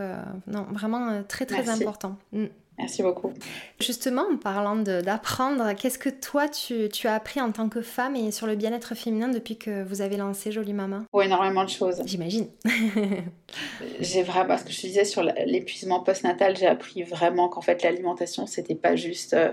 non, 0.48 0.66
vraiment 0.72 1.22
très, 1.22 1.46
très 1.46 1.68
important. 1.70 2.18
Mm. 2.32 2.46
Merci 2.78 3.02
beaucoup. 3.02 3.32
Justement, 3.80 4.24
en 4.32 4.36
parlant 4.36 4.76
d'apprendre, 4.76 5.72
qu'est-ce 5.74 5.98
que 5.98 6.08
toi 6.08 6.48
tu, 6.48 6.88
tu, 6.88 7.08
as 7.08 7.14
appris 7.14 7.40
en 7.40 7.50
tant 7.50 7.68
que 7.68 7.82
femme 7.82 8.14
et 8.14 8.30
sur 8.30 8.46
le 8.46 8.54
bien-être 8.54 8.94
féminin 8.94 9.28
depuis 9.28 9.58
que 9.58 9.82
vous 9.82 10.00
avez 10.00 10.16
lancé 10.16 10.52
Jolie 10.52 10.74
Maman? 10.74 11.02
Oui, 11.12 11.24
énormément 11.24 11.64
de 11.64 11.70
choses. 11.70 12.00
J'imagine. 12.06 12.46
j'ai 14.00 14.22
vraiment, 14.22 14.46
parce 14.46 14.62
que 14.62 14.70
je 14.70 14.80
disais 14.80 15.04
sur 15.04 15.24
l'épuisement 15.44 16.00
postnatal, 16.00 16.56
j'ai 16.56 16.68
appris 16.68 17.02
vraiment 17.02 17.48
qu'en 17.48 17.62
fait 17.62 17.82
l'alimentation, 17.82 18.46
c'était 18.46 18.76
pas 18.76 18.94
juste 18.94 19.34
euh, 19.34 19.50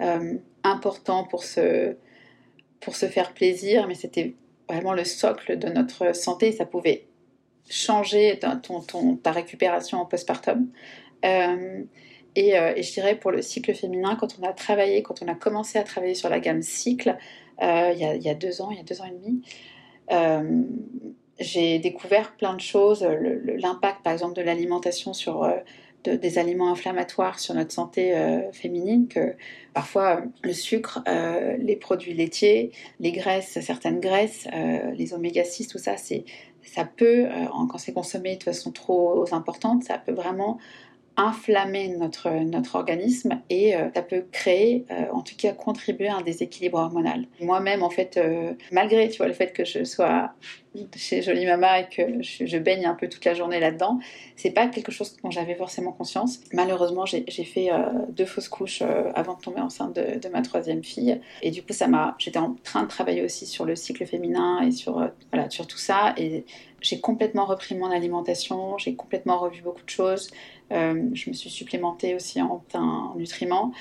euh, 0.00 0.34
important 0.62 1.24
pour 1.24 1.42
se, 1.42 1.96
pour 2.80 2.94
se 2.94 3.06
faire 3.06 3.34
plaisir, 3.34 3.88
mais 3.88 3.94
c'était 3.96 4.36
vraiment 4.68 4.92
le 4.92 5.04
socle 5.04 5.58
de 5.58 5.68
notre 5.68 6.14
santé. 6.14 6.52
Ça 6.52 6.66
pouvait 6.66 7.08
changer 7.68 8.38
ton, 8.62 8.80
ton, 8.80 9.16
ta 9.16 9.32
récupération 9.32 9.98
en 9.98 10.06
postpartum. 10.06 10.68
Euh, 11.24 11.82
euh, 12.38 12.72
et, 12.76 12.82
je 12.82 12.92
dirais 12.92 13.16
pour 13.16 13.30
le 13.30 13.42
cycle 13.42 13.74
féminin, 13.74 14.16
quand 14.18 14.36
on 14.40 14.46
a 14.46 14.52
travaillé, 14.52 15.02
quand 15.02 15.22
on 15.22 15.28
a 15.28 15.34
commencé 15.34 15.78
à 15.78 15.82
travailler 15.82 16.14
sur 16.14 16.28
la 16.28 16.40
gamme 16.40 16.62
cycle, 16.62 17.16
euh, 17.62 17.92
il, 17.94 18.22
y 18.22 18.28
a, 18.28 18.34
deux 18.34 18.62
ans, 18.62 18.70
il 18.70 18.78
y 18.78 18.80
a 18.80 18.84
deux 18.84 19.00
ans 19.00 19.06
et 19.06 19.10
demi, 19.10 19.42
euh, 20.12 20.62
j'ai 21.38 21.78
découvert 21.78 22.36
plein 22.36 22.54
de 22.54 22.60
choses, 22.60 23.02
l'impact 23.02 24.02
par 24.02 24.12
exemple 24.12 24.34
de 24.34 24.42
l'alimentation 24.42 25.12
sur 25.12 25.50
des 26.04 26.38
aliments 26.38 26.70
inflammatoires 26.70 27.38
sur 27.38 27.54
notre 27.54 27.72
santé 27.72 28.14
féminine, 28.52 29.08
que 29.08 29.36
parfois 29.72 30.22
le 30.42 30.52
sucre, 30.52 31.02
les 31.58 31.76
produits 31.76 32.12
laitiers, 32.12 32.72
les 32.98 33.12
graisses, 33.12 33.58
certaines 33.60 34.00
graisses, 34.00 34.46
les 34.94 35.14
oméga 35.14 35.42
6, 35.42 35.68
tout 35.68 35.78
ça, 35.78 35.94
ça 35.96 36.84
peut, 36.84 37.26
quand 37.70 37.78
c'est 37.78 37.94
consommé 37.94 38.36
de 38.36 38.42
façon 38.42 38.70
trop 38.70 39.24
importante, 39.32 39.84
ça 39.84 39.96
peut 39.96 40.12
vraiment 40.12 40.58
inflammer 41.20 41.88
notre, 41.88 42.30
notre 42.30 42.76
organisme 42.76 43.40
et 43.50 43.76
euh, 43.76 43.90
ça 43.94 44.02
peut 44.02 44.24
créer, 44.32 44.86
euh, 44.90 45.04
en 45.12 45.20
tout 45.20 45.36
cas 45.36 45.52
contribuer 45.52 46.08
à 46.08 46.16
un 46.16 46.22
déséquilibre 46.22 46.78
hormonal. 46.78 47.26
Moi-même, 47.40 47.82
en 47.82 47.90
fait, 47.90 48.16
euh, 48.16 48.54
malgré 48.72 49.06
le 49.06 49.32
fait 49.32 49.52
que 49.52 49.64
je 49.64 49.84
sois 49.84 50.32
chez 50.96 51.20
Jolie 51.20 51.46
Mama 51.46 51.80
et 51.80 51.88
que 51.88 52.22
je, 52.22 52.56
baigne 52.56 52.86
un 52.86 52.94
peu 52.94 53.08
toute 53.08 53.24
la 53.24 53.34
journée 53.34 53.60
là-dedans, 53.60 53.98
c'est 54.36 54.52
pas 54.52 54.68
quelque 54.68 54.92
chose 54.92 55.16
dont 55.22 55.30
j'avais 55.30 55.56
forcément 55.56 55.92
conscience. 55.92 56.40
Malheureusement, 56.52 57.04
j'ai 57.06 57.44
fait 57.44 57.70
deux 58.10 58.24
fausses 58.24 58.48
couches 58.48 58.82
avant 59.16 59.34
de 59.34 59.40
tomber 59.40 59.60
enceinte 59.60 59.96
de, 59.96 60.28
ma 60.28 60.42
troisième 60.42 60.84
fille 60.84 61.20
et 61.42 61.50
du 61.50 61.62
coup, 61.62 61.72
ça 61.72 61.88
m'a, 61.88 62.14
j'étais 62.18 62.38
en 62.38 62.54
train 62.62 62.84
de 62.84 62.88
travailler 62.88 63.24
aussi 63.24 63.46
sur 63.46 63.64
le 63.64 63.74
cycle 63.74 64.06
féminin 64.06 64.60
et 64.62 64.70
sur, 64.70 65.10
voilà, 65.32 65.50
sur 65.50 65.66
tout 65.66 65.78
ça 65.78 66.14
et 66.16 66.44
j'ai 66.80 67.00
complètement 67.00 67.46
repris 67.46 67.74
mon 67.74 67.90
alimentation, 67.90 68.78
j'ai 68.78 68.94
complètement 68.94 69.38
revu 69.38 69.62
beaucoup 69.62 69.84
de 69.84 69.90
choses. 69.90 70.30
Euh, 70.72 71.02
je 71.14 71.30
me 71.30 71.34
suis 71.34 71.50
supplémentée 71.50 72.14
aussi 72.14 72.40
en, 72.40 72.62
nutriments. 73.16 73.72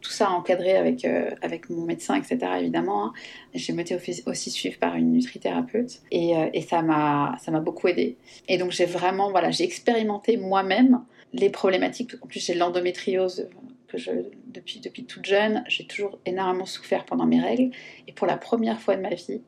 tout 0.00 0.10
ça 0.10 0.30
encadré 0.30 0.76
avec, 0.76 1.04
euh, 1.04 1.30
avec 1.42 1.70
mon 1.70 1.84
médecin, 1.84 2.14
etc. 2.14 2.38
évidemment. 2.60 3.06
Hein. 3.06 3.12
J'ai 3.54 3.78
été 3.78 3.98
aussi 4.26 4.50
suivre 4.50 4.78
par 4.78 4.96
une 4.96 5.12
nutrithérapeute 5.12 6.00
et, 6.10 6.36
euh, 6.36 6.48
ça 6.68 6.82
m'a 6.82 7.60
beaucoup 7.60 7.88
aidé. 7.88 8.16
Et 8.48 8.58
donc 8.58 8.72
j'ai 8.72 8.86
vraiment, 8.86 9.30
voilà, 9.30 9.50
j'ai 9.50 9.64
expérimenté 9.64 10.36
moi-même 10.36 11.02
les 11.32 11.50
problématiques. 11.50 12.12
En 12.22 12.26
plus, 12.26 12.44
j'ai 12.44 12.54
l'endométriose 12.54 13.48
que 13.88 13.98
je, 13.98 14.10
depuis, 14.46 14.80
depuis 14.80 15.04
toute 15.04 15.24
jeune, 15.24 15.64
j'ai 15.66 15.86
toujours 15.86 16.18
énormément 16.26 16.66
souffert 16.66 17.04
pendant 17.04 17.26
mes 17.26 17.40
règles. 17.40 17.70
Et 18.06 18.12
pour 18.12 18.26
la 18.26 18.36
première 18.36 18.80
fois 18.80 18.96
de 18.96 19.02
ma 19.02 19.10
vie, 19.10 19.40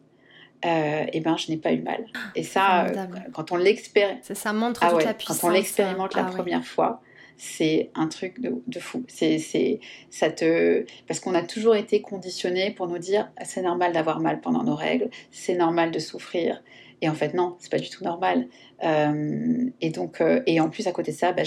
euh, 0.64 1.05
eh 1.12 1.20
ben, 1.20 1.37
je 1.37 1.51
n'ai 1.51 1.57
pas 1.57 1.73
eu 1.73 1.81
mal. 1.81 2.05
Et 2.35 2.42
ça, 2.42 2.87
euh, 2.87 3.07
quand 3.33 3.53
on 3.53 3.57
l'expérimente, 3.57 4.25
ça, 4.25 4.53
montre 4.53 4.81
ah 4.83 4.92
la 4.92 5.14
puissance. 5.14 5.40
Quand 5.40 5.49
on 5.49 5.51
l'expérimente 5.51 6.14
la 6.14 6.27
ah 6.27 6.31
première 6.31 6.64
fois, 6.64 7.01
c'est 7.37 7.90
un 7.94 8.09
truc 8.09 8.40
de, 8.40 8.62
de 8.66 8.79
fou. 8.79 9.03
C'est, 9.09 9.38
c'est, 9.38 9.81
ça 10.11 10.31
te, 10.31 10.85
parce 11.09 11.20
qu'on 11.20 11.35
a 11.35 11.42
toujours 11.42 11.75
été 11.75 12.03
conditionné 12.03 12.70
pour 12.73 12.87
nous 12.87 12.99
dire, 12.99 13.31
c'est 13.42 13.62
normal 13.62 13.92
d'avoir 13.92 14.20
mal 14.20 14.40
pendant 14.42 14.62
nos 14.62 14.75
règles, 14.75 15.09
c'est 15.31 15.55
normal 15.55 15.90
de 15.90 15.99
souffrir. 15.99 16.62
Et 17.03 17.09
en 17.09 17.15
fait, 17.15 17.35
non, 17.35 17.57
c'est 17.59 17.71
pas 17.71 17.79
du 17.79 17.89
tout 17.89 18.05
normal. 18.05 18.47
Euh, 18.85 19.71
et 19.81 19.91
donc, 19.91 20.21
euh, 20.21 20.43
et 20.47 20.61
en 20.61 20.69
plus, 20.69 20.87
à 20.87 20.93
côté 20.93 21.13
de 21.13 21.17
ça, 21.17 21.33
bah, 21.33 21.43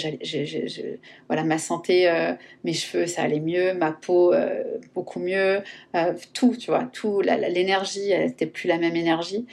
voilà, 1.27 1.43
ma 1.43 1.57
santé, 1.57 2.09
euh, 2.09 2.33
mes 2.63 2.73
cheveux, 2.73 3.05
ça 3.05 3.23
allait 3.23 3.39
mieux, 3.39 3.73
ma 3.73 3.91
peau, 3.91 4.33
beaucoup 4.93 5.19
mieux, 5.19 5.61
tout, 6.33 6.55
tu 6.55 6.71
vois, 6.71 6.85
tout, 6.91 7.21
l'énergie, 7.21 8.09
elle 8.09 8.27
n'était 8.27 8.47
plus 8.47 8.67
la 8.67 8.77
même 8.77 8.95
énergie. 8.95 9.45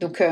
Donc, 0.00 0.22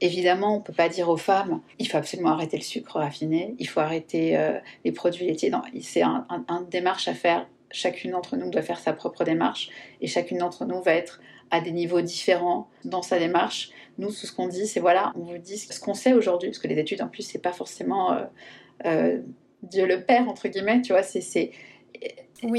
évidemment, 0.00 0.56
on 0.56 0.60
peut 0.60 0.72
pas 0.72 0.88
dire 0.88 1.08
aux 1.08 1.16
femmes, 1.16 1.60
il 1.78 1.88
faut 1.88 1.96
absolument 1.96 2.30
arrêter 2.30 2.56
le 2.56 2.62
sucre 2.62 2.96
raffiné, 2.96 3.54
il 3.58 3.68
faut 3.68 3.80
arrêter 3.80 4.38
les 4.84 4.92
produits 4.92 5.26
laitiers. 5.26 5.50
Non, 5.50 5.62
c'est 5.80 6.02
un, 6.02 6.26
un 6.28 6.62
démarche 6.62 7.08
à 7.08 7.14
faire. 7.14 7.46
Chacune 7.70 8.10
d'entre 8.10 8.36
nous 8.36 8.50
doit 8.50 8.60
faire 8.60 8.78
sa 8.78 8.92
propre 8.92 9.24
démarche 9.24 9.70
et 10.02 10.06
chacune 10.06 10.38
d'entre 10.38 10.66
nous 10.66 10.82
va 10.82 10.92
être 10.92 11.20
à 11.50 11.60
des 11.60 11.70
niveaux 11.70 12.00
différents 12.00 12.68
dans 12.84 13.02
sa 13.02 13.18
démarche. 13.18 13.70
Nous, 13.98 14.08
tout 14.08 14.26
ce 14.26 14.32
qu'on 14.32 14.48
dit, 14.48 14.66
c'est 14.66 14.80
voilà, 14.80 15.12
on 15.16 15.20
vous 15.20 15.38
dit 15.38 15.58
ce 15.58 15.80
qu'on 15.80 15.94
sait 15.94 16.12
aujourd'hui, 16.12 16.48
parce 16.48 16.58
que 16.58 16.68
les 16.68 16.78
études, 16.78 17.02
en 17.02 17.08
plus, 17.08 17.22
c'est 17.22 17.38
pas 17.38 17.52
forcément 17.52 18.12
euh, 18.12 18.24
euh, 18.86 19.18
Dieu 19.62 19.86
le 19.86 20.02
Père, 20.02 20.28
entre 20.28 20.48
guillemets, 20.48 20.82
tu 20.82 20.92
vois, 20.92 21.02
c'est. 21.02 21.50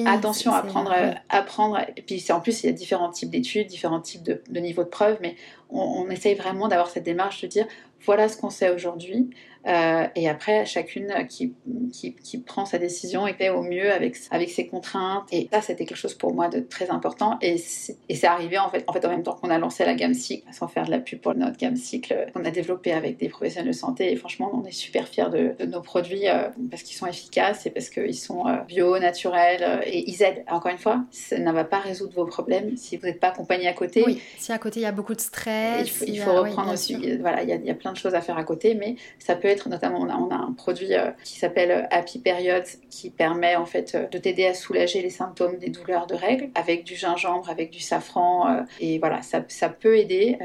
attention 0.05 0.51
à 0.51 0.61
prendre, 0.61 0.93
apprendre. 1.29 1.79
Et 1.97 2.01
puis 2.01 2.23
en 2.31 2.39
plus, 2.39 2.63
il 2.63 2.67
y 2.67 2.69
a 2.69 2.73
différents 2.73 3.09
types 3.09 3.29
d'études, 3.29 3.67
différents 3.67 4.01
types 4.01 4.23
de, 4.23 4.59
niveaux 4.59 4.83
de 4.83 4.89
preuves, 4.89 5.17
mais 5.21 5.35
on, 5.69 5.81
on 5.81 6.09
essaye 6.09 6.35
vraiment 6.35 6.67
d'avoir 6.67 6.89
cette 6.89 7.03
démarche 7.03 7.41
de 7.41 7.47
dire 7.47 7.67
voilà 8.05 8.27
ce 8.27 8.37
qu'on 8.37 8.49
sait 8.49 8.69
aujourd'hui. 8.69 9.29
Euh, 9.65 10.07
et 10.15 10.27
après, 10.27 10.65
chacune 10.65 11.13
qui, 11.29 11.53
qui, 11.93 12.15
qui, 12.15 12.37
prend 12.39 12.65
sa 12.65 12.77
décision 12.77 13.25
et 13.27 13.33
fait 13.33 13.49
au 13.49 13.61
mieux 13.61 13.91
avec, 13.91 14.17
avec 14.31 14.49
ses 14.49 14.67
contraintes. 14.67 15.23
Et 15.31 15.47
ça, 15.51 15.61
c'était 15.61 15.85
quelque 15.85 15.97
chose 15.97 16.15
pour 16.15 16.33
moi 16.33 16.49
de 16.49 16.59
très 16.59 16.89
important. 16.89 17.37
Et 17.41 17.57
c'est 17.57 18.23
arrivé 18.25 18.57
en 18.57 18.69
fait, 18.69 18.83
en 18.87 18.93
fait 18.93 19.05
en 19.05 19.09
même 19.09 19.23
temps 19.23 19.35
qu'on 19.35 19.49
a 19.49 19.57
lancé 19.57 19.85
la 19.85 19.93
gamme 19.93 20.13
cycle, 20.13 20.45
sans 20.51 20.67
faire 20.67 20.85
de 20.85 20.91
la 20.91 20.99
pub 20.99 21.19
pour 21.19 21.33
notre 21.35 21.57
gamme 21.57 21.77
cycle, 21.77 22.27
qu'on 22.33 22.43
a 22.43 22.51
développé 22.51 22.91
avec 22.91 23.17
des 23.17 23.29
professionnels 23.29 23.71
de 23.71 23.75
santé. 23.75 24.11
Et 24.11 24.15
franchement, 24.17 24.51
on 24.53 24.65
est 24.65 24.71
super 24.71 25.07
fiers 25.07 25.29
de, 25.31 25.65
nos 25.65 25.81
produits 25.81 26.27
euh, 26.27 26.49
parce 26.69 26.83
qu'ils 26.83 26.97
sont 26.97 27.07
efficaces 27.07 27.65
et 27.65 27.69
parce 27.69 27.89
qu'ils 27.89 28.17
sont 28.17 28.47
euh, 28.47 28.57
bio, 28.67 28.99
naturels 28.99 29.81
et 29.85 30.09
ils 30.09 30.21
aident. 30.23 30.43
Encore 30.49 30.71
une 30.71 30.77
fois, 30.77 31.05
ça 31.11 31.37
ne 31.37 31.51
va 31.51 31.63
pas 31.63 31.79
résoudre 31.79 32.13
vos 32.13 32.25
problèmes 32.25 32.75
si 32.75 32.97
vous 32.97 33.05
n'êtes 33.05 33.19
pas 33.19 33.29
accompagné 33.29 33.67
à 33.67 33.73
côté. 33.73 34.03
Oui, 34.05 34.21
si 34.37 34.51
à 34.51 34.57
côté 34.57 34.81
il 34.81 34.83
y 34.83 34.87
a 34.87 34.91
beaucoup 34.91 35.15
de 35.15 35.21
stress. 35.21 36.03
Il 36.05 36.19
faut, 36.19 36.33
reprendre 36.33 36.73
aussi. 36.73 36.95
Voilà, 37.17 37.43
il 37.43 37.49
y, 37.49 37.53
a, 37.53 37.55
il 37.55 37.65
y 37.65 37.69
a 37.69 37.75
plein 37.75 37.92
de 37.93 37.97
choses 37.97 38.15
à 38.15 38.21
faire 38.21 38.37
à 38.37 38.43
côté, 38.43 38.75
mais 38.75 38.95
ça 39.19 39.35
peut 39.35 39.47
être 39.47 39.69
notamment, 39.69 39.99
on 39.99 40.09
a, 40.09 40.15
on 40.15 40.29
a 40.29 40.35
un 40.35 40.51
produit 40.51 40.93
euh, 40.93 41.11
qui 41.23 41.39
s'appelle 41.39 41.71
euh, 41.71 41.83
Happy 41.91 42.19
Period 42.19 42.63
qui 42.89 43.09
permet 43.09 43.55
en 43.55 43.65
fait 43.65 43.95
euh, 43.95 44.07
de 44.07 44.17
t'aider 44.17 44.45
à 44.45 44.53
soulager 44.53 45.01
les 45.01 45.09
symptômes 45.09 45.57
des 45.57 45.69
douleurs 45.69 46.07
de 46.07 46.15
règles 46.15 46.49
avec 46.55 46.83
du 46.83 46.95
gingembre, 46.95 47.49
avec 47.49 47.71
du 47.71 47.79
safran. 47.79 48.65
et 48.79 48.99
voilà, 48.99 49.21
ça, 49.21 49.43
ça 49.47 49.69
peut 49.69 49.97
aider 49.97 50.37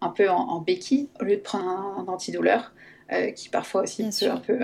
un 0.00 0.08
peu 0.08 0.28
en, 0.28 0.60
béquille 0.60 1.08
au 1.20 1.24
lieu 1.24 1.36
de 1.36 1.40
prendre 1.40 1.68
un, 1.68 2.04
antidouleur 2.08 2.72
qui 3.34 3.48
parfois 3.48 3.82
aussi 3.82 4.08
peut 4.18 4.30
un 4.30 4.36
peu 4.36 4.58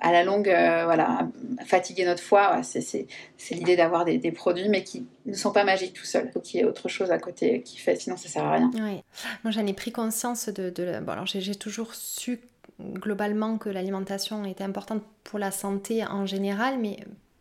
à 0.00 0.12
la 0.12 0.22
longue, 0.22 0.48
euh, 0.48 0.84
voilà, 0.84 1.28
fatiguer 1.64 2.04
notre 2.04 2.22
foie, 2.22 2.62
c'est 2.62 3.06
l'idée 3.50 3.76
d'avoir 3.76 4.04
des, 4.04 4.32
produits, 4.32 4.68
mais 4.68 4.84
qui 4.84 5.06
ne 5.26 5.34
sont 5.34 5.52
pas 5.52 5.64
magiques 5.64 5.94
tout 5.94 6.04
seuls. 6.04 6.26
Il 6.26 6.32
faut 6.32 6.40
qu'il 6.40 6.60
y 6.60 6.62
ait 6.62 6.66
autre 6.66 6.88
chose 6.88 7.10
à 7.10 7.18
côté 7.18 7.62
qui 7.62 7.78
fait, 7.78 7.96
sinon 7.96 8.16
ça 8.16 8.28
sert 8.28 8.44
à 8.44 8.52
rien. 8.52 8.70
Oui. 8.74 9.02
Moi, 9.44 9.50
j'en 9.50 9.66
ai 9.66 9.72
pris 9.72 9.92
conscience 9.92 10.48
de. 10.48 10.70
de 10.70 11.00
bon, 11.00 11.12
alors 11.12 11.26
j'ai 11.26 11.54
toujours 11.54 11.94
su 11.94 12.40
globalement 12.80 13.58
que 13.58 13.68
l'alimentation 13.68 14.44
était 14.44 14.64
importante 14.64 15.02
pour 15.24 15.38
la 15.38 15.50
santé 15.50 16.04
en 16.04 16.26
général, 16.26 16.78
mais 16.78 16.98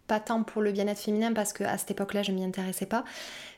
pas 0.07 0.19
tant 0.19 0.43
pour 0.43 0.61
le 0.61 0.71
bien-être 0.71 0.99
féminin 0.99 1.33
parce 1.33 1.53
qu'à 1.53 1.77
cette 1.77 1.91
époque-là, 1.91 2.23
je 2.23 2.31
ne 2.31 2.37
m'y 2.37 2.43
intéressais 2.45 2.85
pas. 2.85 3.03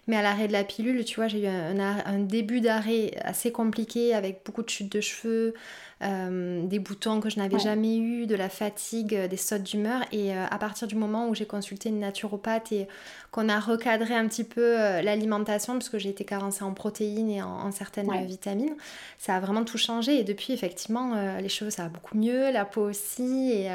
Mais 0.09 0.15
à 0.15 0.23
l'arrêt 0.23 0.47
de 0.47 0.53
la 0.53 0.63
pilule, 0.63 1.05
tu 1.05 1.17
vois, 1.17 1.27
j'ai 1.27 1.43
eu 1.43 1.47
un, 1.47 2.19
début 2.19 2.61
d'arrêt 2.61 3.11
assez 3.23 3.51
compliqué 3.51 4.15
avec 4.15 4.41
beaucoup 4.43 4.63
de 4.63 4.69
chutes 4.69 4.91
de 4.91 5.01
cheveux, 5.01 5.53
euh, 6.01 6.65
des 6.65 6.79
boutons 6.79 7.19
que 7.19 7.29
je 7.29 7.37
n'avais 7.37 7.59
jamais 7.59 7.97
eu, 7.97 8.25
de 8.25 8.33
la 8.33 8.49
fatigue, 8.49 9.13
euh, 9.13 9.27
des 9.27 9.37
sautes 9.37 9.61
d'humeur. 9.61 10.01
Et 10.11 10.33
euh, 10.33 10.45
à 10.49 10.57
partir 10.57 10.87
du 10.87 10.95
moment 10.95 11.29
où 11.29 11.35
j'ai 11.35 11.45
consulté 11.45 11.89
une 11.89 11.99
naturopathe 11.99 12.71
et 12.71 12.87
qu'on 13.29 13.49
a 13.49 13.59
recadré 13.59 14.15
un 14.15 14.27
petit 14.27 14.45
peu 14.45 14.77
l'alimentation, 15.03 15.77
puisque 15.77 15.99
j'ai 15.99 16.09
été 16.09 16.25
carencée 16.25 16.63
en 16.63 16.73
protéines 16.73 17.29
et 17.29 17.43
en, 17.43 17.71
certaines 17.71 18.25
vitamines, 18.25 18.75
ça 19.19 19.35
a 19.35 19.39
vraiment 19.39 19.63
tout 19.63 19.77
changé. 19.77 20.19
Et 20.19 20.23
depuis, 20.23 20.53
effectivement, 20.53 21.37
les 21.39 21.49
cheveux, 21.49 21.69
ça 21.69 21.83
va 21.83 21.89
beaucoup 21.89 22.17
mieux, 22.17 22.51
la 22.51 22.65
peau 22.65 22.81
aussi. 22.81 23.51
Et 23.51 23.69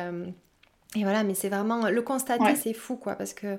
et 0.96 1.02
voilà, 1.02 1.24
mais 1.24 1.34
c'est 1.34 1.48
vraiment 1.48 1.88
le 1.88 2.02
constater, 2.02 2.54
c'est 2.54 2.72
fou 2.72 2.96
quoi, 2.96 3.14
parce 3.14 3.34
que 3.34 3.58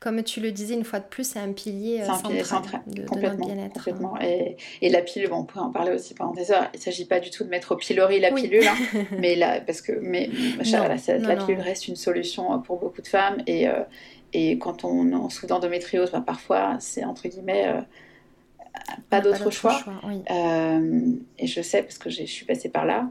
comme 0.00 0.22
tu 0.22 0.40
le 0.40 0.52
disais 0.52 0.74
une 0.74 0.84
fois 0.84 1.00
de 1.00 1.06
plus, 1.06 1.26
c'est 1.26 1.38
un 1.38 1.52
pilier, 1.52 2.02
euh, 2.02 2.06
central, 2.06 2.44
central 2.44 2.80
de, 2.86 3.02
notre 3.02 3.36
bien-être. 3.36 3.72
Complètement. 3.74 4.20
Et, 4.20 4.56
et, 4.82 4.90
la 4.90 5.00
pilule, 5.00 5.30
bon, 5.30 5.38
on 5.38 5.44
pourrait 5.44 5.64
en 5.64 5.70
parler 5.70 5.92
aussi 5.92 6.12
pendant 6.12 6.32
des 6.32 6.50
heures. 6.50 6.68
Il 6.74 6.76
ne 6.76 6.82
s'agit 6.82 7.06
pas 7.06 7.20
du 7.20 7.30
tout 7.30 7.44
de 7.44 7.48
mettre 7.48 7.72
au 7.72 7.76
pilori 7.76 8.20
la 8.20 8.32
pilule, 8.32 8.66
hein, 8.66 8.76
mais 9.18 9.34
là, 9.34 9.60
parce 9.60 9.80
que 9.80 9.92
mais 9.92 10.28
la 10.58 11.36
pilule 11.36 11.60
reste 11.60 11.88
une 11.88 11.96
solution 11.96 12.60
pour 12.60 12.78
beaucoup 12.78 13.00
de 13.00 13.08
femmes 13.08 13.38
et, 13.46 13.66
euh, 13.68 13.80
et 14.34 14.58
quand 14.58 14.84
on 14.84 15.10
est 15.10 15.14
en 15.14 15.30
sous 15.30 15.46
d'endométriose, 15.46 16.10
bah, 16.10 16.22
parfois 16.24 16.76
c'est 16.80 17.04
entre 17.04 17.28
guillemets 17.28 17.68
euh, 17.68 17.80
pas 19.08 19.20
d'autre 19.22 19.50
choix. 19.50 19.78
choix 19.78 20.00
et 21.38 21.46
je 21.46 21.62
sais 21.62 21.82
parce 21.82 21.96
que 21.96 22.10
je 22.10 22.24
suis 22.24 22.44
passée 22.44 22.68
par 22.68 22.84
là. 22.84 23.08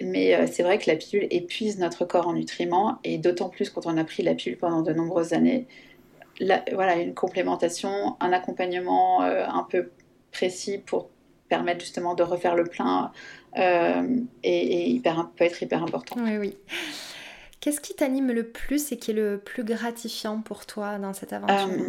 Mais 0.00 0.34
euh, 0.34 0.46
c'est 0.50 0.62
vrai 0.62 0.78
que 0.78 0.90
la 0.90 0.96
pilule 0.96 1.26
épuise 1.30 1.78
notre 1.78 2.04
corps 2.04 2.28
en 2.28 2.32
nutriments, 2.32 2.98
et 3.04 3.18
d'autant 3.18 3.48
plus 3.48 3.70
quand 3.70 3.86
on 3.86 3.96
a 3.96 4.04
pris 4.04 4.22
la 4.22 4.34
pilule 4.34 4.58
pendant 4.58 4.82
de 4.82 4.92
nombreuses 4.92 5.32
années. 5.32 5.66
voilà, 6.40 6.96
une 6.96 7.14
complémentation, 7.14 8.16
un 8.20 8.32
accompagnement 8.32 9.22
euh, 9.22 9.46
un 9.46 9.64
peu 9.64 9.90
précis 10.32 10.78
pour 10.78 11.10
permettre 11.48 11.80
justement 11.80 12.14
de 12.14 12.22
refaire 12.22 12.56
le 12.56 12.64
plein 12.64 13.12
euh, 13.58 14.20
et, 14.42 14.90
hyper, 14.90 15.30
peut 15.36 15.44
être 15.44 15.62
hyper 15.62 15.82
important. 15.82 16.16
Oui, 16.18 16.36
oui. 16.38 16.56
Qu'est-ce 17.60 17.80
qui 17.80 17.94
t'anime 17.94 18.32
le 18.32 18.48
plus 18.48 18.92
et 18.92 18.98
qui 18.98 19.12
est 19.12 19.14
le 19.14 19.38
plus 19.38 19.64
gratifiant 19.64 20.40
pour 20.40 20.66
toi 20.66 20.98
dans 20.98 21.12
cette 21.12 21.32
aventure? 21.32 21.84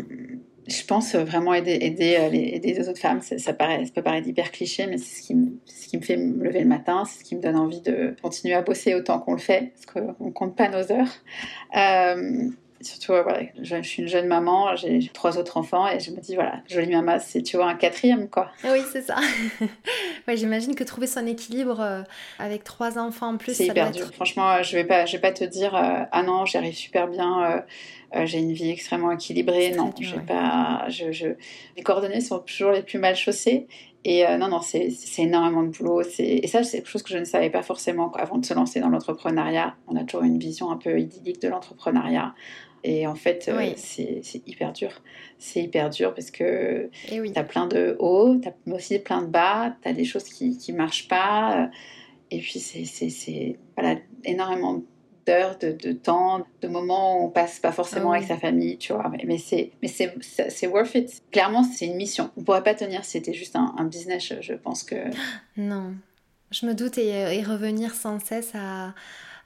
Je 0.68 0.84
pense 0.86 1.16
vraiment 1.16 1.54
aider, 1.54 1.78
aider, 1.82 2.18
euh, 2.20 2.30
les, 2.30 2.60
les 2.60 2.90
autres 2.90 3.00
femmes. 3.00 3.22
Ça, 3.22 3.54
paraît, 3.54 3.86
ça 3.86 3.92
peut 3.92 4.02
paraître 4.02 4.28
hyper 4.28 4.52
cliché, 4.52 4.88
mais 4.88 4.98
c'est 4.98 5.22
ce, 5.22 5.28
qui 5.28 5.36
me, 5.36 5.52
ce 5.66 5.88
qui 5.88 5.98
me 5.98 6.02
fait 6.02 6.18
me 6.18 6.44
lever 6.44 6.62
le 6.62 6.68
matin, 6.68 7.04
c'est 7.06 7.20
ce 7.20 7.24
qui 7.24 7.36
me 7.36 7.42
donne 7.42 7.56
envie 7.56 7.82
de 7.82 8.16
continuer 8.22 8.56
à 8.56 8.62
bosser 8.62 8.96
autant 8.96 9.20
qu'on 9.20 9.34
le 9.34 9.40
fait, 9.40 9.74
parce 9.74 9.86
qu'on 9.86 10.26
ne 10.26 10.32
compte 10.32 10.56
pas 10.56 10.70
nos 10.70 10.92
heures. 10.92 11.08
Euh, 11.78 12.50
surtout, 12.82 13.14
voilà, 13.14 13.42
je, 13.62 13.82
suis 13.84 14.02
une 14.02 14.08
jeune 14.08 14.28
maman, 14.28 14.76
j'ai 14.76 15.08
trois 15.14 15.38
autres 15.38 15.58
enfants, 15.58 15.88
et 15.88 16.00
je 16.00 16.10
me 16.12 16.20
dis, 16.20 16.34
voilà, 16.34 16.62
jolie 16.68 16.92
maman, 16.92 17.18
c'est, 17.20 17.44
tu 17.44 17.58
vois, 17.58 17.68
un 17.68 17.76
quatrième, 17.76 18.28
quoi. 18.28 18.50
Oui, 18.64 18.80
c'est 18.92 19.04
ça. 19.04 19.18
ouais, 20.28 20.36
j'imagine 20.36 20.74
que 20.74 20.84
trouver 20.84 21.08
son 21.08 21.28
équilibre 21.28 21.80
euh, 21.80 22.02
avec 22.40 22.64
trois 22.64 22.98
enfants 22.98 23.34
en 23.34 23.38
plus, 23.38 23.56
c'est 23.56 23.68
hyper 23.68 23.92
dur. 23.92 24.12
Franchement, 24.14 24.64
je 24.64 24.76
vais 24.76 24.84
pas, 24.84 25.06
je 25.06 25.14
vais 25.14 25.22
pas 25.22 25.32
te 25.32 25.44
dire, 25.44 25.76
ah 25.76 26.24
non, 26.24 26.46
j'y 26.46 26.58
arrive 26.58 26.76
super 26.76 27.08
bien 27.08 27.64
euh, 28.16 28.26
j'ai 28.26 28.40
une 28.40 28.54
vie 28.54 28.70
extrêmement 28.70 29.12
équilibrée. 29.12 29.72
Non, 29.72 29.92
j'ai 30.00 30.20
pas. 30.20 30.86
Je, 30.90 31.12
je... 31.12 31.28
Les 31.78 31.84
coordonnées 31.84 32.22
sont 32.22 32.40
toujours 32.40 32.72
les 32.72 32.84
plus 32.84 33.00
mal 33.00 33.16
chaussées. 33.16 33.68
Et 34.08 34.26
euh, 34.26 34.38
non, 34.38 34.50
non, 34.50 34.62
c'est 34.62 34.94
énormément 35.18 35.64
de 35.64 35.70
boulot. 35.70 36.04
Et 36.20 36.46
ça, 36.46 36.64
c'est 36.64 36.78
quelque 36.78 36.90
chose 36.90 37.02
que 37.02 37.10
je 37.10 37.18
ne 37.18 37.26
savais 37.26 37.50
pas 37.50 37.64
forcément 37.64 38.12
avant 38.12 38.38
de 38.38 38.46
se 38.46 38.54
lancer 38.54 38.80
dans 38.80 38.90
l'entrepreneuriat. 38.90 39.76
On 39.88 39.96
a 39.96 40.04
toujours 40.04 40.24
une 40.24 40.38
vision 40.38 40.70
un 40.70 40.78
peu 40.78 41.00
idyllique 41.00 41.42
de 41.42 41.48
l'entrepreneuriat. 41.48 42.36
Et 42.84 43.08
en 43.08 43.16
fait, 43.16 43.48
euh, 43.48 43.74
c'est 43.76 44.22
hyper 44.46 44.74
dur. 44.74 44.92
C'est 45.40 45.64
hyper 45.64 45.90
dur 45.90 46.14
parce 46.14 46.30
que 46.30 46.92
eh 47.12 47.32
tu 47.32 47.40
as 47.40 47.44
plein 47.44 47.66
de 47.66 47.96
hauts, 47.98 48.36
tu 48.40 48.48
as 48.48 48.76
aussi 48.76 49.00
plein 49.00 49.24
de 49.24 49.28
bas, 49.28 49.76
tu 49.82 49.90
as 49.90 49.94
des 49.94 50.06
choses 50.06 50.26
qui 50.26 50.56
ne 50.70 50.78
marchent 50.78 51.08
pas. 51.08 51.72
Et 52.30 52.38
puis, 52.38 52.60
c'est 52.60 53.58
voilà, 53.76 53.98
énormément 54.24 54.76
de 54.76 54.84
d'heures, 55.26 55.58
de, 55.58 55.72
de, 55.72 55.92
temps, 55.92 56.46
de 56.62 56.68
moments 56.68 57.20
où 57.20 57.26
on 57.26 57.30
passe 57.30 57.60
pas 57.60 57.72
forcément 57.72 58.12
avec 58.12 58.28
sa 58.28 58.38
famille, 58.38 58.78
tu 58.78 58.94
vois. 58.94 59.12
Mais, 59.26 59.38
c'est, 59.38 59.72
mais 59.82 59.88
c'est, 59.88 60.14
c'est 60.22 60.68
worth 60.68 60.96
it. 60.96 61.22
Clairement, 61.32 61.64
c'est 61.64 61.86
une 61.86 61.96
mission. 61.96 62.32
On 62.38 62.44
pourrait 62.44 62.64
pas 62.64 62.76
tenir 62.76 63.04
si 63.04 63.12
c'était 63.12 63.34
juste 63.34 63.56
un, 63.56 63.86
business, 63.86 64.34
je, 64.42 64.54
pense 64.54 64.84
que... 64.84 64.96
Non, 65.58 65.94
je 66.52 66.66
me 66.66 66.74
doute 66.74 66.98
et, 66.98 67.42
revenir 67.44 67.94
sans 67.94 68.20
cesse 68.20 68.52
à, 68.54 68.94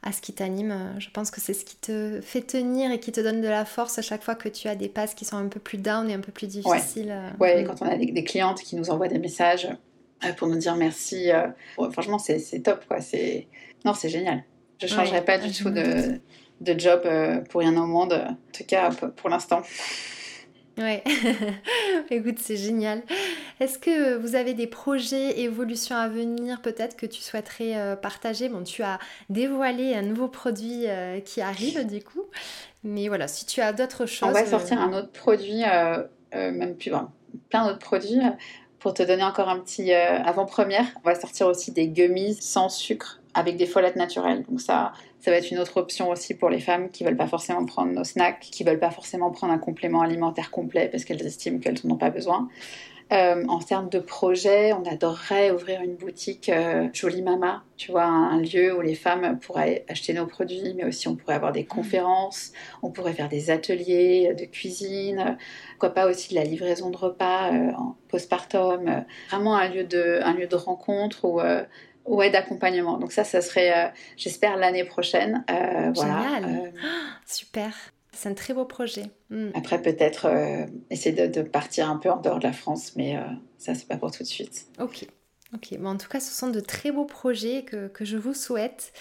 à 0.04 0.12
ce 0.12 0.22
qui 0.22 0.34
t'anime. 0.34 0.96
Je 1.00 1.10
pense 1.10 1.32
que 1.32 1.42
c'est 1.42 1.54
ce 1.54 1.66
qui 1.66 1.76
te 1.76 2.20
fait 2.22 2.42
tenir 2.42 2.92
et 2.92 3.00
qui 3.00 3.12
te 3.12 3.22
donne 3.22 3.42
de 3.42 3.48
la 3.48 3.66
force 3.66 3.98
à 3.98 4.02
chaque 4.02 4.24
fois 4.24 4.36
que 4.36 4.50
tu 4.50 4.68
as 4.68 4.76
des 4.76 4.90
passes 4.90 5.14
qui 5.14 5.26
sont 5.26 5.38
un 5.38 5.48
peu 5.48 5.60
plus 5.60 5.78
down 5.78 6.10
et 6.10 6.14
un 6.14 6.20
peu 6.22 6.32
plus 6.32 6.48
difficiles. 6.48 7.16
Ouais, 7.40 7.58
ouais 7.58 7.64
quand 7.64 7.82
on 7.82 7.90
a 7.90 7.96
des, 7.96 8.12
des, 8.12 8.24
clientes 8.24 8.62
qui 8.62 8.76
nous 8.76 8.90
envoient 8.90 9.08
des 9.08 9.20
messages 9.20 9.70
euh, 10.26 10.34
pour 10.34 10.48
nous 10.48 10.58
dire 10.58 10.76
merci, 10.76 11.32
euh, 11.32 11.48
franchement, 11.92 12.20
c'est, 12.20 12.40
c'est 12.40 12.60
top, 12.60 12.86
quoi. 12.88 13.00
C'est... 13.02 13.48
Non, 13.86 13.94
c'est 13.94 14.10
génial. 14.10 14.44
Je 14.80 14.86
ne 14.86 14.90
changerai 14.90 15.24
pas 15.24 15.38
du 15.38 15.52
tout 15.52 15.70
de, 15.70 16.20
de, 16.62 16.80
job 16.80 17.02
euh, 17.06 17.42
pour 17.42 17.60
rien 17.60 17.76
au 17.76 17.86
monde, 17.86 18.14
en 18.14 18.38
tout 18.54 18.64
cas 18.66 18.90
pour 19.16 19.30
l'instant. 19.30 19.62
Ouais, 20.78 21.04
écoute, 22.10 22.40
c'est 22.40 22.56
génial. 22.56 23.02
Est-ce 23.60 23.78
que 23.78 24.16
vous 24.16 24.36
avez 24.36 24.54
des 24.54 24.68
projets, 24.68 25.42
évolutions 25.42 25.98
à 25.98 26.08
venir 26.08 26.62
peut-être 26.62 26.96
que 26.96 27.06
tu 27.06 27.22
souhaiterais 27.22 27.76
euh, 27.76 27.96
partager? 27.98 28.48
Bon, 28.48 28.64
tu 28.64 28.82
as 28.82 29.00
dévoilé 29.30 29.94
un 29.96 30.04
nouveau 30.04 30.30
produit 30.30 30.88
euh, 30.88 31.20
qui 31.20 31.42
arrive 31.42 31.86
du 31.86 32.02
coup, 32.02 32.24
mais 32.86 33.10
voilà, 33.10 33.28
si 33.28 33.46
tu 33.46 33.60
as 33.60 33.74
d'autres 33.74 34.06
choses. 34.06 34.30
On 34.30 34.32
va 34.32 34.46
sortir 34.46 34.80
un 34.80 34.94
autre 34.94 35.12
produit, 35.12 35.64
même 36.34 36.76
plus, 36.78 36.92
plein 37.50 37.68
d'autres 37.68 37.80
produits. 37.80 38.22
Pour 38.80 38.94
te 38.94 39.04
donner 39.04 39.24
encore 39.24 39.50
un 39.50 39.60
petit 39.60 39.92
avant-première, 39.92 40.86
on 41.04 41.10
va 41.10 41.20
sortir 41.20 41.48
aussi 41.48 41.74
des 41.74 41.90
gummies 41.90 42.36
sans 42.36 42.70
sucre 42.70 43.20
avec 43.34 43.58
des 43.58 43.66
follettes 43.66 43.96
naturelles. 43.96 44.44
Donc 44.50 44.62
ça, 44.62 44.92
ça 45.20 45.32
va 45.32 45.38
être 45.38 45.52
une 45.52 45.60
autre 45.60 45.78
option 45.78 46.10
aussi 46.10 46.34
pour 46.34 46.50
les 46.50 46.60
femmes 46.60 46.90
qui 46.90 47.04
veulent 47.04 47.18
pas 47.18 47.28
forcément 47.28 47.66
prendre 47.66 47.92
nos 47.92 48.04
snacks, 48.04 48.40
qui 48.40 48.64
veulent 48.64 48.80
pas 48.80 48.92
forcément 48.92 49.32
prendre 49.32 49.54
un 49.54 49.60
complément 49.60 50.02
alimentaire 50.02 50.52
complet 50.52 50.90
parce 50.90 51.06
qu'elles 51.06 51.26
estiment 51.26 51.60
qu'elles 51.60 51.80
n'en 51.84 51.96
ont 51.96 51.98
pas 51.98 52.10
besoin. 52.10 52.50
Euh, 53.12 53.44
en 53.48 53.58
termes 53.58 53.90
de 53.90 53.98
projet, 53.98 54.72
on 54.72 54.84
adorerait 54.86 55.50
ouvrir 55.50 55.82
une 55.82 55.96
boutique 55.96 56.48
euh, 56.48 56.90
Jolie 56.94 57.24
Mama, 57.24 57.64
tu 57.76 57.92
vois, 57.92 58.04
un, 58.04 58.40
lieu 58.40 58.78
où 58.78 58.82
les 58.82 58.94
femmes 58.94 59.40
pourraient 59.40 59.84
acheter 59.88 60.14
nos 60.14 60.28
produits, 60.28 60.76
mais 60.76 60.86
aussi 60.86 61.08
on 61.08 61.16
pourrait 61.16 61.34
avoir 61.34 61.52
des 61.52 61.66
conférences, 61.66 62.52
on 62.84 62.92
pourrait 62.92 63.14
faire 63.14 63.28
des 63.28 63.50
ateliers 63.50 64.36
de 64.38 64.46
cuisine, 64.46 65.38
pourquoi 65.72 65.90
pas 65.90 66.08
aussi 66.08 66.30
de 66.30 66.36
la 66.36 66.44
livraison 66.44 66.92
de 66.92 66.98
repas 66.98 67.52
euh, 67.52 67.72
en 67.72 67.96
postpartum, 68.10 69.04
vraiment 69.30 69.56
un 69.56 69.70
lieu 69.70 69.86
de, 69.86 70.20
un 70.22 70.34
lieu 70.36 70.46
de 70.46 70.56
rencontre 70.56 71.26
où 71.26 71.42
Ouais, 72.10 72.32
d'accompagnement. 72.32 72.98
Donc 72.98 73.12
ça, 73.12 73.24
ça 73.24 73.40
serait, 73.40 73.86
euh, 73.86 73.90
j'espère, 74.18 74.58
l'année 74.58 74.84
prochaine. 74.84 75.46
Euh, 75.50 75.94
Génial. 75.94 76.44
Euh, 76.44 76.72
super. 77.28 77.72
C'est 78.12 78.30
un 78.30 78.34
très 78.34 78.56
beau 78.56 78.66
projet. 78.66 79.04
Hmm. 79.30 79.52
Après, 79.54 79.80
peut-être 79.80 80.28
essayer 80.90 81.28
de, 81.28 81.42
partir 81.44 81.90
un 81.90 81.98
peu 81.98 82.10
en 82.10 82.18
dehors 82.18 82.40
de 82.40 82.44
la 82.44 82.52
France, 82.52 82.94
mais 82.96 83.16
ça, 83.60 83.76
c'est 83.76 83.88
pas 83.88 83.98
pour 83.98 84.12
tout 84.12 84.24
de 84.24 84.28
suite. 84.28 84.66
Ok. 84.80 85.06
Ok. 85.54 85.78
en 85.84 85.98
tout 85.98 86.10
cas, 86.10 86.20
ce 86.20 86.34
sont 86.34 86.50
de 86.50 86.60
très 86.60 86.92
beaux 86.92 87.06
projets 87.06 87.64
que, 87.64 87.88
que 87.88 88.06
je 88.06 88.18
vous 88.18 88.34
souhaite. 88.34 88.92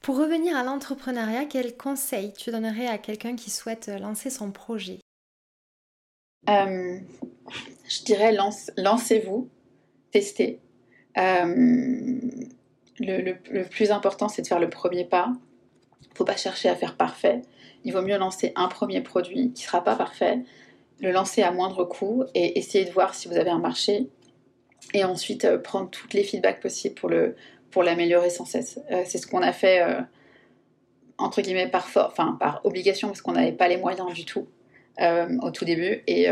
Pour 0.00 0.18
revenir 0.18 0.56
à 0.56 0.64
l'entrepreneuriat, 0.64 1.46
quel 1.46 1.76
conseil 1.76 2.32
tu 2.32 2.50
donnerais 2.50 2.88
à 2.88 2.98
quelqu'un 2.98 3.36
qui 3.36 3.50
souhaite 3.50 3.88
lancer 3.88 4.28
son 4.28 4.50
projet? 4.50 4.98
Je 6.48 8.04
dirais 8.04 8.32
lance, 8.32 8.72
lancez-vous, 8.76 9.48
testez. 10.10 10.60
Euh, 11.18 12.18
le, 12.98 13.62
plus 13.64 13.90
important, 13.90 14.28
c'est 14.28 14.42
de 14.42 14.46
faire 14.46 14.60
le 14.60 14.70
premier 14.70 15.04
pas. 15.04 15.32
Il 16.02 16.10
ne 16.10 16.14
faut 16.14 16.24
pas 16.24 16.36
chercher 16.36 16.68
à 16.68 16.76
faire 16.76 16.96
parfait. 16.96 17.42
Il 17.84 17.92
vaut 17.92 18.02
mieux 18.02 18.18
lancer 18.18 18.52
un 18.54 18.68
premier 18.68 19.00
produit 19.00 19.52
qui 19.52 19.62
ne 19.62 19.66
sera 19.66 19.82
pas 19.82 19.96
parfait, 19.96 20.40
le 21.00 21.10
lancer 21.10 21.42
à 21.42 21.50
moindre 21.50 21.84
coût 21.84 22.24
et 22.34 22.58
essayer 22.58 22.84
de 22.84 22.90
voir 22.90 23.14
si 23.14 23.28
vous 23.28 23.36
avez 23.36 23.50
un 23.50 23.58
marché. 23.58 24.08
Et 24.94 25.04
ensuite, 25.04 25.44
euh, 25.44 25.58
prendre 25.58 25.90
toutes 25.90 26.14
les 26.14 26.22
feedbacks 26.22 26.60
possibles 26.60 26.94
pour, 26.94 27.82
l'améliorer 27.82 28.30
sans 28.30 28.44
cesse. 28.44 28.78
Euh, 28.90 29.02
c'est 29.06 29.18
ce 29.18 29.26
qu'on 29.26 29.42
a 29.42 29.52
fait, 29.52 29.82
entre 31.18 31.40
guillemets, 31.40 31.68
par, 31.68 31.88
enfin, 31.96 32.36
par 32.38 32.60
obligation, 32.64 33.08
parce 33.08 33.22
qu'on 33.22 33.32
n'avait 33.32 33.52
pas 33.52 33.68
les 33.68 33.78
moyens 33.78 34.12
du 34.12 34.24
tout 34.24 34.46
au 34.98 35.50
tout 35.50 35.64
début. 35.64 36.02
Et, 36.06 36.28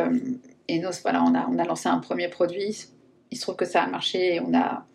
nous, 0.68 0.90
voilà, 1.02 1.24
on 1.24 1.58
a 1.58 1.64
lancé 1.64 1.88
un 1.88 1.98
premier 1.98 2.28
produit 2.28 2.90
il 3.30 3.36
se 3.36 3.42
trouve 3.42 3.56
que 3.56 3.64
ça 3.64 3.82
a 3.82 3.86
marché 3.86 4.36
et 4.36 4.40
on 4.40 4.54
a. 4.54 4.86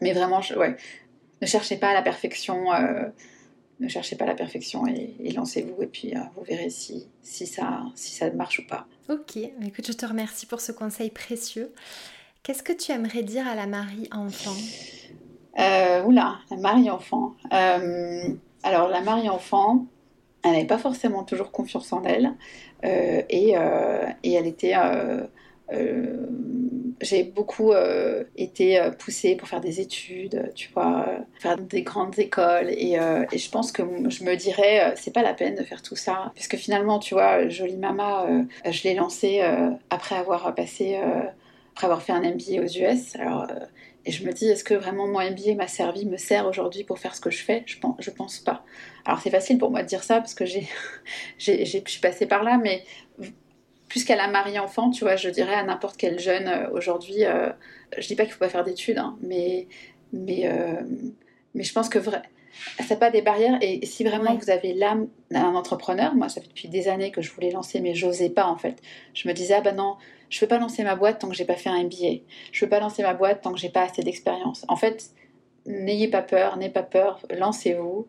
Mais 0.00 0.12
vraiment, 0.12 0.40
je, 0.40 0.54
ouais, 0.54 0.76
ne 1.40 1.46
cherchez 1.46 1.76
pas 1.76 1.92
la 1.92 2.02
perfection. 2.02 2.72
Euh, 2.72 3.08
ne 3.80 3.88
cherchez 3.88 4.14
pas 4.14 4.24
la 4.24 4.36
perfection 4.36 4.86
et, 4.86 5.32
lancez-vous 5.34 5.82
et 5.82 5.88
puis 5.88 6.14
vous 6.36 6.44
verrez 6.44 6.70
si, 6.70 7.08
si, 7.22 7.44
ça, 7.44 7.82
si 7.96 8.12
ça 8.12 8.30
marche 8.30 8.60
ou 8.60 8.66
pas. 8.68 8.86
Ok, 9.08 9.36
écoute, 9.36 9.86
je 9.88 9.92
te 9.92 10.06
remercie 10.06 10.46
pour 10.46 10.60
ce 10.60 10.70
conseil 10.70 11.10
précieux. 11.10 11.72
Qu'est-ce 12.44 12.62
que 12.62 12.72
tu 12.72 12.92
aimerais 12.92 13.24
dire 13.24 13.48
à 13.48 13.56
la 13.56 13.66
Marie 13.66 14.08
enfant 14.12 14.54
Oula, 15.58 16.38
la 16.50 16.56
Marie 16.56 16.88
enfant. 16.88 17.34
alors 17.50 18.88
la 18.88 19.00
Marie 19.00 19.28
enfant, 19.28 19.86
elle 20.44 20.52
n'avait 20.52 20.66
pas 20.66 20.78
forcément 20.78 21.24
toujours 21.24 21.50
confiance 21.50 21.92
en 21.92 22.04
elle 22.04 22.32
et, 22.84 23.56
et, 24.22 24.32
elle 24.32 24.46
était 24.46 24.74
euh, 25.72 26.26
j'ai 27.00 27.24
beaucoup 27.24 27.72
euh, 27.72 28.24
été 28.36 28.80
euh, 28.80 28.90
poussée 28.90 29.36
pour 29.36 29.48
faire 29.48 29.60
des 29.60 29.80
études, 29.80 30.52
tu 30.54 30.70
vois, 30.72 31.06
faire 31.38 31.56
des 31.58 31.82
grandes 31.82 32.18
écoles. 32.18 32.70
Et, 32.70 32.94
et 33.32 33.38
je 33.38 33.50
pense 33.50 33.72
que 33.72 33.82
je 34.08 34.24
me 34.24 34.36
dirais, 34.36 34.94
c'est 34.96 35.12
pas 35.12 35.22
la 35.22 35.34
peine 35.34 35.54
de 35.54 35.62
faire 35.62 35.82
tout 35.82 35.96
ça. 35.96 36.32
Parce 36.34 36.48
que 36.48 36.56
finalement, 36.56 36.98
tu 36.98 37.14
vois, 37.14 37.48
Jolie 37.48 37.76
Mama, 37.76 38.26
je 38.68 38.82
l'ai 38.84 38.94
lancée 38.94 39.42
après 39.90 40.16
avoir 40.16 40.54
passé, 40.54 40.96
après 41.74 41.86
avoir 41.86 42.02
fait 42.02 42.12
un 42.12 42.20
MBA 42.20 42.62
aux 42.62 42.68
US. 42.68 43.16
Alors, 43.16 43.46
et 44.06 44.12
je 44.12 44.24
me 44.26 44.32
dis, 44.32 44.46
est-ce 44.46 44.64
que 44.64 44.74
vraiment 44.74 45.06
mon 45.06 45.20
MBA 45.20 45.54
m'a 45.56 45.66
servi, 45.66 46.04
me 46.04 46.18
sert 46.18 46.46
aujourd'hui 46.46 46.84
pour 46.84 46.98
faire 46.98 47.14
ce 47.14 47.20
que 47.20 47.30
je 47.30 47.42
fais? 47.42 47.62
Je 47.66 47.78
pense, 47.78 47.96
je 47.98 48.10
pense 48.10 48.38
pas. 48.38 48.64
Alors 49.06 49.20
c'est 49.20 49.30
facile 49.30 49.58
pour 49.58 49.70
moi 49.70 49.82
de 49.82 49.88
dire 49.88 50.02
ça 50.02 50.16
parce 50.16 50.34
que 50.34 50.44
j'ai, 50.44 50.68
je 51.38 51.64
suis 51.64 52.00
passée 52.00 52.26
par 52.26 52.42
là, 52.42 52.58
mais 52.62 52.84
plus 53.88 54.04
qu'à 54.04 54.16
la 54.16 54.28
Marie 54.28 54.58
enfant, 54.58 54.90
tu 54.90 55.04
vois, 55.04 55.16
je 55.16 55.28
dirais 55.28 55.54
à 55.54 55.62
n'importe 55.62 55.96
quel 55.96 56.18
jeune 56.18 56.48
euh, 56.48 56.70
aujourd'hui, 56.72 57.24
euh, 57.24 57.50
je 57.98 58.06
dis 58.06 58.16
pas 58.16 58.24
qu'il 58.24 58.32
faut 58.32 58.38
pas 58.38 58.48
faire 58.48 58.64
d'études, 58.64 58.98
hein, 58.98 59.16
mais, 59.20 59.68
mais, 60.12 60.46
euh, 60.46 60.82
mais 61.54 61.62
je 61.62 61.72
pense 61.72 61.88
que 61.88 61.98
ça 62.00 62.96
pas 62.96 63.10
des 63.10 63.22
barrières. 63.22 63.58
Et, 63.60 63.84
si 63.84 64.04
vraiment 64.04 64.34
vous 64.36 64.50
avez 64.50 64.72
l'âme 64.74 65.08
d'un 65.30 65.54
entrepreneur, 65.54 66.14
moi 66.14 66.28
ça 66.28 66.40
fait 66.40 66.48
depuis 66.48 66.68
des 66.68 66.88
années 66.88 67.10
que 67.10 67.20
je 67.20 67.30
voulais 67.32 67.50
lancer, 67.50 67.80
mais 67.80 67.94
j'osais 67.94 68.30
pas 68.30 68.46
en 68.46 68.56
fait. 68.56 68.80
Je 69.12 69.28
me 69.28 69.34
disais, 69.34 69.54
ah 69.54 69.60
ben 69.60 69.76
non, 69.76 69.96
je 70.30 70.40
veux 70.40 70.48
pas 70.48 70.58
lancer 70.58 70.82
ma 70.82 70.96
boîte 70.96 71.20
tant 71.20 71.28
que 71.28 71.34
j'ai 71.34 71.44
pas 71.44 71.56
fait 71.56 71.70
un 71.70 71.84
MBA. 71.84 72.22
Je 72.52 72.64
veux 72.64 72.68
pas 72.68 72.80
lancer 72.80 73.02
ma 73.02 73.14
boîte 73.14 73.42
tant 73.42 73.52
que 73.52 73.58
j'ai 73.58 73.70
pas 73.70 73.82
assez 73.82 74.02
d'expérience. 74.02 74.64
En 74.68 74.76
fait, 74.76 75.10
n'ayez 75.66 76.08
pas 76.08 76.22
peur, 76.22 76.56
n'ayez 76.56 76.72
pas 76.72 76.82
peur, 76.82 77.20
lancez-vous. 77.30 78.06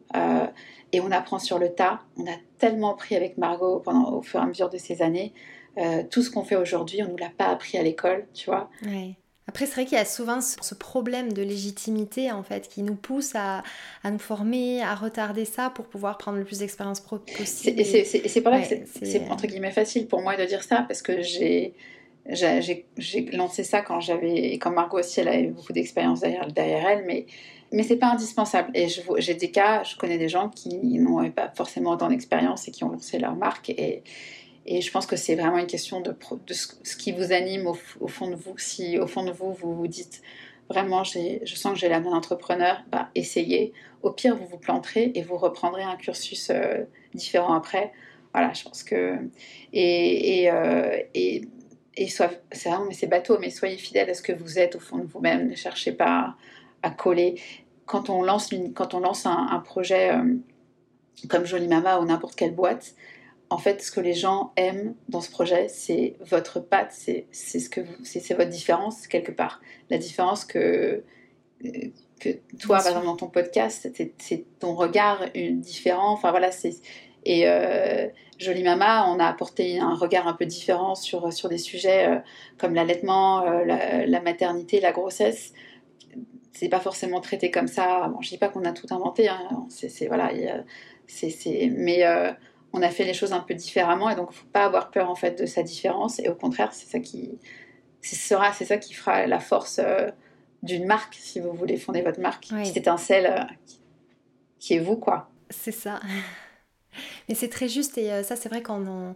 et 0.93 1.01
on 1.01 1.11
apprend 1.11 1.39
sur 1.39 1.59
le 1.59 1.73
tas. 1.73 2.01
On 2.17 2.25
a 2.25 2.35
tellement 2.59 2.93
appris 2.93 3.15
avec 3.15 3.37
Margot 3.37 3.79
pendant, 3.79 4.13
au 4.13 4.21
fur 4.21 4.39
et 4.39 4.43
à 4.43 4.45
mesure 4.45 4.69
de 4.69 4.77
ces 4.77 5.01
années. 5.01 5.33
Euh, 5.77 6.03
tout 6.09 6.21
ce 6.21 6.29
qu'on 6.29 6.43
fait 6.43 6.55
aujourd'hui, 6.55 7.01
on 7.01 7.05
ne 7.05 7.11
nous 7.11 7.17
l'a 7.17 7.31
pas 7.37 7.47
appris 7.47 7.77
à 7.77 7.83
l'école, 7.83 8.27
tu 8.33 8.45
vois. 8.45 8.69
Après, 9.47 9.65
c'est 9.65 9.73
vrai 9.73 9.85
qu'il 9.85 9.97
y 9.97 10.01
a 10.01 10.05
souvent 10.05 10.41
ce 10.41 10.73
problème 10.75 11.33
de 11.33 11.41
légitimité, 11.41 12.31
en 12.31 12.43
fait, 12.43 12.67
qui 12.67 12.81
nous 12.81 12.95
pousse 12.95 13.35
à, 13.35 13.63
à 14.03 14.11
nous 14.11 14.19
former, 14.19 14.81
à 14.81 14.95
retarder 14.95 15.45
ça 15.45 15.69
pour 15.69 15.85
pouvoir 15.85 16.17
prendre 16.17 16.37
le 16.37 16.45
plus 16.45 16.59
d'expérience 16.59 16.99
possible. 16.99 17.79
Et 17.79 17.83
c'est 17.83 18.43
là 18.43 18.61
que 18.61 18.75
c'est, 18.85 19.29
entre 19.29 19.47
guillemets, 19.47 19.71
facile 19.71 20.07
pour 20.07 20.21
moi 20.21 20.35
de 20.35 20.45
dire 20.45 20.63
ça, 20.63 20.83
parce 20.87 21.01
que 21.01 21.21
j'ai... 21.21 21.73
J'ai 22.27 23.29
lancé 23.33 23.63
ça 23.63 23.83
quand 23.83 23.99
j'avais, 23.99 24.53
quand 24.53 24.71
Margot 24.71 24.97
aussi, 24.97 25.19
elle 25.19 25.27
avait 25.27 25.43
beaucoup 25.43 25.73
d'expérience 25.73 26.21
derrière, 26.21 26.47
derrière 26.47 26.87
elle, 26.87 27.05
mais 27.05 27.27
mais 27.71 27.83
c'est 27.83 27.97
pas 27.97 28.07
indispensable. 28.07 28.71
Et 28.73 28.87
j'ai 29.17 29.35
des 29.35 29.51
cas, 29.51 29.83
je 29.83 29.95
connais 29.95 30.17
des 30.17 30.27
gens 30.27 30.49
qui 30.49 30.97
n'ont 30.97 31.29
pas 31.29 31.51
forcément 31.55 31.91
autant 31.91 32.07
d'expérience 32.07 32.67
et 32.67 32.71
qui 32.71 32.83
ont 32.83 32.89
lancé 32.89 33.19
leur 33.19 33.35
marque 33.35 33.69
et, 33.69 34.01
et 34.65 34.81
je 34.81 34.91
pense 34.91 35.05
que 35.05 35.15
c'est 35.15 35.35
vraiment 35.35 35.59
une 35.59 35.67
question 35.67 36.01
de, 36.01 36.11
de, 36.11 36.53
ce 36.53 36.95
qui 36.95 37.11
vous 37.11 37.31
anime 37.31 37.67
au, 37.67 38.07
fond 38.07 38.29
de 38.29 38.35
vous. 38.35 38.57
Si 38.57 38.97
au 38.97 39.05
fond 39.05 39.23
de 39.23 39.31
vous, 39.31 39.53
vous 39.53 39.75
vous 39.75 39.87
dites 39.87 40.21
vraiment, 40.69 41.03
je 41.03 41.55
sens 41.55 41.73
que 41.73 41.79
j'ai 41.79 41.89
la 41.89 41.99
main 41.99 42.11
d'entrepreneur, 42.11 42.83
bah, 42.91 43.09
essayez. 43.13 43.73
Au 44.01 44.11
pire, 44.11 44.35
vous 44.35 44.47
vous 44.47 44.57
planterez 44.57 45.11
et 45.13 45.21
vous 45.21 45.37
reprendrez 45.37 45.83
un 45.83 45.95
cursus 45.95 46.49
euh, 46.49 46.83
différent 47.13 47.53
après. 47.53 47.93
Voilà, 48.33 48.53
je 48.53 48.63
pense 48.63 48.83
que. 48.83 49.17
Et, 49.71 50.41
et, 50.41 50.51
euh, 50.51 50.99
et, 51.13 51.41
et 51.95 52.07
c'est 52.07 52.27
vraiment, 52.65 52.85
mais 52.85 52.93
c'est 52.93 53.07
bateau, 53.07 53.37
mais 53.39 53.51
soyez 53.51 53.77
fidèle 53.77 54.09
à 54.09 54.13
ce 54.13 54.21
que 54.21 54.33
vous 54.33 54.57
êtes 54.57 54.75
au 54.75 54.79
fond 54.79 54.97
de 54.97 55.05
vous-même. 55.05 55.47
Ne 55.47 55.55
cherchez 55.55 55.91
pas 55.91 56.35
à, 56.81 56.89
coller. 56.89 57.39
Quand 57.85 58.09
on 58.09 58.23
lance, 58.23 58.51
une, 58.51 58.73
quand 58.73 58.95
on 58.95 58.99
lance 58.99 59.27
un, 59.27 59.61
projet 59.63 60.11
euh, 60.11 60.35
comme 61.29 61.45
Jolie 61.45 61.67
Mama 61.67 61.99
ou 61.99 62.05
n'importe 62.05 62.35
quelle 62.35 62.53
boîte, 62.53 62.95
en 63.55 63.57
fait, 63.57 63.81
ce 63.81 63.89
que 63.89 64.01
les 64.01 64.13
gens 64.13 64.51
aiment 64.57 64.95
dans 65.07 65.21
ce 65.21 65.31
projet, 65.31 65.69
c'est 65.69 66.17
votre 66.19 66.59
patte, 66.59 66.91
c'est 66.91 67.25
ce 67.31 67.69
que 67.69 67.79
c'est 68.03 68.33
votre 68.33 68.49
différence 68.49 69.07
quelque 69.07 69.31
part. 69.31 69.61
La 69.89 69.97
différence 69.97 70.43
que 70.43 71.05
que 72.19 72.29
toi, 72.59 72.79
par 72.79 72.87
exemple, 72.87 73.05
dans 73.05 73.15
ton 73.15 73.29
podcast, 73.29 73.89
c'est 74.17 74.45
ton 74.59 74.75
regard 74.75 75.23
différent. 75.33 76.11
Enfin 76.11 76.31
voilà, 76.31 76.51
c'est 76.51 76.81
et 77.23 77.47
euh, 77.47 78.09
Jolie 78.39 78.63
Mama, 78.63 79.07
on 79.07 79.19
a 79.19 79.25
apporté 79.25 79.79
un 79.79 79.95
regard 79.95 80.27
un 80.27 80.33
peu 80.33 80.45
différent 80.45 80.93
sur 80.93 81.31
sur 81.31 81.47
des 81.47 81.57
sujets 81.57 82.09
euh, 82.09 82.19
comme 82.57 82.73
l'allaitement, 82.73 83.45
euh, 83.45 83.63
la, 83.63 84.19
maternité, 84.19 84.81
la 84.81 84.91
grossesse. 84.91 85.53
C'est 86.51 86.67
pas 86.67 86.81
forcément 86.81 87.21
traité 87.21 87.51
comme 87.51 87.69
ça. 87.69 88.09
Bon, 88.09 88.19
je 88.19 88.27
dis 88.27 88.37
pas 88.37 88.49
qu'on 88.49 88.65
a 88.65 88.73
tout 88.73 88.87
inventé. 88.93 89.29
Hein. 89.29 89.65
c'est 89.69 90.07
voilà, 90.07 90.29
c'est 91.07 91.71
mais 91.73 92.03
on 92.75 92.81
a 92.81 92.89
fait 92.89 93.05
les 93.05 93.13
choses 93.13 93.31
un 93.31 93.39
peu 93.39 93.53
différemment 93.53 94.09
et 94.09 94.15
donc 94.15 94.29
il 94.31 94.35
faut 94.35 94.47
pas 94.47 94.65
avoir 94.65 94.91
peur 94.91 95.09
en 95.09 95.15
fait 95.15 95.39
de 95.39 95.45
sa 95.45 95.63
différence 95.63 96.19
et 96.19 96.27
au 96.27 96.35
contraire 96.35 96.73
c'est 96.73 96.87
ça 96.87 96.99
qui 96.99 97.39
sera 98.01 98.51
c'est 98.53 98.65
ça 98.65 98.77
qui 98.77 98.93
fera 98.93 99.25
la 99.25 99.39
force 99.39 99.79
euh, 99.79 100.09
d'une 100.61 100.85
marque 100.85 101.15
si 101.15 101.39
vous 101.39 101.53
voulez 101.53 101.77
fonder 101.77 102.01
votre 102.01 102.19
marque 102.19 102.47
oui. 102.51 102.65
cette 102.65 102.77
étincelle 102.77 103.25
euh, 103.25 103.43
qui 104.59 104.73
est 104.73 104.79
vous 104.79 104.97
quoi 104.97 105.29
c'est 105.49 105.71
ça 105.71 106.01
mais 107.29 107.35
c'est 107.35 107.49
très 107.49 107.69
juste 107.69 107.97
et 107.97 108.11
euh, 108.11 108.23
ça 108.23 108.35
c'est 108.35 108.49
vrai 108.49 108.61
qu'on 108.61 108.85
euh, 108.85 109.13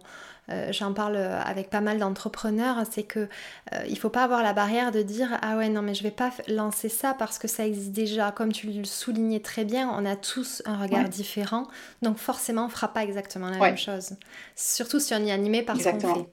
j'en 0.70 0.92
parle 0.92 1.16
avec 1.16 1.70
pas 1.70 1.80
mal 1.80 1.98
d'entrepreneurs, 1.98 2.78
c'est 2.90 3.02
que 3.02 3.20
euh, 3.20 3.84
il 3.88 3.98
faut 3.98 4.10
pas 4.10 4.24
avoir 4.24 4.42
la 4.42 4.52
barrière 4.52 4.92
de 4.92 5.02
dire 5.02 5.38
ah 5.42 5.56
ouais 5.56 5.68
non 5.68 5.82
mais 5.82 5.94
je 5.94 6.02
vais 6.02 6.10
pas 6.10 6.30
lancer 6.48 6.88
ça 6.88 7.14
parce 7.14 7.38
que 7.38 7.48
ça 7.48 7.66
existe 7.66 7.92
déjà. 7.92 8.32
Comme 8.32 8.52
tu 8.52 8.66
le 8.68 8.84
soulignais 8.84 9.40
très 9.40 9.64
bien, 9.64 9.90
on 9.90 10.04
a 10.04 10.16
tous 10.16 10.62
un 10.66 10.80
regard 10.80 11.08
différent, 11.08 11.66
donc 12.02 12.18
forcément 12.18 12.66
on 12.66 12.68
fera 12.68 12.88
pas 12.92 13.02
exactement 13.02 13.50
la 13.50 13.58
même 13.58 13.78
chose. 13.78 14.16
Surtout 14.54 15.00
si 15.00 15.14
on 15.14 15.18
y 15.18 15.30
est 15.30 15.32
animé 15.32 15.62
par 15.62 15.76
ce 15.76 15.88
qu'on 15.88 16.14
fait. 16.14 16.26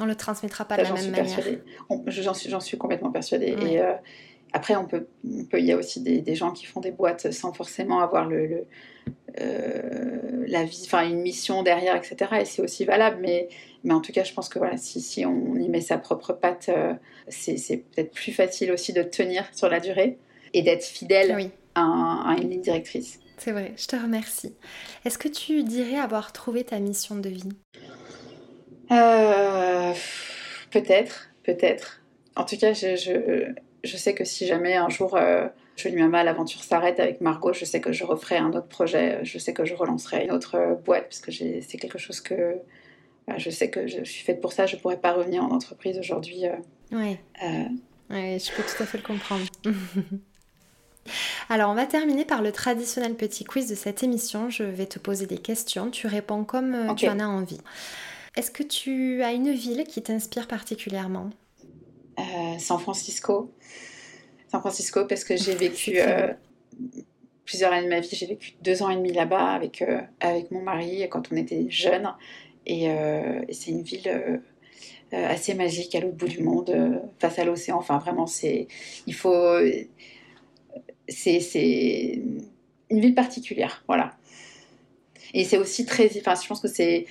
On 0.00 0.06
le 0.06 0.14
transmettra 0.14 0.64
pas 0.64 0.76
de 0.76 0.82
la 0.82 0.92
même 0.92 1.10
manière. 1.10 1.40
J'en 2.06 2.34
suis, 2.34 2.52
suis, 2.60 2.78
complètement 2.78 3.10
persuadée. 3.10 3.56
Et 3.60 3.80
euh, 3.80 3.94
après, 4.52 4.76
on 4.76 4.86
peut, 4.86 5.08
peut, 5.50 5.58
il 5.58 5.64
y 5.64 5.72
a 5.72 5.76
aussi 5.76 6.00
des, 6.00 6.20
des, 6.20 6.36
gens 6.36 6.52
qui 6.52 6.66
font 6.66 6.78
des 6.80 6.92
boîtes 6.92 7.32
sans 7.32 7.52
forcément 7.52 7.98
avoir 7.98 8.24
le 8.24 8.38
euh, 8.38 9.27
la 9.38 10.64
vie, 10.64 10.82
enfin 10.84 11.08
une 11.08 11.20
mission 11.20 11.62
derrière, 11.62 11.96
etc. 11.96 12.16
Et 12.40 12.44
c'est 12.44 12.62
aussi 12.62 12.84
valable, 12.84 13.18
mais, 13.20 13.48
mais 13.84 13.94
en 13.94 14.00
tout 14.00 14.12
cas, 14.12 14.24
je 14.24 14.32
pense 14.32 14.48
que 14.48 14.58
voilà, 14.58 14.76
si, 14.76 15.00
si 15.00 15.24
on 15.24 15.54
y 15.56 15.68
met 15.68 15.80
sa 15.80 15.98
propre 15.98 16.32
patte, 16.32 16.68
euh, 16.68 16.94
c'est 17.28 17.84
peut-être 17.90 18.12
plus 18.12 18.32
facile 18.32 18.72
aussi 18.72 18.92
de 18.92 19.02
tenir 19.02 19.44
sur 19.52 19.68
la 19.68 19.80
durée 19.80 20.18
et 20.54 20.62
d'être 20.62 20.84
fidèle 20.84 21.50
à, 21.74 22.36
une 22.40 22.50
ligne 22.50 22.62
directrice. 22.62 23.20
C'est 23.36 23.52
vrai, 23.52 23.72
je 23.76 23.86
te 23.86 23.94
remercie. 23.94 24.54
Est-ce 25.04 25.18
que 25.18 25.28
tu 25.28 25.62
dirais 25.62 25.98
avoir 25.98 26.32
trouvé 26.32 26.64
ta 26.64 26.80
mission 26.80 27.16
de 27.16 27.28
vie? 27.28 27.48
Euh, 28.90 29.92
Peut-être, 30.70 31.30
peut-être. 31.44 32.02
En 32.36 32.44
tout 32.44 32.56
cas, 32.56 32.72
je, 32.72 32.96
je, 32.96 33.52
je, 33.84 33.96
sais 33.96 34.14
que 34.14 34.24
si 34.24 34.46
jamais 34.46 34.74
un 34.74 34.88
jour 34.88 35.16
je 35.78 35.88
lui 35.88 36.02
Mama, 36.02 36.24
l'aventure 36.24 36.62
s'arrête 36.62 36.98
avec 36.98 37.20
Margot, 37.20 37.52
je 37.52 37.64
sais 37.64 37.80
que 37.80 37.92
je 37.92 38.04
referai 38.04 38.36
un 38.36 38.52
autre 38.52 38.66
projet, 38.66 39.20
je 39.24 39.38
sais 39.38 39.52
que 39.52 39.64
je 39.64 39.74
relancerai 39.74 40.24
une 40.24 40.32
autre 40.32 40.56
euh, 40.56 40.74
boîte, 40.74 41.04
parce 41.04 41.20
que 41.20 41.30
c'est 41.30 41.78
quelque 41.78 41.98
chose 41.98 42.20
que 42.20 42.56
je 43.36 43.50
sais 43.50 43.70
que 43.70 43.86
je, 43.86 44.02
suis 44.04 44.24
faite 44.24 44.40
pour 44.40 44.52
ça, 44.52 44.66
je 44.66 44.76
ne 44.76 44.80
pourrais 44.80 44.96
pas 44.96 45.12
revenir 45.12 45.44
en 45.44 45.50
entreprise 45.50 45.98
aujourd'hui. 45.98 46.46
Euh, 46.46 46.56
oui. 46.92 47.18
Euh, 47.42 47.68
je 48.10 48.56
peux 48.56 48.62
tout 48.62 48.82
à 48.82 48.86
fait 48.86 48.98
le 48.98 49.04
comprendre. 49.04 49.44
Alors, 51.48 51.70
on 51.70 51.74
va 51.74 51.86
terminer 51.86 52.24
par 52.24 52.42
le 52.42 52.52
traditionnel 52.52 53.14
petit 53.14 53.44
quiz 53.44 53.68
de 53.68 53.74
cette 53.74 54.02
émission. 54.02 54.50
Je 54.50 54.64
vais 54.64 54.86
te 54.86 54.98
poser 54.98 55.26
des 55.26 55.38
questions. 55.38 55.90
Tu 55.90 56.06
réponds 56.06 56.44
comme 56.44 56.94
tu 56.96 57.08
en 57.08 57.18
as 57.18 57.26
envie. 57.26 57.60
Est-ce 58.36 58.50
que 58.50 58.62
tu 58.62 59.22
as 59.22 59.32
une 59.32 59.52
ville 59.52 59.84
qui 59.84 60.02
t'inspire 60.02 60.46
particulièrement? 60.46 61.30
San 62.58 62.78
Francisco. 62.78 63.52
San 64.50 64.60
Francisco 64.60 65.04
parce 65.04 65.24
que 65.24 65.36
j'ai 65.36 65.54
vécu 65.54 66.00
euh, 66.00 66.32
plusieurs 67.44 67.72
années 67.72 67.84
de 67.84 67.90
ma 67.90 68.00
vie. 68.00 68.08
J'ai 68.10 68.26
vécu 68.26 68.54
deux 68.62 68.82
ans 68.82 68.90
et 68.90 68.96
demi 68.96 69.12
là-bas 69.12 69.48
avec, 69.48 69.82
euh, 69.82 70.00
avec 70.20 70.50
mon 70.50 70.62
mari 70.62 71.06
quand 71.10 71.30
on 71.32 71.36
était 71.36 71.66
jeunes. 71.68 72.12
Et, 72.66 72.90
euh, 72.90 73.42
c'est 73.50 73.70
une 73.70 73.82
ville 73.82 74.40
assez 75.12 75.54
magique 75.54 75.94
à 75.94 76.00
l'autre 76.00 76.16
bout 76.16 76.28
du 76.28 76.42
monde, 76.42 77.00
face 77.18 77.38
à 77.38 77.44
l'océan. 77.44 77.78
Enfin, 77.78 77.98
vraiment, 77.98 78.26
c'est. 78.26 78.68
Il 79.06 79.14
faut. 79.14 79.58
C'est 81.08 82.20
une 82.90 83.00
ville 83.00 83.14
particulière, 83.14 83.82
voilà. 83.86 84.16
Et 85.32 85.44
c'est 85.44 85.56
aussi 85.56 85.86
très. 85.86 86.10
Enfin, 86.18 86.34
je 86.40 86.46
pense 86.46 86.60
que 86.60 86.68
c'est 86.68 87.06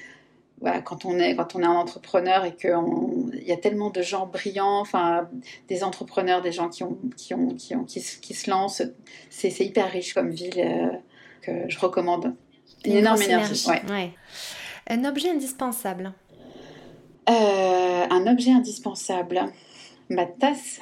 quand 0.84 1.06
on 1.06 1.20
est 1.20 1.36
quand 1.36 1.56
on 1.56 1.62
est 1.62 1.66
un 1.66 1.76
entrepreneur 1.76 2.46
et 2.46 2.56
qu'il 2.56 3.46
y 3.46 3.52
a 3.52 3.58
tellement 3.58 3.90
de 3.90 4.02
gens 4.02 4.26
brillants, 4.26 4.80
enfin 4.80 5.30
des 5.68 5.84
entrepreneurs, 5.84 6.42
des 6.42 6.52
gens 6.52 6.70
qui 6.70 6.84
ont 6.84 6.98
qui 7.16 7.34
ont 7.34 7.50
qui, 7.50 7.76
ont, 7.76 7.84
qui, 7.84 8.02
se 8.02 8.50
lancent, 8.50 8.84
c'est 9.30 9.60
hyper 9.60 9.92
riche 9.92 10.14
comme 10.14 10.32
ville. 10.32 10.54
Euh, 10.58 10.98
que 11.42 11.70
je 11.70 11.80
recommande. 11.80 12.36
Une, 12.86 12.94
énorme 12.94 13.22
énergie. 13.22 13.68
Ouais. 13.70 14.12
Un 14.88 15.06
objet 15.06 15.30
indispensable. 15.30 16.14
un 17.28 18.28
objet 18.28 18.52
indispensable. 18.52 19.42
Ma 20.10 20.26
tasse. 20.26 20.82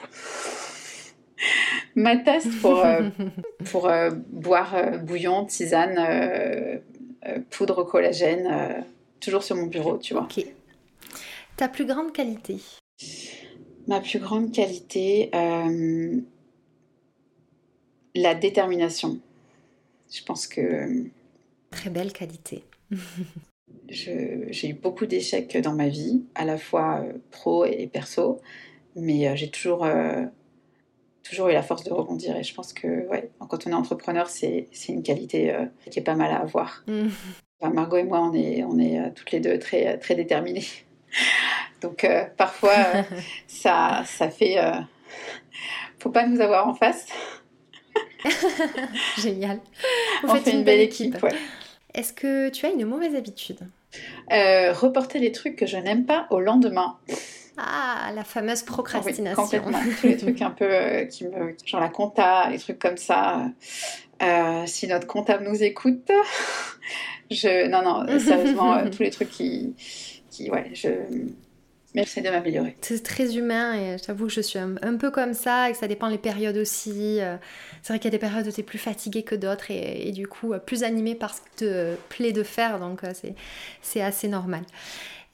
Ma 1.95 2.17
tasse 2.17 2.47
pour, 2.61 2.83
pour 3.71 3.91
boire 4.29 4.75
bouillon, 5.03 5.45
tisane, 5.45 6.81
poudre 7.49 7.83
collagène, 7.83 8.85
toujours 9.19 9.43
sur 9.43 9.55
mon 9.55 9.67
bureau, 9.67 9.97
tu 9.97 10.13
vois. 10.13 10.23
Ok. 10.23 10.45
Ta 11.57 11.69
plus 11.69 11.85
grande 11.85 12.11
qualité 12.11 12.57
Ma 13.87 14.01
plus 14.01 14.19
grande 14.19 14.51
qualité, 14.51 15.29
euh, 15.35 16.19
la 18.15 18.35
détermination. 18.35 19.19
Je 20.11 20.23
pense 20.23 20.47
que... 20.47 21.05
Très 21.71 21.89
belle 21.89 22.11
qualité. 22.11 22.63
j'ai 23.89 24.69
eu 24.69 24.73
beaucoup 24.73 25.05
d'échecs 25.05 25.55
dans 25.57 25.73
ma 25.73 25.87
vie, 25.87 26.25
à 26.33 26.45
la 26.45 26.57
fois 26.57 27.03
euh, 27.03 27.13
pro 27.31 27.65
et 27.65 27.87
perso, 27.87 28.41
mais 28.95 29.27
euh, 29.27 29.35
j'ai 29.35 29.49
toujours, 29.49 29.87
toujours 31.23 31.49
eu 31.49 31.53
la 31.53 31.63
force 31.63 31.83
de 31.83 31.93
rebondir. 31.93 32.35
Et 32.35 32.43
je 32.43 32.53
pense 32.55 32.73
que 32.73 33.07
ouais, 33.07 33.29
quand 33.39 33.67
on 33.67 33.69
est 33.69 33.73
entrepreneur, 33.73 34.27
c'est 34.29 34.67
une 34.89 35.03
qualité 35.03 35.55
qui 35.91 35.99
est 35.99 36.03
pas 36.03 36.15
mal 36.15 36.31
à 36.31 36.39
avoir. 36.39 36.83
Margot 37.69 37.97
et 37.97 38.03
moi, 38.03 38.21
on 38.21 38.33
est, 38.33 38.63
on 38.63 38.79
est 38.79 39.11
toutes 39.15 39.31
les 39.31 39.39
deux 39.39 39.59
très, 39.59 39.97
très 39.97 40.15
déterminées. 40.15 40.65
Donc 41.81 42.03
euh, 42.03 42.25
parfois, 42.37 42.73
euh, 42.95 43.03
ça, 43.47 44.03
ça 44.05 44.29
fait... 44.29 44.57
Euh, 44.57 44.73
faut 45.99 46.09
pas 46.09 46.27
nous 46.27 46.41
avoir 46.41 46.67
en 46.67 46.73
face. 46.73 47.07
Génial. 49.17 49.59
Vous 50.23 50.29
On 50.29 50.35
fait 50.35 50.51
une, 50.51 50.63
belle 50.63 50.81
équipe. 50.81 51.17
Est-ce 51.93 52.13
que 52.13 52.49
tu 52.49 52.65
as 52.65 52.69
une 52.69 52.85
mauvaise 52.85 53.15
habitude? 53.15 53.59
Reporter 54.29 55.19
les 55.19 55.31
trucs 55.31 55.55
que 55.55 55.65
je 55.65 55.77
n'aime 55.77 56.05
pas 56.05 56.27
au 56.29 56.39
lendemain. 56.39 56.97
Ah, 57.57 58.11
la 58.13 58.23
fameuse 58.23 58.63
procrastination. 58.63 59.43
complètement. 59.43 59.79
Tous 60.01 60.07
les 60.07 60.17
trucs 60.17 60.41
un 60.41 60.51
peu 60.51 61.07
qui 61.09 61.25
me. 61.25 61.55
Genre 61.65 61.79
la 61.79 61.89
compta, 61.89 62.49
les 62.49 62.59
trucs 62.59 62.79
comme 62.79 62.97
ça. 62.97 63.49
Si 64.65 64.87
notre 64.87 65.07
comptable 65.07 65.45
nous 65.47 65.63
écoute, 65.63 66.11
je. 67.31 67.67
Non, 67.67 67.81
non, 67.81 68.19
sérieusement, 68.19 68.89
tous 68.89 69.03
les 69.03 69.11
trucs 69.11 69.29
qui. 69.29 69.75
qui 70.29 70.49
ouais, 70.49 70.71
je 70.73 70.89
mais 71.95 72.03
j'essaie 72.03 72.21
de 72.21 72.29
m'améliorer. 72.29 72.75
C'est 72.81 73.01
très 73.01 73.37
humain 73.37 73.73
et 73.73 73.95
j'avoue 74.05 74.27
que 74.27 74.33
je 74.33 74.41
suis 74.41 74.59
un, 74.59 74.97
peu 74.97 75.11
comme 75.11 75.33
ça 75.33 75.69
et 75.69 75.71
que 75.71 75.77
ça 75.77 75.87
dépend 75.87 76.09
les 76.09 76.17
périodes 76.17 76.57
aussi. 76.57 77.21
Euh, 77.21 77.37
c'est 77.81 77.93
vrai 77.93 77.99
qu'il 77.99 78.11
y 78.11 78.13
a 78.13 78.17
des 78.17 78.19
périodes 78.19 78.45
où 78.45 78.51
tu 78.51 78.59
es 78.59 78.63
plus 78.63 78.77
fatigué 78.77 79.23
que 79.23 79.33
d'autres 79.33 79.71
et, 79.71 80.11
du 80.11 80.27
coup 80.27 80.53
euh, 80.53 80.59
plus 80.59 80.83
animé 80.83 81.15
par 81.15 81.33
ce 81.33 81.41
que 81.41 81.55
te 81.55 81.95
plaît 82.09 82.33
de 82.33 82.43
faire, 82.43 82.79
donc 82.79 83.05
euh, 83.05 83.13
c'est 83.81 84.01
assez 84.01 84.27
normal. 84.27 84.63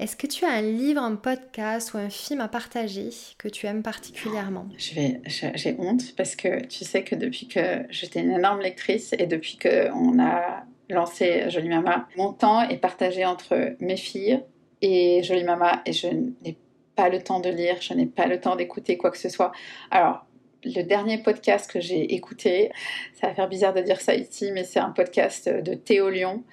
Est-ce 0.02 0.16
que 0.16 0.26
tu 0.26 0.46
as 0.46 0.50
un 0.50 0.64
livre, 0.64 1.00
un 1.00 1.16
podcast 1.16 1.94
ou 1.94 1.98
un 2.00 2.10
film 2.10 2.42
à 2.42 2.48
partager 2.48 3.10
que 3.38 3.48
tu 3.48 3.68
aimes 3.68 3.84
particulièrement? 3.84 4.66
J'ai 4.76 5.76
honte 5.78 6.16
parce 6.18 6.36
que 6.36 6.66
tu 6.66 6.84
sais 6.84 7.04
que 7.04 7.14
depuis 7.14 7.48
que 7.48 7.86
j'étais 7.92 8.22
une 8.22 8.32
énorme 8.32 8.62
lectrice 8.62 9.14
et 9.20 9.28
depuis 9.28 9.60
qu'on 9.60 10.20
a 10.20 10.64
lancé 10.90 11.52
Jolie 11.52 11.70
Mama, 11.70 12.08
mon 12.18 12.34
temps 12.34 12.68
est 12.68 12.80
partagé 12.80 13.26
entre 13.26 13.76
mes 13.80 13.96
filles, 13.96 14.42
et 14.82 15.22
Jolie 15.22 15.44
Mama, 15.44 15.84
et 15.86 15.94
je 15.94 16.08
n'ai 16.08 16.58
pas 16.96 17.10
le 17.10 17.22
temps 17.22 17.40
de 17.40 17.50
lire, 17.52 17.78
je 17.80 17.94
n'ai 17.94 18.08
pas 18.08 18.26
le 18.26 18.40
temps 18.40 18.56
d'écouter 18.56 18.98
quoi 18.98 19.12
que 19.12 19.20
ce 19.20 19.30
soit. 19.30 19.52
Alors, 19.92 20.26
le 20.64 20.82
dernier 20.82 21.20
podcast 21.20 21.70
que 21.72 21.80
j'ai 21.80 22.16
écouté, 22.16 22.72
ça 23.14 23.28
va 23.28 23.36
faire 23.36 23.48
bizarre 23.48 23.74
de 23.76 23.82
dire 23.82 24.02
ça 24.02 24.16
ici, 24.16 24.52
mais 24.52 24.64
c'est 24.64 24.80
un 24.80 24.90
podcast 24.90 25.48
de 25.48 25.76
Théo 25.76 26.10
Lyon, 26.10 26.44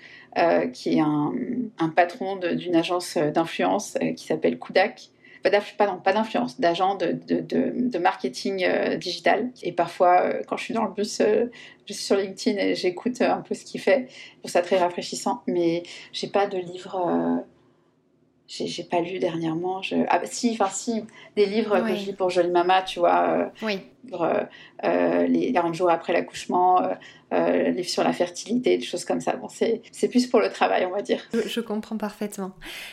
qui 0.72 0.98
est 0.98 1.00
un, 1.00 1.88
patron 1.94 2.36
d'une 2.36 2.76
agence 2.76 3.16
d'influence 3.16 3.96
euh, 4.02 4.12
qui 4.12 4.26
s'appelle 4.26 4.58
Kudak. 4.58 5.10
Pardon, 5.78 5.98
pas 5.98 6.12
d'influence, 6.12 6.60
d'agent 6.60 6.96
de, 6.96 7.12
de, 7.12 7.98
marketing 7.98 8.64
euh, 8.64 8.96
digital. 8.96 9.50
Et 9.62 9.72
parfois, 9.72 10.34
quand 10.46 10.58
je 10.58 10.64
suis 10.64 10.74
dans 10.74 10.84
le 10.84 10.92
bus, 10.92 11.22
je 11.22 11.92
suis 11.92 12.04
sur 12.04 12.16
LinkedIn 12.16 12.58
et 12.58 12.74
j'écoute 12.74 13.22
un 13.22 13.40
peu 13.40 13.54
ce 13.54 13.64
qu'il 13.64 13.80
fait. 13.80 14.08
Je 14.10 14.38
trouve 14.40 14.50
ça 14.50 14.60
très 14.60 14.76
rafraîchissant, 14.76 15.42
mais 15.46 15.84
j'ai 16.12 16.26
pas 16.26 16.46
de 16.46 16.58
livre 16.58 17.44
j'ai 18.48 18.82
pas 18.82 19.00
lu 19.00 19.18
dernièrement. 19.18 19.82
Je... 19.82 19.96
Ah, 20.08 20.18
bah, 20.18 20.26
si, 20.26 20.50
enfin, 20.52 20.70
si, 20.70 21.04
des 21.36 21.46
livres 21.46 21.78
que 21.80 21.94
je 21.94 22.06
lis 22.06 22.12
pour 22.14 22.30
Jolie 22.30 22.50
Mama, 22.50 22.82
tu 22.82 22.98
vois. 22.98 23.28
Euh, 23.28 23.46
oui. 23.62 23.80
Euh, 24.14 24.44
euh, 24.84 25.26
les 25.26 25.52
40 25.52 25.74
jours 25.74 25.90
après 25.90 26.12
l'accouchement, 26.12 26.82
euh, 27.32 27.68
livres 27.70 27.88
sur 27.88 28.04
la 28.04 28.12
fertilité, 28.12 28.78
des 28.78 28.84
choses 28.84 29.04
comme 29.04 29.20
ça. 29.20 29.36
Bon, 29.36 29.48
c'est 29.48 30.08
plus 30.08 30.26
pour 30.26 30.40
le 30.40 30.50
travail, 30.50 30.86
on 30.86 30.90
va 30.90 31.02
dire. 31.02 31.28
Je, 31.32 31.60
comprends 31.60 31.96
parfaitement. 31.96 32.52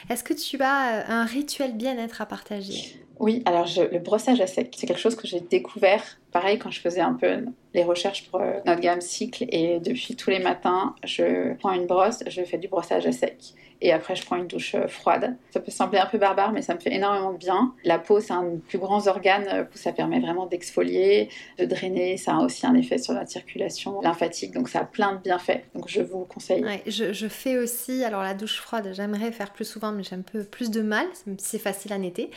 Est-ce 0.10 0.24
que 0.24 0.34
tu 0.34 0.62
as 0.62 1.10
un 1.10 1.26
rituel 1.26 1.76
bien-être 1.76 2.22
à 2.22 2.26
partager? 2.26 3.00
Oui, 3.20 3.44
alors 3.46 3.68
le 3.92 4.00
brossage 4.00 4.42
à 4.42 4.48
sec, 4.48 4.76
c'est 4.76 4.88
quelque 4.88 5.00
chose 5.00 5.16
que 5.16 5.26
j'ai 5.26 5.40
découvert, 5.40 6.04
pareil, 6.34 6.60
quand 6.60 6.72
je 6.72 6.82
faisais 6.82 7.00
un 7.00 7.14
peu 7.14 7.46
les 7.74 7.84
recherches 7.84 8.30
pour 8.30 8.42
notre 8.66 8.82
gamme 8.82 9.00
cycle. 9.00 9.46
Et 9.50 9.80
depuis 9.80 10.16
tous 10.16 10.30
les 10.30 10.40
matins, 10.40 10.96
je 11.06 11.54
prends 11.56 11.72
une 11.72 11.86
brosse, 11.86 12.24
je 12.28 12.44
fais 12.44 12.58
du 12.58 12.68
brossage 12.68 13.06
à 13.06 13.14
sec 13.14 13.56
et 13.82 13.92
après 13.92 14.16
je 14.16 14.26
prends 14.26 14.38
une 14.38 14.48
douche 14.48 14.76
euh, 14.76 14.88
froide. 14.88 15.36
Ça 15.52 15.60
peut 15.60 15.72
sembler 15.72 16.00
un 16.00 16.06
peu 16.06 16.18
barbare, 16.18 16.52
mais 16.52 16.62
ça 16.62 16.74
me 16.74 16.80
fait 16.80 16.94
énormément 16.94 17.32
de 17.32 17.38
bien. 17.38 17.74
La 17.84 18.00
peau, 18.00 18.20
c'est 18.20 18.34
un 18.34 18.44
des 18.44 18.58
plus 18.58 18.78
grands 18.78 19.08
organes, 19.08 19.48
euh, 19.52 19.64
ça 19.74 19.92
permet 19.92 20.20
vraiment 20.20 20.46
d'exfolier, 20.46 21.05
de 21.58 21.66
drainer, 21.66 22.18
ça 22.18 22.36
a 22.36 22.40
aussi 22.40 22.66
un 22.66 22.76
effet 22.76 22.98
sur 22.98 23.14
la 23.14 23.26
circulation 23.26 24.02
lymphatique, 24.02 24.54
donc 24.54 24.70
ça 24.70 24.80
a 24.80 24.86
plein 24.86 25.16
de 25.16 25.22
bienfaits. 25.22 25.62
Donc 25.74 25.88
je 25.88 26.02
vous 26.02 26.26
conseille. 26.26 26.64
Ouais, 26.64 26.84
je, 26.88 27.28
fais 27.28 27.58
aussi, 27.58 28.04
alors 28.04 28.22
la 28.22 28.34
douche 28.34 28.60
froide, 28.60 28.92
j'aimerais 28.94 29.32
faire 29.32 29.54
plus 29.54 29.66
souvent, 29.66 29.92
mais 29.92 30.04
j'ai 30.04 30.16
un 30.16 30.22
peu 30.22 30.44
plus 30.44 30.70
de 30.70 30.82
mal, 30.82 31.08
c'est 31.38 31.60
facile 31.60 31.94
à 31.94 31.98
netter, 31.98 32.30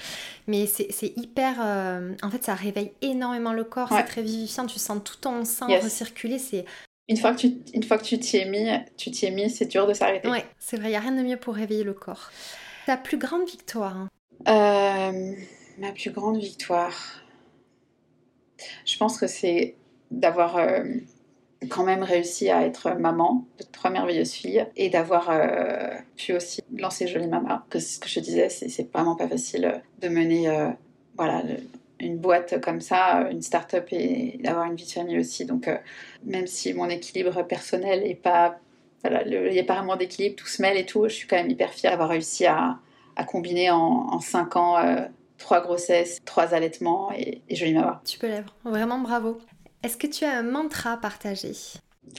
mais 0.46 0.66
c'est 0.66 1.12
hyper, 1.16 1.56
euh, 1.60 2.14
en 2.22 2.30
fait 2.30 2.44
ça 2.44 2.54
réveille 2.54 2.92
énormément 3.02 3.52
le 3.52 3.64
corps, 3.64 3.88
c'est 3.90 4.04
très 4.04 4.22
vivifiant, 4.22 4.66
tu 4.66 4.78
sens 4.78 4.98
tout 5.04 5.16
ton 5.20 5.44
sang 5.44 5.66
recirculer, 5.66 6.38
c'est 6.38 6.64
une 7.08 7.16
fois 7.16 7.32
que 7.32 7.38
tu 7.38 7.56
une 7.72 7.82
fois 7.82 7.96
que 7.96 8.04
tu 8.04 8.18
t'y 8.18 8.36
es 8.36 8.44
mis, 8.44 8.68
tu 8.96 9.10
t'y 9.10 9.26
es 9.26 9.30
mis, 9.30 9.48
c'est 9.48 9.64
dur 9.64 9.86
de 9.86 9.94
s'arrêter. 9.94 10.28
Ouais, 10.28 10.44
c'est 10.58 10.76
vrai, 10.76 10.90
il 10.90 10.92
y 10.92 10.96
a 10.96 11.00
rien 11.00 11.12
de 11.12 11.22
mieux 11.22 11.38
pour 11.38 11.54
réveiller 11.54 11.84
le 11.84 11.94
corps. 11.94 12.30
Ta 12.86 12.96
plus 12.96 13.16
grande 13.16 13.48
victoire 13.48 13.96
hein? 13.96 14.08
Euh, 14.46 15.32
Ma 15.78 15.92
plus 15.92 16.10
grande 16.10 16.38
victoire, 16.38 17.22
je 18.84 18.96
pense 18.96 19.18
que 19.18 19.26
c'est 19.26 19.74
d'avoir 20.10 20.56
euh, 20.56 20.84
quand 21.68 21.84
même 21.84 22.02
réussi 22.02 22.50
à 22.50 22.64
être 22.64 22.92
maman 22.98 23.44
de 23.58 23.64
trois 23.64 23.90
merveilleuses 23.90 24.32
filles 24.32 24.66
et 24.76 24.90
d'avoir 24.90 25.30
euh, 25.30 25.94
pu 26.16 26.34
aussi 26.34 26.62
lancer 26.76 27.06
Jolie 27.06 27.26
Mama. 27.26 27.66
Que 27.70 27.78
ce 27.78 27.98
que 27.98 28.08
je 28.08 28.20
disais, 28.20 28.48
c'est 28.48 28.92
vraiment 28.92 29.16
pas 29.16 29.28
facile 29.28 29.82
de 30.00 30.08
mener 30.08 30.48
voilà, 31.16 31.42
une 32.00 32.18
boîte 32.18 32.60
comme 32.60 32.80
ça, 32.80 33.28
une 33.30 33.42
start-up 33.42 33.86
et 33.90 34.38
d'avoir 34.42 34.66
une 34.66 34.76
vie 34.76 34.84
de 34.84 34.90
famille 34.90 35.18
aussi. 35.18 35.44
Donc, 35.44 35.68
euh, 35.68 35.76
même 36.24 36.46
si 36.46 36.72
mon 36.74 36.88
équilibre 36.88 37.42
personnel 37.42 38.02
n'est 38.02 38.14
pas. 38.14 38.58
Voilà, 39.02 39.24
il 39.26 39.52
n'y 39.52 39.60
a 39.60 39.64
pas 39.64 39.76
vraiment 39.76 39.96
d'équilibre, 39.96 40.34
tout 40.34 40.48
se 40.48 40.60
mêle 40.60 40.76
et 40.76 40.84
tout, 40.84 41.04
je 41.04 41.14
suis 41.14 41.28
quand 41.28 41.36
même 41.36 41.50
hyper 41.50 41.72
fière 41.72 41.92
d'avoir 41.92 42.08
réussi 42.08 42.46
à, 42.46 42.80
combiner 43.28 43.70
en, 43.70 43.76
en 43.78 44.20
cinq 44.20 44.56
ans 44.56 44.76
euh, 44.78 45.02
trois 45.38 45.60
grossesses, 45.60 46.18
trois 46.24 46.54
allaitements 46.54 47.10
et, 47.12 47.42
et 47.48 47.56
jolie 47.56 47.74
maman. 47.74 47.98
Tu 48.04 48.18
peux 48.18 48.28
lèvres, 48.28 48.54
vraiment 48.64 48.98
bravo. 48.98 49.38
Est-ce 49.82 49.96
que 49.96 50.06
tu 50.06 50.24
as 50.24 50.36
un 50.36 50.42
mantra 50.42 50.92
à 50.92 50.96
partager? 50.96 51.52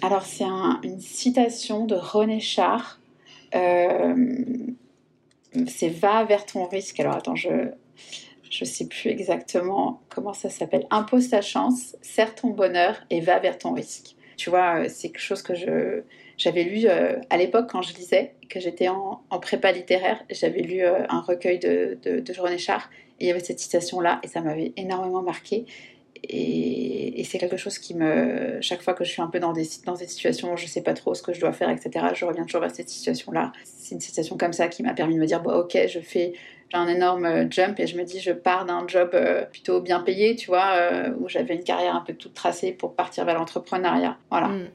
Alors, 0.01 0.24
c'est 0.24 0.45
une 0.84 0.99
citation 0.99 1.86
de 1.86 1.95
René 1.95 2.39
Char. 2.39 2.99
Euh, 3.55 4.15
c'est 5.67 5.89
Va 5.89 6.24
vers 6.24 6.45
ton 6.45 6.65
risque. 6.65 6.99
Alors, 6.99 7.15
attends, 7.15 7.36
je 7.36 7.72
je 8.49 8.65
sais 8.65 8.88
plus 8.88 9.09
exactement 9.09 10.01
comment 10.09 10.34
ça 10.34 10.49
s'appelle. 10.49 10.88
Impose 10.89 11.30
ta 11.30 11.41
chance, 11.41 11.95
serre 12.01 12.34
ton 12.36 12.49
bonheur 12.49 12.99
et 13.09 13.22
va 13.22 13.39
vers 13.39 13.57
ton 13.57 13.74
risque. 13.74 14.15
Tu 14.38 14.49
vois, 14.49 14.80
euh, 14.80 14.86
c'est 14.89 15.09
quelque 15.09 15.22
chose 15.22 15.41
que 15.41 15.53
je 15.55 16.01
j'avais 16.38 16.63
lu 16.63 16.88
euh, 16.88 17.17
à 17.30 17.38
l'époque 17.38 17.70
quand 17.70 17.82
je 17.82 17.93
lisais, 17.93 18.34
que 18.49 18.61
j'étais 18.61 18.88
en, 18.88 19.22
prépa 19.41 19.74
littéraire, 19.74 20.24
j'avais 20.32 20.61
lu 20.61 20.82
euh, 20.82 21.03
un 21.09 21.20
recueil 21.20 21.59
de, 21.59 21.97
de, 22.01 22.22
de 22.22 22.39
René 22.39 22.57
Char 22.57 22.89
il 23.20 23.28
y 23.28 23.32
avait 23.32 23.39
cette 23.39 23.59
citation-là 23.59 24.20
et 24.24 24.28
ça 24.28 24.41
m'avait 24.41 24.74
énormément 24.78 25.22
marqué. 25.22 25.65
Et, 26.24 27.24
c'est 27.24 27.38
quelque 27.38 27.57
chose 27.57 27.78
qui 27.78 27.95
me. 27.95 28.57
Chaque 28.61 28.82
fois 28.82 28.93
que 28.93 29.03
je 29.03 29.09
suis 29.09 29.22
un 29.22 29.28
peu 29.28 29.39
dans 29.39 29.53
des, 29.53 29.67
dans 29.86 29.93
des 29.93 30.07
situations 30.07 30.53
où 30.53 30.57
je 30.57 30.63
ne 30.63 30.70
sais 30.70 30.82
pas 30.82 30.93
trop 30.93 31.13
ce 31.13 31.22
que 31.22 31.32
je 31.32 31.39
dois 31.39 31.53
faire, 31.53 31.70
etc., 31.70 32.07
je 32.13 32.26
reviens 32.26 32.43
toujours 32.43 32.61
vers 32.61 32.72
cette 32.72 32.89
situation-là. 32.89 33.51
C'est 33.63 33.95
une 33.95 34.01
situation 34.01 34.36
comme 34.36 34.53
ça 34.53 34.67
qui 34.67 34.84
m'a 34.84 34.93
permis 34.93 35.15
de 35.15 35.20
me 35.20 35.26
dire 35.26 35.41
bon, 35.41 35.51
ok, 35.51 35.78
je 35.88 35.99
fais 35.99 36.34
un 36.74 36.88
énorme 36.88 37.26
euh, 37.26 37.45
jump 37.49 37.80
et 37.80 37.88
je 37.88 37.97
me 37.97 38.03
dis 38.03 38.20
je 38.20 38.32
pars 38.32 38.65
d'un 38.65 38.88
job 38.88 39.11
euh, 39.13 39.45
plutôt 39.45 39.82
bien 39.82 39.99
payé, 39.99 40.36
tu 40.36 40.47
vois, 40.47 40.72
euh, 40.74 41.09
où 41.20 41.28
j'avais 41.28 41.55
une 41.55 41.63
carrière 41.63 41.95
un 41.95 42.01
peu 42.01 42.13
toute 42.13 42.34
tracée 42.34 42.72
pour 42.72 42.95
partir 42.95 43.26
vers 43.26 43.36
l'entrepreneuriat. 43.36 44.17
Voilà. 44.30 44.49
Mm. 44.49 44.70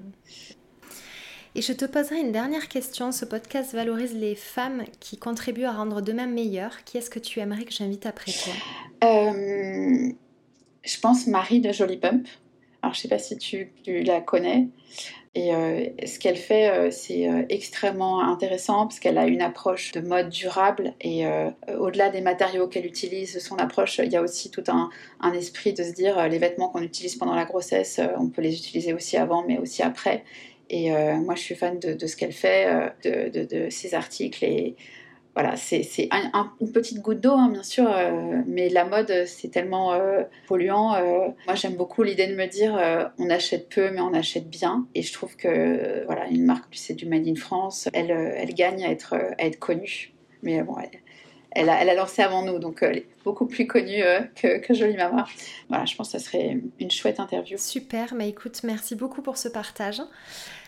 Et 1.57 1.63
je 1.63 1.73
te 1.73 1.85
poserai 1.85 2.19
une 2.19 2.33
dernière 2.33 2.69
question. 2.69 3.13
Ce 3.13 3.25
podcast 3.25 3.75
valorise 3.75 4.13
les 4.13 4.35
femmes 4.35 4.83
qui 4.99 5.19
contribuent 5.19 5.67
à 5.67 5.73
rendre 5.73 6.01
demain 6.01 6.27
meilleur. 6.27 6.83
Qui 6.85 6.99
est-ce 6.99 7.11
que 7.11 7.21
tu 7.21 7.39
aimerais 7.39 7.65
que 7.65 7.73
j'invite 7.73 8.07
après 8.07 8.33
toi 8.33 8.53
Je 9.01 11.01
pense 11.01 11.29
Marie 11.29 11.61
de 11.61 11.71
Jolie 11.71 11.99
Pump. 11.99 12.27
Alors 12.83 12.95
je 12.95 13.01
sais 13.01 13.09
pas 13.09 13.21
si 13.21 13.39
tu, 13.39 13.73
tu 13.85 14.03
la 14.03 14.21
connais. 14.21 14.67
Et 15.37 15.51
ce 16.07 16.21
qu'elle 16.21 16.37
fait, 16.37 16.93
c'est 16.93 17.29
extrêmement 17.49 18.21
intéressant 18.21 18.87
parce 18.87 19.01
qu'elle 19.01 19.19
a 19.19 19.27
une 19.27 19.43
approche 19.43 19.91
de 19.91 20.01
mode 20.01 20.29
durable 20.29 20.95
et 21.01 21.25
au-delà 21.77 22.11
des 22.11 22.21
matériaux 22.21 22.69
qu'elle 22.69 22.87
utilise, 22.87 23.41
son 23.41 23.57
approche, 23.57 23.99
il 23.99 24.13
y 24.13 24.17
a 24.17 24.23
aussi 24.23 24.53
tout 24.53 24.63
un, 24.69 24.91
esprit 25.33 25.73
de 25.73 25.83
se 25.83 25.91
dire 25.91 26.29
les 26.29 26.39
vêtements 26.39 26.69
qu'on 26.69 26.83
utilise 26.83 27.17
pendant 27.17 27.35
la 27.35 27.47
grossesse, 27.47 28.01
on 28.17 28.29
peut 28.29 28.43
les 28.43 28.57
utiliser 28.57 28.93
aussi 28.93 29.17
avant 29.17 29.45
mais 29.45 29.59
aussi 29.59 29.83
après. 29.83 30.23
Et 30.77 30.91
moi, 30.91 31.37
je 31.37 31.41
suis 31.41 31.55
fan 31.55 31.79
de, 31.79 32.07
ce 32.07 32.17
qu'elle 32.17 32.33
fait, 32.33 32.93
de, 33.05 33.45
de, 33.45 33.71
ses 33.71 33.95
articles 33.95 34.45
et 34.45 34.75
voilà, 35.35 35.57
c'est 35.57 35.83
une 36.61 36.73
petite 36.73 37.01
goutte 37.01 37.21
d'eau, 37.21 37.33
hein, 37.33 37.49
bien 37.49 37.65
sûr, 37.65 37.91
euh, 37.91 38.43
mais 38.47 38.69
la 38.69 38.85
mode, 38.85 39.25
c'est 39.27 39.49
tellement 39.49 39.93
euh, 39.93 40.23
polluant. 40.47 40.95
Euh. 40.95 41.29
moi, 41.47 41.57
j'aime 41.57 41.75
beaucoup 41.75 42.05
l'idée 42.05 42.29
de 42.29 42.37
me 42.37 42.47
dire, 42.47 42.79
on 43.19 43.29
achète 43.31 43.69
peu, 43.69 43.91
mais 43.91 44.01
on 44.01 44.15
achète 44.15 44.49
bien. 44.49 44.87
Et 44.95 45.03
je 45.03 45.13
trouve 45.13 45.35
que, 45.37 46.05
voilà, 46.07 46.29
une 46.29 46.45
marque, 46.45 46.73
c'est 46.73 46.95
du 46.95 47.07
Made 47.07 47.27
in 47.27 47.35
France, 47.35 47.89
elle, 47.93 48.55
gagne 48.55 48.85
à 48.85 48.91
être, 48.91 49.17
connue. 49.59 50.13
Mais 50.43 50.63
bon, 50.63 50.77
elle, 51.51 51.69
a, 51.69 51.83
elle, 51.83 51.89
a, 51.89 51.95
lancé 51.95 52.23
avant 52.23 52.45
nous, 52.45 52.61
donc 52.61 52.79
elle 52.83 52.99
est 52.99 53.07
beaucoup 53.25 53.47
plus 53.47 53.67
connue 53.67 54.05
que, 54.37 54.59
que 54.59 54.73
Jolie 54.73 54.97
Mama. 54.97 55.27
Voilà, 55.69 55.85
je 55.85 55.97
pense 55.97 56.13
que 56.13 56.19
ça 56.19 56.25
serait 56.25 56.61
une 56.79 56.91
chouette 56.93 57.19
interview. 57.19 57.59
Super, 57.59 58.15
mais 58.15 58.29
écoute, 58.29 58.61
merci 58.63 58.95
beaucoup 58.95 59.23
pour 59.23 59.37
ce 59.37 59.49
partage. 59.49 60.01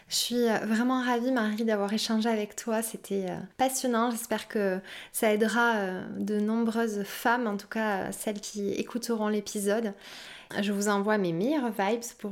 Je 0.08 0.14
suis 0.14 0.48
euh, 0.48 0.58
vraiment 0.64 1.02
ravie, 1.02 1.32
Marie, 1.32 1.64
d'avoir 1.64 1.92
échangé 1.92 2.28
avec 2.28 2.54
toi. 2.54 2.80
C'était 2.82 3.26
euh, 3.28 3.36
passionnant. 3.56 4.10
J'espère 4.10 4.46
que 4.46 4.78
ça 5.12 5.32
aidera 5.32 5.74
euh, 5.76 6.02
de 6.18 6.38
nombreuses 6.38 7.02
femmes, 7.04 7.46
en 7.48 7.56
tout 7.56 7.66
cas 7.66 8.12
celles 8.12 8.40
qui 8.40 8.72
écouteront 8.72 9.28
l'épisode. 9.28 9.94
Je 10.60 10.70
vous 10.70 10.88
envoie 10.88 11.18
mes 11.18 11.32
meilleures 11.32 11.72
vibes 11.76 12.04
pour 12.20 12.30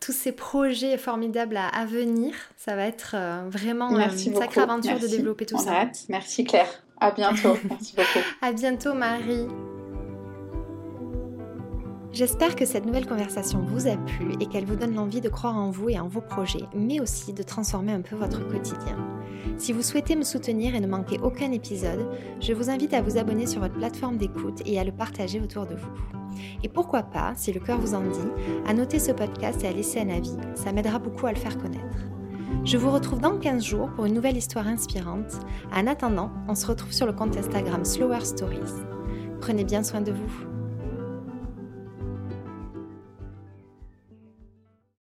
tous 0.00 0.10
ces 0.10 0.32
projets 0.32 0.98
formidables 0.98 1.56
à, 1.56 1.86
venir. 1.86 2.34
Ça 2.56 2.74
va 2.74 2.86
être 2.86 3.14
vraiment 3.48 3.96
une 3.96 4.34
sacrée 4.34 4.62
aventure 4.62 4.98
de 4.98 5.06
développer 5.06 5.46
tout 5.46 5.56
ça. 5.56 5.88
Merci 6.08 6.42
Claire. 6.42 6.82
À 6.98 7.12
bientôt. 7.12 7.56
Merci 7.70 7.94
beaucoup. 7.94 8.26
À 8.42 8.50
bientôt 8.50 8.94
Marie. 8.94 9.46
J'espère 12.16 12.56
que 12.56 12.64
cette 12.64 12.86
nouvelle 12.86 13.04
conversation 13.04 13.60
vous 13.60 13.88
a 13.88 13.96
plu 13.98 14.32
et 14.40 14.46
qu'elle 14.46 14.64
vous 14.64 14.76
donne 14.76 14.94
l'envie 14.94 15.20
de 15.20 15.28
croire 15.28 15.58
en 15.58 15.70
vous 15.70 15.90
et 15.90 16.00
en 16.00 16.08
vos 16.08 16.22
projets, 16.22 16.64
mais 16.74 16.98
aussi 16.98 17.34
de 17.34 17.42
transformer 17.42 17.92
un 17.92 18.00
peu 18.00 18.16
votre 18.16 18.48
quotidien. 18.48 18.96
Si 19.58 19.74
vous 19.74 19.82
souhaitez 19.82 20.16
me 20.16 20.24
soutenir 20.24 20.74
et 20.74 20.80
ne 20.80 20.86
manquer 20.86 21.18
aucun 21.22 21.52
épisode, 21.52 22.08
je 22.40 22.54
vous 22.54 22.70
invite 22.70 22.94
à 22.94 23.02
vous 23.02 23.18
abonner 23.18 23.44
sur 23.44 23.60
votre 23.60 23.74
plateforme 23.74 24.16
d'écoute 24.16 24.62
et 24.64 24.80
à 24.80 24.84
le 24.84 24.92
partager 24.92 25.42
autour 25.42 25.66
de 25.66 25.74
vous. 25.74 26.40
Et 26.64 26.70
pourquoi 26.70 27.02
pas, 27.02 27.34
si 27.36 27.52
le 27.52 27.60
cœur 27.60 27.78
vous 27.78 27.94
en 27.94 28.00
dit, 28.00 28.30
à 28.66 28.72
noter 28.72 28.98
ce 28.98 29.12
podcast 29.12 29.62
et 29.62 29.68
à 29.68 29.72
laisser 29.72 30.00
un 30.00 30.08
avis, 30.08 30.38
ça 30.54 30.72
m'aidera 30.72 30.98
beaucoup 30.98 31.26
à 31.26 31.32
le 31.32 31.38
faire 31.38 31.58
connaître. 31.58 31.98
Je 32.64 32.78
vous 32.78 32.92
retrouve 32.92 33.20
dans 33.20 33.36
15 33.36 33.62
jours 33.62 33.90
pour 33.94 34.06
une 34.06 34.14
nouvelle 34.14 34.38
histoire 34.38 34.68
inspirante. 34.68 35.34
En 35.70 35.86
attendant, 35.86 36.30
on 36.48 36.54
se 36.54 36.66
retrouve 36.66 36.92
sur 36.92 37.04
le 37.04 37.12
compte 37.12 37.36
Instagram 37.36 37.84
Slower 37.84 38.24
Stories. 38.24 38.72
Prenez 39.42 39.64
bien 39.64 39.82
soin 39.82 40.00
de 40.00 40.12
vous. 40.12 40.55